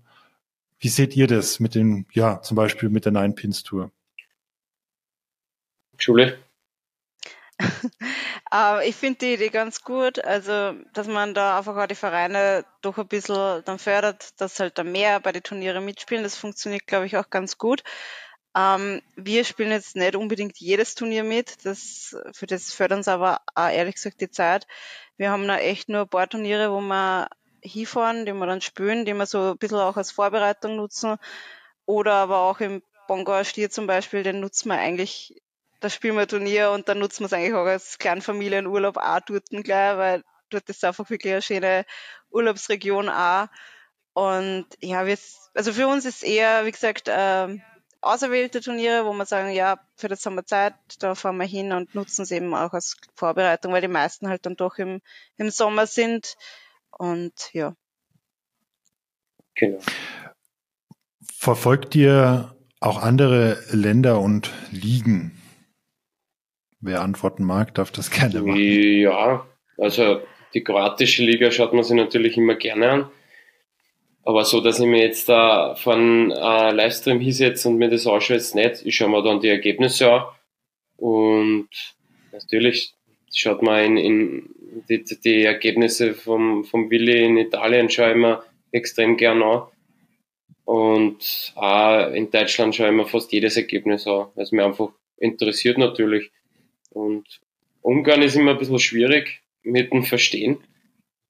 wie 0.79 0.89
seht 0.89 1.17
ihr 1.17 1.27
das 1.27 1.59
mit 1.59 1.75
dem, 1.75 2.07
ja, 2.13 2.43
zum 2.43 2.57
Beispiel 2.57 2.89
mit 2.91 3.05
der 3.05 3.13
Nine 3.13 3.35
Pins 3.35 3.63
Tour? 3.63 3.91
Schule? 5.99 6.39
äh, 8.53 8.89
ich 8.89 8.97
finde 8.97 9.19
die 9.21 9.35
Idee 9.35 9.49
ganz 9.49 9.83
gut, 9.83 10.23
also 10.25 10.75
dass 10.93 11.07
man 11.07 11.35
da 11.35 11.59
einfach 11.59 11.77
auch 11.77 11.87
die 11.87 11.95
Vereine 11.95 12.65
doch 12.83 12.99
ein 12.99 13.09
bisschen 13.09 13.63
dann 13.65 13.79
fördert, 13.79 14.41
dass 14.41 14.61
halt 14.61 14.79
da 14.79 14.85
mehr 14.85 15.21
bei 15.21 15.33
den 15.33 15.43
Turnieren 15.43 15.85
mitspielen. 15.85 16.23
Das 16.23 16.37
funktioniert, 16.37 16.87
glaube 16.87 17.07
ich, 17.07 17.17
auch 17.17 17.31
ganz 17.31 17.59
gut. 17.59 17.83
Ähm, 18.57 19.03
wir 19.17 19.45
spielen 19.45 19.71
jetzt 19.71 19.97
nicht 19.97 20.17
unbedingt 20.17 20.59
jedes 20.59 20.95
Turnier 20.95 21.25
mit, 21.25 21.65
das, 21.67 22.17
für 22.33 22.47
das 22.47 22.73
fördern 22.73 22.99
uns 22.99 23.09
aber 23.09 23.41
auch 23.55 23.69
ehrlich 23.69 23.97
gesagt 23.97 24.21
die 24.21 24.31
Zeit. 24.31 24.67
Wir 25.17 25.31
haben 25.31 25.47
da 25.47 25.59
echt 25.59 25.89
nur 25.89 26.03
ein 26.03 26.09
paar 26.09 26.29
Turniere, 26.29 26.71
wo 26.73 26.81
wir 26.81 27.29
hinfahren, 27.63 28.27
die 28.27 28.33
wir 28.33 28.47
dann 28.47 28.61
spielen, 28.61 29.05
die 29.05 29.15
wir 29.15 29.27
so 29.27 29.53
ein 29.53 29.59
bisschen 29.59 29.79
auch 29.79 29.97
als 29.97 30.11
Vorbereitung 30.13 30.77
nutzen. 30.77 31.17
Oder 31.87 32.15
aber 32.15 32.39
auch 32.39 32.61
im 32.61 32.83
Bongauer 33.09 33.45
Stier 33.45 33.71
zum 33.71 33.87
Beispiel, 33.87 34.23
den 34.23 34.41
nutzen 34.41 34.69
wir 34.71 34.79
eigentlich 34.79 35.41
da 35.81 35.91
spielen 35.91 36.17
wir 36.17 36.27
Turnier 36.27 36.71
und 36.71 36.89
dann 36.89 36.99
nutzen 36.99 37.21
wir 37.21 37.27
es 37.27 37.33
eigentlich 37.33 37.55
auch 37.55 37.67
als 37.67 37.99
Kleinfamilienurlaub 37.99 38.97
auch 38.97 39.21
dort 39.21 39.49
gleich, 39.51 39.97
weil 39.97 40.25
dort 40.51 40.69
ist 40.69 40.85
einfach 40.85 41.09
wirklich 41.11 41.33
eine 41.33 41.43
schöne 41.43 41.85
Urlaubsregion 42.31 43.09
auch. 43.09 43.49
Und 44.13 44.67
ja, 44.81 45.07
wir, 45.07 45.19
also 45.55 45.73
für 45.73 45.89
uns 45.89 46.05
ist 46.05 46.23
eher, 46.23 46.65
wie 46.65 46.71
gesagt, 46.71 47.09
äh, 47.09 47.59
auserwählte 48.01 48.61
Turniere, 48.61 49.05
wo 49.05 49.13
wir 49.13 49.27
sagen, 49.27 49.51
ja, 49.51 49.79
für 49.97 50.09
das 50.09 50.25
haben 50.25 50.37
wir 50.37 50.47
Zeit, 50.47 50.75
da 51.01 51.15
fahren 51.15 51.37
wir 51.37 51.47
hin 51.47 51.73
und 51.73 51.95
nutzen 51.95 52.23
es 52.23 52.31
eben 52.31 52.55
auch 52.55 52.73
als 52.73 52.97
Vorbereitung, 53.15 53.73
weil 53.73 53.83
die 53.83 53.89
meisten 53.89 54.29
halt 54.29 54.47
dann 54.47 54.57
doch 54.57 54.79
im, 54.79 55.01
im 55.37 55.51
Sommer 55.51 55.87
sind. 55.87 56.37
Und 56.91 57.53
ja. 57.53 57.75
Genau. 59.55 59.81
Verfolgt 61.39 61.95
ihr 61.95 62.57
auch 62.81 63.03
andere 63.03 63.63
Länder 63.71 64.21
und 64.21 64.53
Ligen? 64.71 65.36
Wer 66.87 67.03
antworten 67.03 67.43
mag, 67.43 67.75
darf 67.75 67.91
das 67.91 68.13
gerne 68.13 68.43
machen. 68.43 68.61
Ja, 68.61 69.45
also 69.77 70.21
die 70.55 70.63
kroatische 70.63 71.25
Liga 71.25 71.51
schaut 71.51 71.73
man 71.73 71.83
sich 71.83 71.97
natürlich 71.97 72.37
immer 72.37 72.55
gerne 72.55 72.91
an. 72.91 73.11
Aber 74.23 74.45
so, 74.45 74.61
dass 74.61 74.79
ich 74.79 74.87
mir 74.87 75.03
jetzt 75.03 75.29
da 75.29 75.75
von 75.75 76.31
äh, 76.31 76.71
Livestream 76.71 77.19
hinsetze 77.19 77.69
und 77.69 77.79
mir 77.79 77.91
das 77.91 78.07
anschaue, 78.07 78.37
jetzt 78.37 78.55
nicht. 78.55 78.87
Ich 78.87 78.97
schaue 78.97 79.09
mir 79.09 79.23
dann 79.23 79.41
die 79.41 79.49
Ergebnisse 79.49 80.13
an. 80.13 80.25
Und 80.97 81.69
natürlich 82.33 82.93
schaut 83.35 83.63
man 83.63 83.97
in, 83.97 83.97
in 83.97 84.55
die, 84.89 85.05
die 85.05 85.43
Ergebnisse 85.43 86.15
vom, 86.15 86.65
vom 86.65 86.89
Willi 86.89 87.25
in 87.25 87.37
Italien 87.37 87.91
schaue 87.91 88.11
ich 88.13 88.17
mir 88.17 88.43
extrem 88.71 89.17
gern 89.17 89.43
an. 89.43 89.63
Und 90.65 91.53
auch 91.57 92.13
in 92.13 92.31
Deutschland 92.31 92.77
schaue 92.77 92.91
ich 92.91 92.95
mir 92.95 93.07
fast 93.07 93.33
jedes 93.33 93.57
Ergebnis 93.57 94.07
an, 94.07 94.27
weil 94.35 94.45
es 94.45 94.53
mir 94.53 94.65
einfach 94.65 94.91
interessiert 95.19 95.79
natürlich. 95.79 96.31
Und 96.97 97.43
Ungarn 97.83 98.23
ist 98.23 98.37
immer 98.37 98.53
ein 98.53 98.59
bisschen 98.59 98.79
schwierig 98.79 99.43
mit 99.63 99.93
dem 99.93 100.03
Verstehen. 100.03 100.57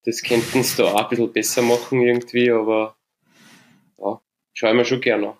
Das 0.05 0.23
könnten 0.23 0.63
sie 0.63 0.77
da 0.77 0.85
auch 0.85 1.03
ein 1.03 1.09
bisschen 1.09 1.33
besser 1.33 1.63
machen 1.63 2.03
irgendwie, 2.03 2.53
aber 2.53 2.97
ja, 3.99 4.21
schauen 4.53 4.77
wir 4.77 4.85
schon 4.85 5.01
gerne 5.01 5.31
an. 5.31 5.39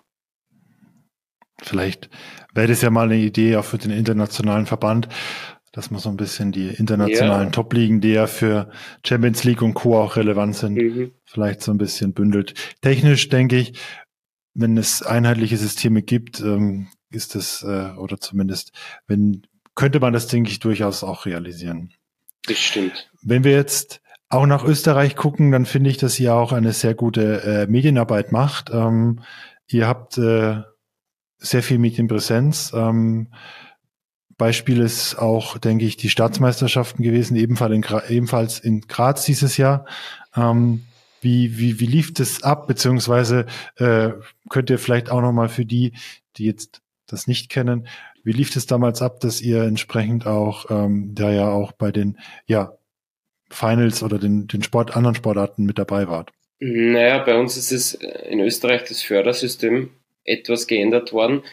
Vielleicht 1.63 2.09
wäre 2.53 2.67
das 2.67 2.81
ja 2.81 2.89
mal 2.89 3.05
eine 3.05 3.15
Idee 3.15 3.55
auch 3.55 3.63
für 3.63 3.77
den 3.77 3.91
internationalen 3.91 4.65
Verband, 4.65 5.07
dass 5.71 5.91
man 5.91 6.01
so 6.01 6.09
ein 6.09 6.17
bisschen 6.17 6.51
die 6.51 6.67
internationalen 6.67 7.47
ja. 7.47 7.51
Top-Ligen, 7.51 8.01
die 8.01 8.11
ja 8.11 8.27
für 8.27 8.69
Champions 9.05 9.45
League 9.45 9.61
und 9.61 9.75
Co. 9.75 9.97
auch 9.97 10.17
relevant 10.17 10.57
sind, 10.57 10.75
mhm. 10.75 11.11
vielleicht 11.23 11.61
so 11.61 11.71
ein 11.71 11.77
bisschen 11.77 12.13
bündelt. 12.13 12.53
Technisch 12.81 13.29
denke 13.29 13.57
ich, 13.57 13.79
wenn 14.53 14.77
es 14.77 15.03
einheitliche 15.03 15.55
Systeme 15.55 16.01
gibt, 16.01 16.41
ähm, 16.41 16.89
ist 17.11 17.35
es, 17.35 17.63
äh, 17.63 17.93
oder 17.97 18.19
zumindest, 18.19 18.73
wenn 19.07 19.47
könnte 19.77 20.01
man 20.01 20.11
das, 20.11 20.27
denke 20.27 20.49
ich, 20.49 20.59
durchaus 20.59 21.03
auch 21.03 21.25
realisieren. 21.25 21.93
Das 22.47 22.57
stimmt. 22.57 23.09
Wenn 23.21 23.45
wir 23.45 23.53
jetzt 23.53 24.01
auch 24.27 24.45
nach 24.45 24.65
Österreich 24.65 25.15
gucken, 25.15 25.51
dann 25.51 25.65
finde 25.65 25.89
ich, 25.89 25.97
dass 25.97 26.19
ihr 26.19 26.33
auch 26.33 26.51
eine 26.51 26.73
sehr 26.73 26.95
gute 26.95 27.43
äh, 27.43 27.67
Medienarbeit 27.67 28.33
macht. 28.33 28.71
Ähm, 28.73 29.21
ihr 29.67 29.87
habt 29.87 30.17
äh, 30.17 30.63
sehr 31.37 31.63
viel 31.63 31.77
Medienpräsenz. 31.77 32.73
Ähm, 32.75 33.27
Beispiel 34.37 34.81
ist 34.81 35.15
auch, 35.15 35.57
denke 35.57 35.85
ich, 35.85 35.95
die 35.95 36.09
Staatsmeisterschaften 36.09 37.03
gewesen, 37.03 37.37
ebenfalls 37.37 37.73
in, 37.73 37.81
Gra 37.81 38.09
ebenfalls 38.09 38.59
in 38.59 38.81
Graz 38.81 39.23
dieses 39.25 39.57
Jahr. 39.57 39.85
Ähm, 40.35 40.83
Wie, 41.21 41.57
wie, 41.57 41.79
wie 41.79 41.87
lief 41.87 42.13
das 42.13 42.43
ab? 42.43 42.67
Beziehungsweise 42.67 43.45
äh, 43.77 44.11
könnt 44.49 44.69
ihr 44.69 44.79
vielleicht 44.79 45.09
auch 45.09 45.21
nochmal 45.21 45.49
für 45.49 45.65
die, 45.65 45.93
die 46.35 46.45
jetzt 46.45 46.81
das 47.07 47.25
nicht 47.25 47.49
kennen, 47.49 47.87
wie 48.23 48.31
lief 48.31 48.55
es 48.55 48.65
damals 48.65 49.01
ab, 49.01 49.19
dass 49.19 49.41
ihr 49.41 49.63
entsprechend 49.63 50.25
auch 50.25 50.69
ähm, 50.69 51.13
da 51.15 51.31
ja 51.31 51.49
auch 51.49 51.71
bei 51.71 51.91
den 51.91 52.17
ja, 52.45 52.73
Finals 53.49 54.03
oder 54.03 54.19
den, 54.19 54.47
den 54.47 54.63
Sport, 54.63 54.95
anderen 54.95 55.15
Sportarten 55.15 55.65
mit 55.65 55.79
dabei 55.79 56.07
wart? 56.07 56.31
Naja, 56.59 57.19
bei 57.19 57.37
uns 57.39 57.55
ist 57.55 57.71
es 57.71 57.93
in 57.93 58.39
Österreich 58.39 58.83
das 58.83 59.01
Fördersystem 59.01 59.91
etwas 60.23 60.67
geändert 60.67 61.13
worden. 61.13 61.43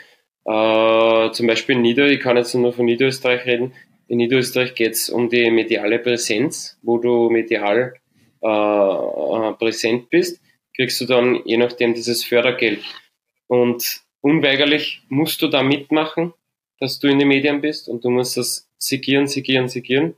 Äh, 0.45 1.31
zum 1.33 1.47
Beispiel 1.47 1.77
in 1.77 1.83
Nieder, 1.83 2.07
ich 2.07 2.21
kann 2.21 2.37
jetzt 2.37 2.55
nur 2.55 2.73
von 2.73 2.85
Niederösterreich 2.87 3.47
reden. 3.47 3.73
In 4.09 4.19
Niederösterreich 4.19 4.75
geht 4.75 4.93
es 4.93 5.09
um 5.09 5.29
die 5.29 5.51
mediale 5.51 5.99
Präsenz, 5.99 6.79
wo 6.83 6.99
du 6.99 7.31
medial 7.31 7.95
äh, 8.43 8.47
äh, 8.47 9.53
präsent 9.55 10.11
bist, 10.11 10.41
kriegst 10.77 11.01
du 11.01 11.07
dann 11.07 11.41
je 11.47 11.57
nachdem 11.57 11.95
dieses 11.95 12.25
Fördergeld. 12.25 12.85
Und 13.47 14.03
unweigerlich 14.21 15.03
musst 15.09 15.41
du 15.41 15.49
da 15.49 15.63
mitmachen, 15.63 16.35
dass 16.85 16.99
du 16.99 17.09
in 17.09 17.19
den 17.19 17.29
Medien 17.29 17.63
bist 17.63 17.89
und 17.89 18.05
du 18.05 18.11
musst 18.11 18.37
das 18.37 18.69
sigieren, 18.77 19.27
sigieren, 19.27 19.69
sigieren. 19.69 20.17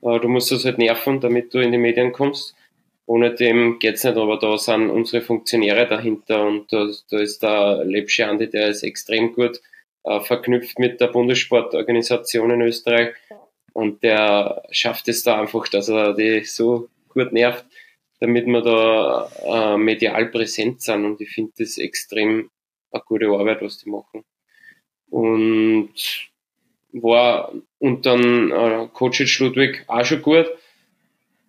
Äh, 0.00 0.18
du 0.20 0.28
musst 0.28 0.50
das 0.50 0.64
halt 0.64 0.78
nerven, 0.78 1.20
damit 1.20 1.52
du 1.52 1.58
in 1.58 1.70
die 1.70 1.76
Medien 1.76 2.12
kommst. 2.12 2.54
Ohne 3.04 3.34
dem 3.34 3.78
geht's 3.78 4.04
nicht, 4.04 4.16
aber 4.16 4.38
da 4.38 4.56
sind 4.56 4.88
unsere 4.88 5.22
Funktionäre 5.22 5.86
dahinter 5.86 6.46
und 6.46 6.72
da, 6.72 6.88
da 7.10 7.18
ist 7.18 7.42
der 7.42 7.84
Lebsche 7.84 8.26
Andi, 8.26 8.48
der 8.48 8.68
ist 8.68 8.82
extrem 8.84 9.34
gut 9.34 9.60
äh, 10.04 10.20
verknüpft 10.20 10.78
mit 10.78 10.98
der 10.98 11.08
Bundessportorganisation 11.08 12.52
in 12.52 12.62
Österreich 12.62 13.14
und 13.74 14.02
der 14.02 14.62
schafft 14.70 15.08
es 15.08 15.22
da 15.22 15.38
einfach, 15.38 15.68
dass 15.68 15.90
er 15.90 16.14
die 16.14 16.42
so 16.44 16.88
gut 17.08 17.32
nervt, 17.34 17.66
damit 18.20 18.46
wir 18.46 18.62
da 18.62 19.30
äh, 19.44 19.76
medial 19.76 20.26
präsent 20.30 20.80
sind 20.80 21.04
und 21.04 21.20
ich 21.20 21.28
finde 21.28 21.52
das 21.58 21.76
extrem 21.76 22.50
eine 22.92 23.02
gute 23.04 23.26
Arbeit, 23.28 23.60
was 23.60 23.76
die 23.76 23.90
machen. 23.90 24.24
Und 25.10 25.90
war 26.92 27.52
und 27.78 28.06
dann 28.06 28.50
äh, 28.50 28.88
Coach 28.92 29.40
Ludwig 29.40 29.84
auch 29.86 30.04
schon 30.04 30.22
gut, 30.22 30.46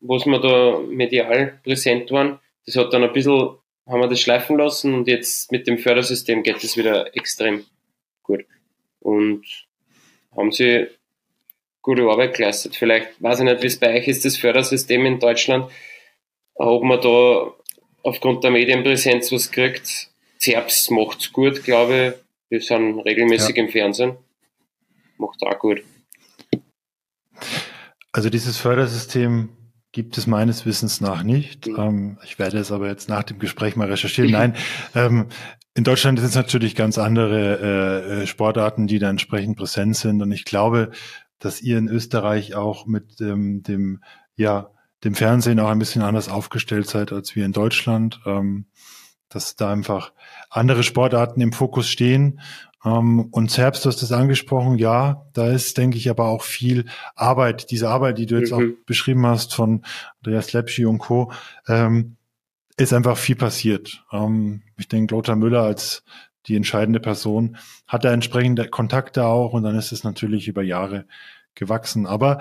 was 0.01 0.26
wir 0.26 0.39
da 0.39 0.80
medial 0.80 1.60
präsent 1.64 2.12
waren. 2.12 2.39
Das 2.66 2.76
hat 2.76 2.93
dann 2.93 3.03
ein 3.03 3.14
bisschen, 3.14 3.55
haben 3.88 4.01
wir 4.01 4.07
das 4.07 4.22
schleifen 4.22 4.57
lassen 4.57 4.93
und 4.93 5.07
jetzt 5.07 5.51
mit 5.51 5.68
dem 5.68 5.78
Fördersystem 5.78 6.43
geht 6.43 6.64
es 6.64 6.78
wieder 6.78 7.16
extrem 7.16 7.66
gut. 8.24 8.45
Und 8.99 9.45
haben 10.36 10.51
sie 10.51 10.88
gute 11.82 12.03
Arbeit 12.03 12.36
geleistet. 12.36 12.76
Vielleicht, 12.76 13.22
weiß 13.22 13.39
ich 13.39 13.45
nicht, 13.45 13.64
wie 13.64 13.68
es 13.68 13.80
bei 13.80 13.95
euch 13.95 14.07
ist, 14.07 14.26
das 14.26 14.38
Fördersystem 14.38 15.05
in 15.05 15.20
Deutschland, 15.20 15.72
ob 16.55 16.84
man 16.84 17.01
da 17.01 17.53
aufgrund 18.03 18.43
der 18.43 18.51
Medienpräsenz 18.51 19.32
was 19.32 19.51
kriegt. 19.51 20.10
Zerbs 20.38 20.89
macht's 20.89 21.34
gut, 21.34 21.64
glaube 21.64 22.14
ich. 22.16 22.29
Wir 22.50 22.62
sind 22.62 23.00
regelmäßig 23.00 23.56
ja. 23.56 23.64
im 23.64 23.70
Fernsehen. 23.70 24.18
Macht 25.18 25.41
auch 25.43 25.60
gut. 25.60 25.84
Also 28.12 28.30
dieses 28.30 28.58
Fördersystem 28.58 29.50
gibt 29.91 30.18
es 30.18 30.28
meines 30.28 30.66
Wissens 30.66 31.02
nach 31.02 31.24
nicht. 31.24 31.68
Mhm. 31.68 31.76
Ähm, 31.78 32.18
ich 32.24 32.39
werde 32.39 32.58
es 32.58 32.72
aber 32.72 32.88
jetzt 32.88 33.10
nach 33.10 33.24
dem 33.24 33.39
Gespräch 33.39 33.76
mal 33.76 33.88
recherchieren. 33.88 34.32
Nein, 34.32 34.56
ähm, 34.95 35.28
in 35.76 35.84
Deutschland 35.84 36.20
sind 36.20 36.30
es 36.30 36.36
natürlich 36.36 36.76
ganz 36.76 36.97
andere 36.97 38.22
äh, 38.22 38.28
Sportarten, 38.28 38.88
die 38.88 39.00
da 39.00 39.10
entsprechend 39.10 39.58
präsent 39.58 39.95
sind. 39.95 40.22
Und 40.22 40.32
ich 40.32 40.45
glaube, 40.45 40.91
dass 41.38 41.62
ihr 41.62 41.78
in 41.78 41.88
Österreich 41.88 42.56
auch 42.56 42.86
mit 42.86 43.22
ähm, 43.22 43.64
dem, 43.64 44.04
ja, 44.36 44.72
dem 45.04 45.16
Fernsehen 45.16 45.60
auch 45.60 45.70
ein 45.70 45.80
bisschen 45.80 46.02
anders 46.02 46.28
aufgestellt 46.28 46.88
seid 46.88 47.14
als 47.14 47.36
wir 47.36 47.45
in 47.45 47.54
Deutschland. 47.54 48.20
Ähm, 48.26 48.66
dass 49.30 49.56
da 49.56 49.72
einfach 49.72 50.12
andere 50.50 50.84
Sportarten 50.84 51.42
im 51.42 51.54
Fokus 51.54 51.88
stehen. 51.88 52.42
Ähm, 52.84 53.28
und 53.32 53.52
Zerbst, 53.52 53.86
du 53.86 53.90
hast 53.90 54.02
das 54.02 54.12
angesprochen, 54.12 54.78
ja, 54.78 55.26
da 55.34 55.48
ist, 55.48 55.78
denke 55.78 55.98
ich, 55.98 56.10
aber 56.10 56.26
auch 56.26 56.44
viel 56.44 56.86
Arbeit, 57.16 57.72
diese 57.72 57.90
Arbeit, 57.90 58.18
die 58.18 58.26
du 58.26 58.38
jetzt 58.38 58.52
mhm. 58.52 58.58
auch 58.58 58.86
beschrieben 58.86 59.26
hast 59.26 59.54
von 59.54 59.84
Andreas 60.20 60.54
Lepschi 60.54 60.86
und 60.86 61.00
Co., 61.00 61.32
ähm, 61.68 62.16
ist 62.78 62.94
einfach 62.94 63.18
viel 63.18 63.36
passiert. 63.36 64.06
Ähm, 64.12 64.64
ich 64.78 64.88
denke, 64.88 65.14
Lothar 65.14 65.36
Müller 65.36 65.64
als 65.64 66.04
die 66.48 66.56
entscheidende 66.56 67.00
Person 67.00 67.58
hat 67.88 68.06
da 68.06 68.14
entsprechende 68.14 68.68
Kontakte 68.68 69.26
auch 69.26 69.54
und 69.54 69.64
dann 69.64 69.76
ist 69.76 69.92
es 69.92 70.04
natürlich 70.04 70.48
über 70.48 70.64
Jahre 70.64 71.06
gewachsen. 71.56 72.08
Aber 72.08 72.40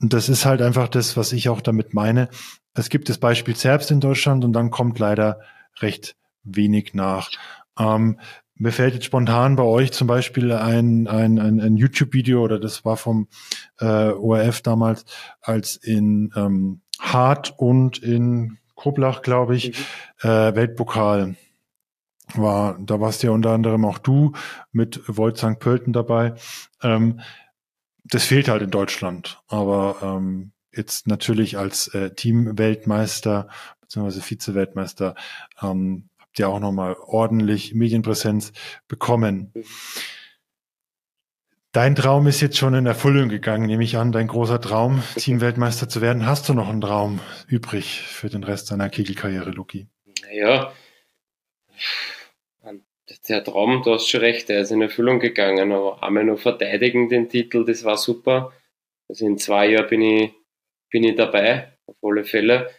das 0.00 0.28
ist 0.28 0.44
halt 0.44 0.60
einfach 0.60 0.88
das, 0.88 1.16
was 1.16 1.32
ich 1.32 1.48
auch 1.48 1.60
damit 1.60 1.94
meine. 1.94 2.28
Es 2.74 2.90
gibt 2.90 3.08
das 3.08 3.18
Beispiel 3.18 3.56
Zerbst 3.56 3.90
in 3.90 4.00
Deutschland 4.00 4.44
und 4.44 4.52
dann 4.52 4.70
kommt 4.70 4.98
leider 4.98 5.40
recht 5.80 6.16
wenig 6.46 6.94
nach. 6.94 7.30
Ähm, 7.78 8.18
mir 8.58 8.72
fällt 8.72 8.94
jetzt 8.94 9.04
spontan 9.04 9.56
bei 9.56 9.62
euch 9.62 9.92
zum 9.92 10.06
Beispiel 10.06 10.50
ein, 10.52 11.06
ein, 11.08 11.38
ein, 11.38 11.60
ein 11.60 11.76
YouTube-Video 11.76 12.42
oder 12.42 12.58
das 12.58 12.84
war 12.86 12.96
vom 12.96 13.28
äh, 13.80 14.08
ORF 14.08 14.62
damals, 14.62 15.04
als 15.42 15.76
in 15.76 16.32
ähm, 16.34 16.80
Hart 16.98 17.54
und 17.58 17.98
in 17.98 18.58
Koblach, 18.74 19.22
glaube 19.22 19.56
ich, 19.56 19.78
mhm. 20.22 20.28
äh, 20.28 20.54
Weltpokal 20.54 21.36
war. 22.34 22.78
Da 22.80 23.00
warst 23.00 23.22
ja 23.22 23.30
unter 23.30 23.50
anderem 23.50 23.84
auch 23.84 23.98
du 23.98 24.32
mit 24.72 25.02
Volt 25.06 25.36
St. 25.36 25.58
Pölten 25.58 25.92
dabei. 25.92 26.34
Ähm, 26.82 27.20
das 28.04 28.24
fehlt 28.24 28.48
halt 28.48 28.62
in 28.62 28.70
Deutschland, 28.70 29.42
aber 29.48 29.96
ähm, 30.02 30.52
jetzt 30.72 31.08
natürlich 31.08 31.58
als 31.58 31.88
äh, 31.88 32.14
Team-Weltmeister 32.14 33.48
bzw. 33.80 34.20
Vize-Weltmeister 34.20 35.14
ähm, 35.60 36.08
ja 36.38 36.48
auch 36.48 36.60
nochmal 36.60 36.96
ordentlich 37.00 37.74
Medienpräsenz 37.74 38.52
bekommen. 38.88 39.52
Dein 41.72 41.94
Traum 41.94 42.26
ist 42.26 42.40
jetzt 42.40 42.56
schon 42.56 42.74
in 42.74 42.86
Erfüllung 42.86 43.28
gegangen, 43.28 43.66
nehme 43.66 43.84
ich 43.84 43.96
an, 43.96 44.12
dein 44.12 44.28
großer 44.28 44.60
Traum, 44.60 45.02
Teamweltmeister 45.16 45.88
zu 45.88 46.00
werden. 46.00 46.26
Hast 46.26 46.48
du 46.48 46.54
noch 46.54 46.68
einen 46.68 46.80
Traum 46.80 47.20
übrig 47.48 48.02
für 48.02 48.30
den 48.30 48.44
Rest 48.44 48.70
deiner 48.70 48.88
Kegelkarriere, 48.88 49.50
Luki? 49.50 49.88
Naja, 50.22 50.72
der 53.28 53.44
Traum, 53.44 53.82
du 53.82 53.92
hast 53.92 54.08
schon 54.08 54.20
recht, 54.20 54.48
der 54.48 54.60
ist 54.60 54.72
in 54.72 54.82
Erfüllung 54.82 55.20
gegangen, 55.20 55.72
aber 55.72 56.02
einmal 56.02 56.24
nur 56.24 56.38
verteidigen 56.38 57.08
den 57.08 57.28
Titel, 57.28 57.64
das 57.64 57.84
war 57.84 57.96
super. 57.96 58.52
Also 59.08 59.26
in 59.26 59.38
zwei 59.38 59.68
Jahren 59.68 59.88
bin 59.88 60.02
ich, 60.02 60.32
bin 60.90 61.04
ich 61.04 61.16
dabei, 61.16 61.72
auf 61.86 61.96
alle 62.02 62.24
Fälle. 62.24 62.70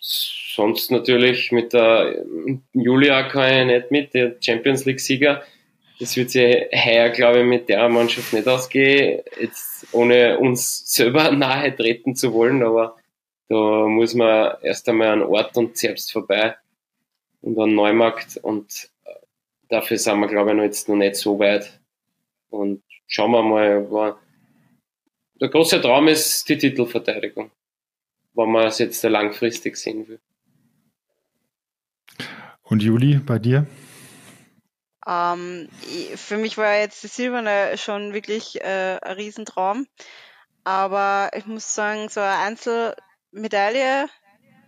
Sonst 0.00 0.90
natürlich 0.90 1.52
mit 1.52 1.72
der 1.72 2.24
Julia 2.72 3.28
kann 3.28 3.68
ich 3.68 3.74
nicht 3.74 3.90
mit, 3.90 4.14
der 4.14 4.36
Champions 4.40 4.84
League-Sieger. 4.84 5.42
Das 5.98 6.16
wird 6.16 6.30
sich 6.30 6.66
heuer, 6.72 7.08
glaube 7.10 7.40
ich, 7.40 7.44
mit 7.46 7.68
der 7.68 7.88
Mannschaft 7.88 8.32
nicht 8.32 8.46
ausgehen, 8.46 9.22
jetzt 9.40 9.86
ohne 9.92 10.38
uns 10.38 10.92
selber 10.92 11.30
nahe 11.32 11.74
treten 11.74 12.14
zu 12.14 12.32
wollen, 12.34 12.62
aber 12.62 12.96
da 13.48 13.86
muss 13.86 14.14
man 14.14 14.56
erst 14.62 14.88
einmal 14.88 15.08
an 15.08 15.22
Ort 15.22 15.56
und 15.56 15.76
selbst 15.76 16.12
vorbei 16.12 16.56
und 17.40 17.58
an 17.58 17.74
Neumarkt 17.74 18.36
und 18.38 18.90
dafür 19.68 19.98
sind 19.98 20.20
wir, 20.20 20.26
glaube 20.26 20.50
ich, 20.50 20.56
noch 20.56 20.64
jetzt 20.64 20.88
noch 20.88 20.96
nicht 20.96 21.16
so 21.16 21.38
weit. 21.38 21.80
Und 22.50 22.82
schauen 23.06 23.32
wir 23.32 23.42
mal, 23.42 24.16
der 25.40 25.48
große 25.48 25.80
Traum 25.80 26.08
ist 26.08 26.48
die 26.48 26.58
Titelverteidigung 26.58 27.50
wenn 28.36 28.50
man 28.50 28.66
es 28.66 28.78
jetzt 28.78 29.02
langfristig 29.02 29.76
sehen 29.76 30.06
will. 30.08 30.20
Und 32.62 32.82
Juli, 32.82 33.16
bei 33.18 33.38
dir? 33.38 33.66
Ähm, 35.06 35.68
für 36.16 36.36
mich 36.36 36.58
war 36.58 36.76
jetzt 36.76 37.02
die 37.04 37.08
Silberne 37.08 37.78
schon 37.78 38.12
wirklich 38.12 38.60
äh, 38.60 38.98
ein 39.00 39.16
Riesentraum. 39.16 39.86
Aber 40.64 41.30
ich 41.34 41.46
muss 41.46 41.74
sagen, 41.74 42.08
so 42.08 42.20
eine 42.20 42.38
Einzelmedaille 42.38 44.08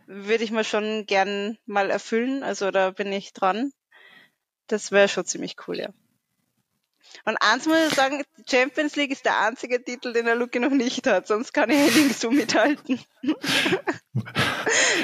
würde 0.07 0.45
ich 0.45 0.53
mir 0.53 0.65
schon 0.65 1.07
gern 1.07 1.59
mal 1.67 1.91
erfüllen. 1.91 2.45
Also 2.45 2.71
da 2.71 2.91
bin 2.91 3.13
ich 3.13 3.33
dran. 3.33 3.73
Das 4.69 4.93
wäre 4.93 5.09
schon 5.09 5.25
ziemlich 5.25 5.57
cool, 5.67 5.79
ja. 5.79 5.89
Und 7.25 7.37
eins 7.41 7.67
muss 7.67 7.77
ich 7.89 7.95
sagen, 7.95 8.23
Champions 8.49 8.97
League 8.97 9.11
ist 9.11 9.25
der 9.25 9.41
einzige 9.41 9.83
Titel, 9.83 10.13
den 10.13 10.27
der 10.27 10.37
Luki 10.37 10.59
noch 10.59 10.71
nicht 10.71 11.07
hat, 11.07 11.27
sonst 11.27 11.53
kann 11.53 11.71
ich 11.71 11.95
nirgends 11.95 12.21
so 12.21 12.31
mithalten. 12.31 13.01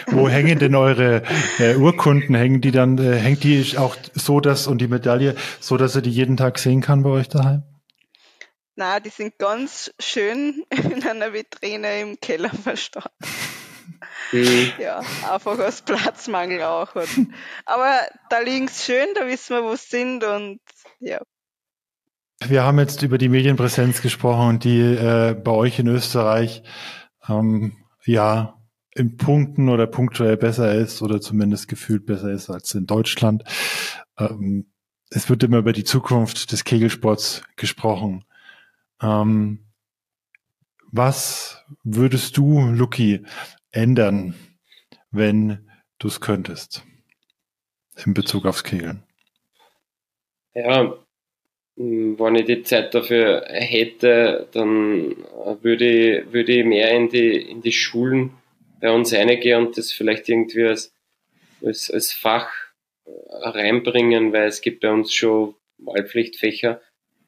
Wo 0.07 0.29
hängen 0.29 0.59
denn 0.59 0.75
eure 0.75 1.23
äh, 1.59 1.75
Urkunden? 1.77 2.35
Hängen 2.35 2.61
die 2.61 2.71
dann, 2.71 2.99
äh, 2.99 3.17
hängt 3.17 3.45
die 3.45 3.77
auch 3.77 3.97
so, 4.15 4.41
dass 4.41 4.67
und 4.67 4.79
die 4.79 4.89
Medaille 4.89 5.35
so, 5.61 5.77
dass 5.77 5.95
er 5.95 6.03
die 6.03 6.11
jeden 6.11 6.37
Tag 6.37 6.59
sehen 6.59 6.81
kann 6.81 7.03
bei 7.03 7.11
euch 7.11 7.29
daheim? 7.29 7.63
Na, 8.77 8.99
die 8.99 9.11
sind 9.11 9.39
ganz 9.39 9.93
schön 10.01 10.65
in 10.71 11.07
einer 11.07 11.33
Vitrine 11.33 12.01
im 12.01 12.21
Keller 12.21 12.51
verstaut. 12.51 13.13
Mhm. 14.33 14.73
Ja, 14.79 15.01
einfach 15.31 15.59
aus 15.59 15.83
Platzmangel 15.83 16.63
auch. 16.63 16.95
Aber 17.65 18.01
da 18.31 18.41
liegen 18.41 18.69
sie 18.69 18.83
schön, 18.83 19.07
da 19.15 19.27
wissen 19.27 19.57
wir, 19.57 19.65
wo 19.65 19.77
sie 19.77 19.87
sind 19.89 20.25
und 20.25 20.61
ja. 21.01 21.21
Wir 22.41 22.65
haben 22.65 22.79
jetzt 22.79 23.03
über 23.03 23.19
die 23.19 23.29
Medienpräsenz 23.29 24.03
gesprochen, 24.03 24.59
die 24.59 24.81
äh, 24.81 25.35
bei 25.35 25.53
euch 25.53 25.79
in 25.79 25.87
Österreich 25.87 26.63
ähm, 27.29 27.77
ja 28.05 28.61
in 28.95 29.17
Punkten 29.17 29.69
oder 29.69 29.87
punktuell 29.87 30.37
besser 30.37 30.75
ist 30.75 31.03
oder 31.03 31.21
zumindest 31.21 31.69
gefühlt 31.69 32.07
besser 32.07 32.31
ist 32.31 32.51
als 32.51 32.75
in 32.75 32.87
Deutschland. 32.87 33.45
Ähm, 34.19 34.67
es 35.11 35.29
wird 35.29 35.43
immer 35.43 35.59
über 35.59 35.73
die 35.73 35.85
Zukunft 35.85 36.53
des 36.53 36.65
Kegelsports 36.65 37.43
gesprochen. 37.57 38.25
Ähm, 39.01 39.65
was 40.91 41.65
würdest 41.83 42.37
du, 42.37 42.61
Luki, 42.61 43.25
ändern, 43.73 44.35
wenn 45.11 45.69
du 45.99 46.09
es 46.09 46.21
könntest 46.21 46.85
in 48.05 48.15
Bezug 48.15 48.47
aufs 48.47 48.63
Kegeln? 48.63 49.03
Ja, 50.55 50.95
wenn 51.77 52.37
ich 52.37 52.45
die 52.45 52.63
Zeit 52.63 52.95
dafür 52.95 53.45
hätte, 53.49 54.49
dann 54.53 55.17
würde 55.63 55.85
ich, 56.21 56.33
würde 56.33 56.53
ich 56.53 56.65
mehr 56.65 56.91
in 56.93 57.09
die, 57.09 57.37
in 57.37 57.63
die 57.63 57.73
Schulen 57.73 58.31
bei 58.81 58.93
uns 58.93 59.13
reingehen 59.13 59.67
und 59.67 59.79
das 59.79 59.91
vielleicht 59.91 60.29
irgendwie 60.29 60.65
als, 60.65 60.93
als, 61.63 61.91
als 61.91 62.13
Fach 62.13 62.49
reinbringen, 63.07 64.33
weil 64.33 64.47
es 64.47 64.61
gibt 64.61 64.81
bei 64.81 64.93
uns 64.93 65.13
schon 65.13 65.55
Wahlpflichtfächer. 65.79 66.81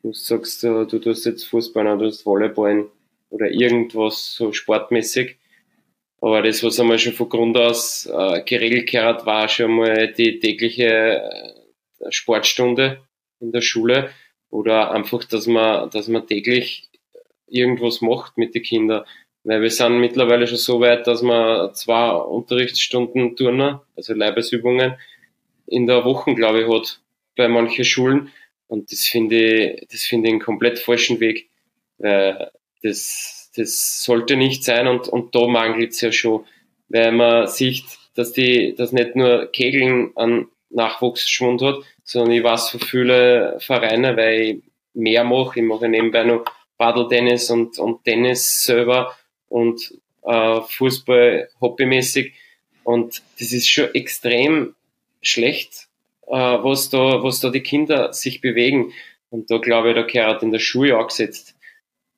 Du 0.03 0.13
sagst, 0.13 0.63
du, 0.63 0.85
du 0.85 0.99
tust 1.01 1.27
jetzt 1.27 1.45
Fußball 1.45 1.87
oder 1.87 1.97
du 1.97 2.05
tust 2.05 2.25
Volleyball 2.25 2.89
oder 3.31 3.51
irgendwas 3.51 4.35
so 4.35 4.53
sportmäßig. 4.53 5.37
Aber 6.21 6.43
das, 6.43 6.63
was 6.63 6.81
einmal 6.81 6.99
schon 6.99 7.13
von 7.13 7.29
Grund 7.29 7.57
aus 7.57 8.07
äh, 8.07 8.43
geregelt 8.43 8.91
gehört, 8.91 9.27
war 9.27 9.49
schon 9.49 9.73
mal 9.73 10.13
die 10.13 10.39
tägliche 10.39 10.85
äh, 10.85 12.11
Sportstunde 12.11 13.01
in 13.41 13.53
der 13.53 13.61
Schule 13.61 14.11
oder 14.51 14.93
einfach, 14.93 15.25
dass 15.25 15.47
man, 15.47 15.91
dass 15.91 16.09
man 16.09 16.27
täglich 16.27 16.89
irgendwas 17.49 18.01
macht 18.01 18.37
mit 18.39 18.55
den 18.55 18.63
Kindern. 18.63 19.05
Weil 19.45 19.63
wir 19.63 19.71
sind 19.71 20.01
mittlerweile 20.01 20.47
schon 20.47 20.59
so 20.59 20.81
weit, 20.81 21.07
dass 21.07 21.23
man 21.23 21.73
zwei 21.75 22.11
Unterrichtsstunden 22.11 23.37
Turner, 23.37 23.85
also 23.95 24.13
Leibesübungen, 24.13 24.97
in 25.67 25.87
der 25.87 26.05
Woche, 26.05 26.35
glaube 26.35 26.63
ich, 26.63 26.69
hat 26.69 27.01
bei 27.37 27.49
manchen 27.49 27.85
Schulen. 27.85 28.33
Und 28.67 28.91
das 28.91 29.05
finde 29.07 29.37
ich, 29.37 29.87
das 29.89 30.03
finde 30.03 30.29
ich 30.29 30.33
einen 30.33 30.43
komplett 30.43 30.79
falschen 30.79 31.21
Weg. 31.21 31.49
Weil 31.99 32.51
das, 32.83 33.53
das 33.57 34.03
sollte 34.05 34.37
nicht 34.37 34.65
sein 34.65 34.87
und, 34.89 35.09
und 35.09 35.35
da 35.35 35.47
mangelt 35.47 35.93
es 35.93 36.01
ja 36.01 36.11
schon. 36.11 36.45
Weil 36.89 37.13
man 37.13 37.47
sieht, 37.47 37.85
dass 38.15 38.33
die, 38.33 38.75
dass 38.75 38.93
nicht 38.93 39.15
nur 39.15 39.47
Kegeln 39.53 40.11
an 40.17 40.49
Nachwuchsschwund 40.71 41.63
hat, 41.63 41.77
sondern 42.05 42.33
ich 42.33 42.43
weiß 42.43 42.71
von 42.71 42.81
vielen 42.81 43.61
Vereinen, 43.61 44.17
weil 44.17 44.41
ich 44.41 44.63
mehr 44.95 45.25
mache. 45.25 45.61
Ich 45.61 45.67
mache 45.67 45.89
nebenbei 45.89 46.25
noch 46.25 46.45
Paddle-Tennis 46.79 47.51
und, 47.51 47.79
und 47.79 48.05
Tennis 48.05 48.65
selber 48.65 49.17
und 49.49 49.95
äh, 50.23 50.61
Fußball 50.61 51.49
hobbymäßig. 51.61 52.35
Und 52.85 53.23
das 53.39 53.53
ist 53.53 53.69
schon 53.69 53.95
extrem 53.95 54.75
schlecht, 55.23 55.89
äh, 56.27 56.33
was, 56.33 56.91
da, 56.91 57.23
was 57.23 57.41
da 57.41 57.51
die 57.51 57.63
Kinder 57.63 58.13
sich 58.13 58.41
bewegen. 58.41 58.93
Und 59.31 59.51
da 59.51 59.59
glaube 59.59 59.91
ich, 59.91 59.95
da 59.97 60.03
gehört 60.03 60.43
in 60.43 60.53
der 60.53 60.59
Schule 60.59 60.97
angesetzt, 60.97 61.57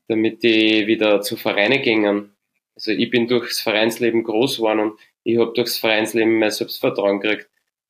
damit 0.09 0.42
die 0.42 0.86
wieder 0.86 1.20
zu 1.22 1.36
Vereine 1.36 1.80
gingen. 1.80 2.32
Also 2.74 2.92
ich 2.92 3.11
bin 3.11 3.28
durchs 3.28 3.61
Vereinsleben 3.61 4.24
groß 4.24 4.59
geworden 4.59 4.80
und 4.80 5.01
ich 5.24 5.38
habe 5.38 5.53
durchs 5.53 5.78
Vereinsleben 5.78 6.38
mein 6.38 6.51
Selbstvertrauen 6.51 7.20
gekriegt. 7.20 7.49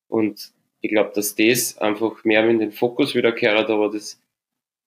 Und 0.09 0.51
ich 0.81 0.89
glaube, 0.89 1.11
dass 1.15 1.35
das 1.35 1.77
einfach 1.77 2.23
mehr 2.25 2.47
in 2.49 2.59
den 2.59 2.71
Fokus 2.71 3.15
wieder 3.15 3.31
gehört, 3.31 3.69
aber 3.69 3.89
das 3.89 4.21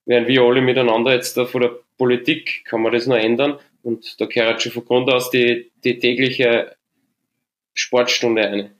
werden 0.04 0.28
wir 0.28 0.42
alle 0.42 0.60
miteinander 0.60 1.14
jetzt 1.14 1.36
da 1.36 1.46
von 1.46 1.62
der 1.62 1.78
Politik, 1.96 2.64
kann 2.64 2.82
man 2.82 2.92
das 2.92 3.06
noch 3.06 3.16
ändern. 3.16 3.58
Und 3.82 4.20
da 4.20 4.26
gehört 4.26 4.62
schon 4.62 4.72
von 4.72 4.84
Grund 4.84 5.10
aus 5.10 5.30
die, 5.30 5.70
die 5.84 5.98
tägliche 5.98 6.76
Sportstunde 7.74 8.48
ein. 8.48 8.70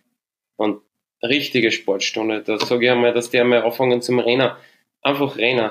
Und 0.56 0.82
richtige 1.22 1.70
Sportstunde. 1.70 2.42
Da 2.42 2.58
sage 2.58 2.84
ich 2.84 2.90
einmal, 2.90 3.12
dass 3.12 3.30
die 3.30 3.38
einmal 3.38 3.62
anfangen 3.62 4.02
zum 4.02 4.18
Rennen. 4.18 4.50
Einfach 5.02 5.36
Rennen. 5.36 5.70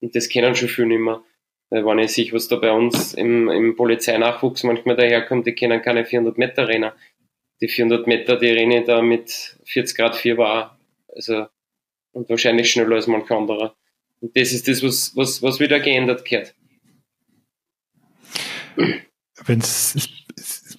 Und 0.00 0.14
das 0.14 0.28
kennen 0.28 0.54
schon 0.54 0.68
viele 0.68 0.88
nicht 0.88 1.00
mehr. 1.00 1.22
Weil 1.70 1.86
wenn 1.86 1.98
ich 2.00 2.12
sehe, 2.12 2.32
was 2.32 2.48
da 2.48 2.56
bei 2.56 2.70
uns 2.70 3.14
im, 3.14 3.48
im 3.48 3.76
Polizeinachwuchs 3.76 4.62
manchmal 4.64 4.96
daherkommt, 4.96 5.46
die 5.46 5.54
kennen 5.54 5.80
keine 5.80 6.04
400 6.04 6.36
Meter 6.38 6.68
Rennen. 6.68 6.92
Die 7.62 7.68
400 7.68 8.06
Meter, 8.06 8.36
die 8.36 8.50
renne 8.50 8.84
da 8.84 9.00
mit 9.00 9.56
40 9.64 9.96
Grad 9.96 10.16
Fieber 10.16 10.76
Also, 11.14 11.46
und 12.10 12.28
wahrscheinlich 12.28 12.70
schneller 12.70 12.96
als 12.96 13.06
manch 13.06 13.30
anderer. 13.30 13.74
Und 14.20 14.36
das 14.36 14.52
ist 14.52 14.68
das, 14.68 14.82
was, 14.82 15.16
was, 15.16 15.42
was 15.42 15.60
wieder 15.60 15.80
geändert 15.80 16.24
gehört. 16.24 16.54
Wenn 19.44 19.60
es 19.60 19.96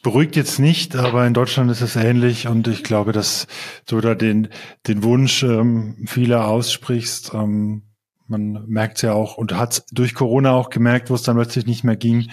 beruhigt 0.02 0.36
jetzt 0.36 0.60
nicht, 0.60 0.96
aber 0.96 1.26
in 1.26 1.34
Deutschland 1.34 1.72
ist 1.72 1.82
es 1.82 1.96
ähnlich 1.96 2.48
und 2.48 2.68
ich 2.68 2.84
glaube, 2.84 3.14
dass 3.14 3.48
du 3.88 4.02
da 4.02 4.14
den, 4.14 4.50
den 4.86 5.02
Wunsch 5.04 5.44
ähm, 5.44 6.06
vieler 6.08 6.48
aussprichst. 6.48 7.34
Ähm, 7.34 7.84
man 8.28 8.66
merkt 8.68 8.98
es 8.98 9.04
ja 9.04 9.14
auch 9.14 9.38
und 9.38 9.54
hat 9.54 9.86
durch 9.92 10.14
Corona 10.14 10.52
auch 10.52 10.70
gemerkt, 10.70 11.10
wo 11.10 11.16
es 11.16 11.24
dann 11.24 11.38
plötzlich 11.38 11.66
nicht 11.66 11.84
mehr 11.84 11.96
ging, 11.96 12.30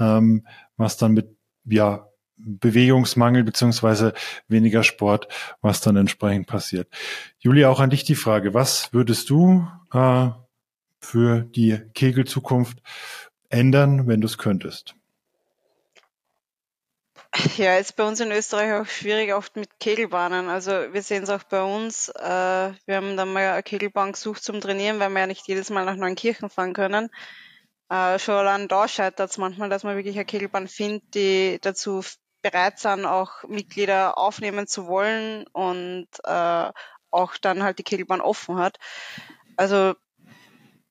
ähm, 0.00 0.46
was 0.76 0.96
dann 0.96 1.12
mit 1.12 1.36
ja 1.64 2.08
Bewegungsmangel 2.36 3.44
beziehungsweise 3.44 4.12
weniger 4.48 4.82
Sport, 4.82 5.28
was 5.60 5.80
dann 5.80 5.96
entsprechend 5.96 6.46
passiert. 6.46 6.88
Julia, 7.38 7.68
auch 7.68 7.80
an 7.80 7.90
dich 7.90 8.04
die 8.04 8.14
Frage, 8.14 8.54
was 8.54 8.92
würdest 8.92 9.30
du 9.30 9.68
äh, 9.92 10.30
für 11.00 11.40
die 11.42 11.78
Kegelzukunft 11.94 12.78
ändern, 13.48 14.06
wenn 14.08 14.20
du 14.20 14.26
es 14.26 14.38
könntest? 14.38 14.94
Ja, 17.56 17.76
ist 17.78 17.96
bei 17.96 18.04
uns 18.04 18.20
in 18.20 18.30
Österreich 18.30 18.72
auch 18.74 18.86
schwierig 18.86 19.32
oft 19.32 19.56
mit 19.56 19.80
Kegelbahnen. 19.80 20.48
Also 20.48 20.70
wir 20.92 21.02
sehen 21.02 21.24
es 21.24 21.30
auch 21.30 21.42
bei 21.42 21.62
uns. 21.62 22.08
Äh, 22.08 22.22
wir 22.22 22.96
haben 22.96 23.16
dann 23.16 23.32
mal 23.32 23.48
eine 23.50 23.62
Kegelbahn 23.62 24.12
gesucht 24.12 24.42
zum 24.42 24.60
Trainieren, 24.60 25.00
weil 25.00 25.10
wir 25.10 25.20
ja 25.20 25.26
nicht 25.26 25.46
jedes 25.48 25.70
Mal 25.70 25.84
nach 25.84 25.96
Neunkirchen 25.96 26.48
fahren 26.48 26.74
können. 26.74 27.10
Äh, 27.90 28.18
schon 28.18 28.34
allein 28.34 28.68
da 28.68 28.86
scheitert 28.88 29.30
es 29.30 29.38
manchmal, 29.38 29.68
dass 29.68 29.82
man 29.82 29.96
wirklich 29.96 30.14
eine 30.14 30.24
Kegelbahn 30.24 30.68
findet, 30.68 31.14
die 31.14 31.58
dazu 31.60 32.02
bereit 32.44 32.78
sind, 32.78 33.06
auch 33.06 33.42
Mitglieder 33.44 34.18
aufnehmen 34.18 34.66
zu 34.66 34.86
wollen 34.86 35.46
und 35.52 36.08
äh, 36.24 36.70
auch 37.10 37.36
dann 37.40 37.62
halt 37.62 37.78
die 37.78 37.84
Kegelbahn 37.84 38.20
offen 38.20 38.58
hat. 38.58 38.78
Also 39.56 39.94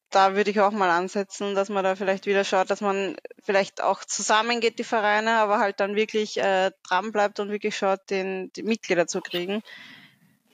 da 0.10 0.36
würde 0.36 0.50
ich 0.50 0.60
auch 0.60 0.72
mal 0.72 0.90
ansetzen, 0.90 1.54
dass 1.54 1.70
man 1.70 1.84
da 1.84 1.96
vielleicht 1.96 2.26
wieder 2.26 2.44
schaut, 2.44 2.72
dass 2.72 2.82
man 2.82 3.16
vielleicht 3.44 3.82
auch 3.82 4.04
zusammengeht, 4.04 4.80
die 4.80 4.84
Vereine, 4.84 5.38
aber 5.38 5.60
halt 5.60 5.80
dann 5.80 5.96
wirklich 5.96 6.38
äh, 6.38 6.72
dran 6.88 7.12
bleibt 7.12 7.40
und 7.40 7.52
wirklich 7.52 7.78
schaut, 7.78 8.10
den, 8.10 8.52
die 8.54 8.64
Mitglieder 8.64 9.06
zu 9.08 9.22
kriegen. 9.22 9.62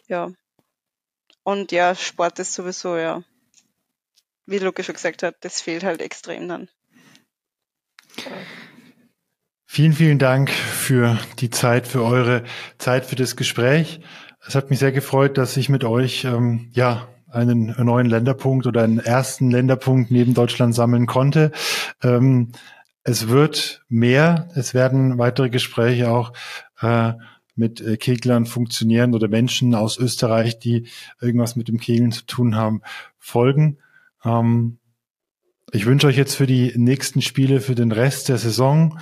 Ja. 0.08 0.32
Und 1.44 1.72
ja, 1.72 1.96
Sport 1.96 2.40
ist 2.40 2.54
sowieso, 2.54 2.98
ja, 2.98 3.24
wie 4.46 4.60
Lukas 4.60 4.86
schon 4.86 4.96
gesagt 4.96 5.24
hat, 5.24 5.36
das 5.42 5.62
fehlt 5.62 5.84
halt 5.84 6.02
extrem 6.02 6.48
dann. 6.48 6.70
Vielen, 9.72 9.94
vielen 9.94 10.18
Dank 10.18 10.50
für 10.50 11.20
die 11.38 11.52
Zeit, 11.52 11.86
für 11.86 12.04
eure 12.04 12.44
Zeit, 12.80 13.06
für 13.06 13.16
das 13.16 13.36
Gespräch. 13.36 14.00
Es 14.44 14.56
hat 14.56 14.72
mich 14.72 14.80
sehr 14.80 14.92
gefreut, 14.92 15.38
dass 15.38 15.56
ich 15.58 15.70
mit 15.70 15.84
euch 15.84 16.24
ähm, 16.24 16.72
ja 16.74 17.08
einen 17.30 17.76
neuen 17.78 18.08
Länderpunkt 18.08 18.66
oder 18.66 18.82
einen 18.82 18.98
ersten 18.98 19.52
Länderpunkt 19.52 20.10
neben 20.10 20.34
Deutschland 20.34 20.74
sammeln 20.74 21.06
konnte. 21.06 21.52
Ähm, 22.02 22.52
es 23.04 23.28
wird 23.28 23.86
mehr, 23.90 24.50
es 24.56 24.74
werden 24.74 25.20
weitere 25.20 25.52
Gespräche 25.52 26.10
auch 26.10 26.34
äh, 26.82 27.14
mit 27.56 27.80
äh, 27.80 27.98
Keglern 27.98 28.48
funktionieren 28.48 29.14
oder 29.14 29.28
Menschen 29.28 29.76
aus 29.76 30.00
Österreich, 30.00 30.58
die 30.58 30.88
irgendwas 31.22 31.56
mit 31.56 31.68
dem 31.68 31.80
Kegeln 31.80 32.12
zu 32.12 32.26
tun 32.26 32.56
haben, 32.56 32.82
folgen. 33.20 33.78
Ähm, 34.26 34.80
ich 35.72 35.86
wünsche 35.86 36.08
euch 36.08 36.18
jetzt 36.18 36.34
für 36.34 36.48
die 36.48 36.74
nächsten 36.76 37.22
Spiele, 37.22 37.62
für 37.62 37.76
den 37.76 37.92
Rest 37.92 38.30
der 38.30 38.40
Saison, 38.40 38.98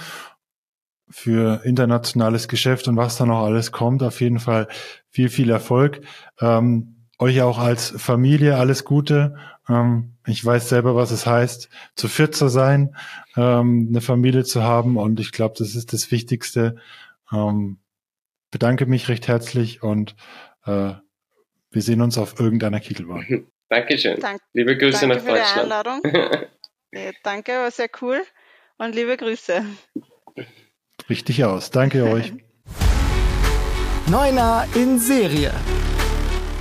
für 1.10 1.62
internationales 1.64 2.48
Geschäft 2.48 2.88
und 2.88 2.98
was 2.98 3.18
da 3.18 3.26
noch 3.26 3.44
alles 3.44 3.72
kommt, 3.72 4.04
auf 4.04 4.20
jeden 4.22 4.40
Fall 4.40 4.68
viel, 5.10 5.30
viel 5.30 5.50
Erfolg. 5.50 6.02
Ähm, 6.40 6.98
euch 7.20 7.42
auch 7.42 7.58
als 7.58 7.90
Familie 7.98 8.58
alles 8.58 8.84
Gute. 8.84 9.38
Ähm, 9.70 10.18
ich 10.26 10.44
weiß 10.44 10.70
selber, 10.70 10.96
was 10.96 11.12
es 11.12 11.26
heißt, 11.26 11.70
zu 11.96 12.08
viert 12.08 12.36
zu 12.36 12.48
sein, 12.48 12.96
ähm, 13.36 13.88
eine 13.90 14.02
Familie 14.02 14.44
zu 14.44 14.64
haben 14.64 14.98
und 14.98 15.20
ich 15.20 15.32
glaube, 15.32 15.56
das 15.58 15.76
ist 15.76 15.94
das 15.94 16.12
Wichtigste. 16.12 16.76
Ähm, 17.32 17.80
bedanke 18.52 18.86
mich 18.86 19.10
recht 19.10 19.28
herzlich 19.28 19.84
und 19.84 20.16
äh, 20.66 20.94
wir 21.72 21.82
sehen 21.82 22.02
uns 22.02 22.18
auf 22.18 22.40
irgendeiner 22.40 22.80
Kiegelbahn. 22.80 23.48
Dankeschön. 23.70 24.20
Dank, 24.20 24.40
liebe 24.54 24.78
Grüße 24.78 25.08
danke 25.08 25.16
nach 25.16 25.24
für 25.24 25.32
Deutschland. 25.32 25.56
Die 25.56 26.12
Einladung. 26.14 26.48
danke, 27.24 27.52
war 27.54 27.72
sehr 27.72 27.90
cool 28.02 28.22
und 28.78 28.96
liebe 28.96 29.18
Grüße. 29.18 29.66
Richtig 31.10 31.44
aus. 31.46 31.72
Danke 31.72 32.04
euch. 32.06 32.34
Neuner 34.10 34.66
in 34.76 35.00
Serie. 35.00 35.54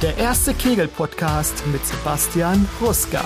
Der 0.02 0.16
erste 0.18 0.52
Kegel-Podcast 0.52 1.66
mit 1.72 1.84
Sebastian 1.86 2.68
Ruska. 2.80 3.22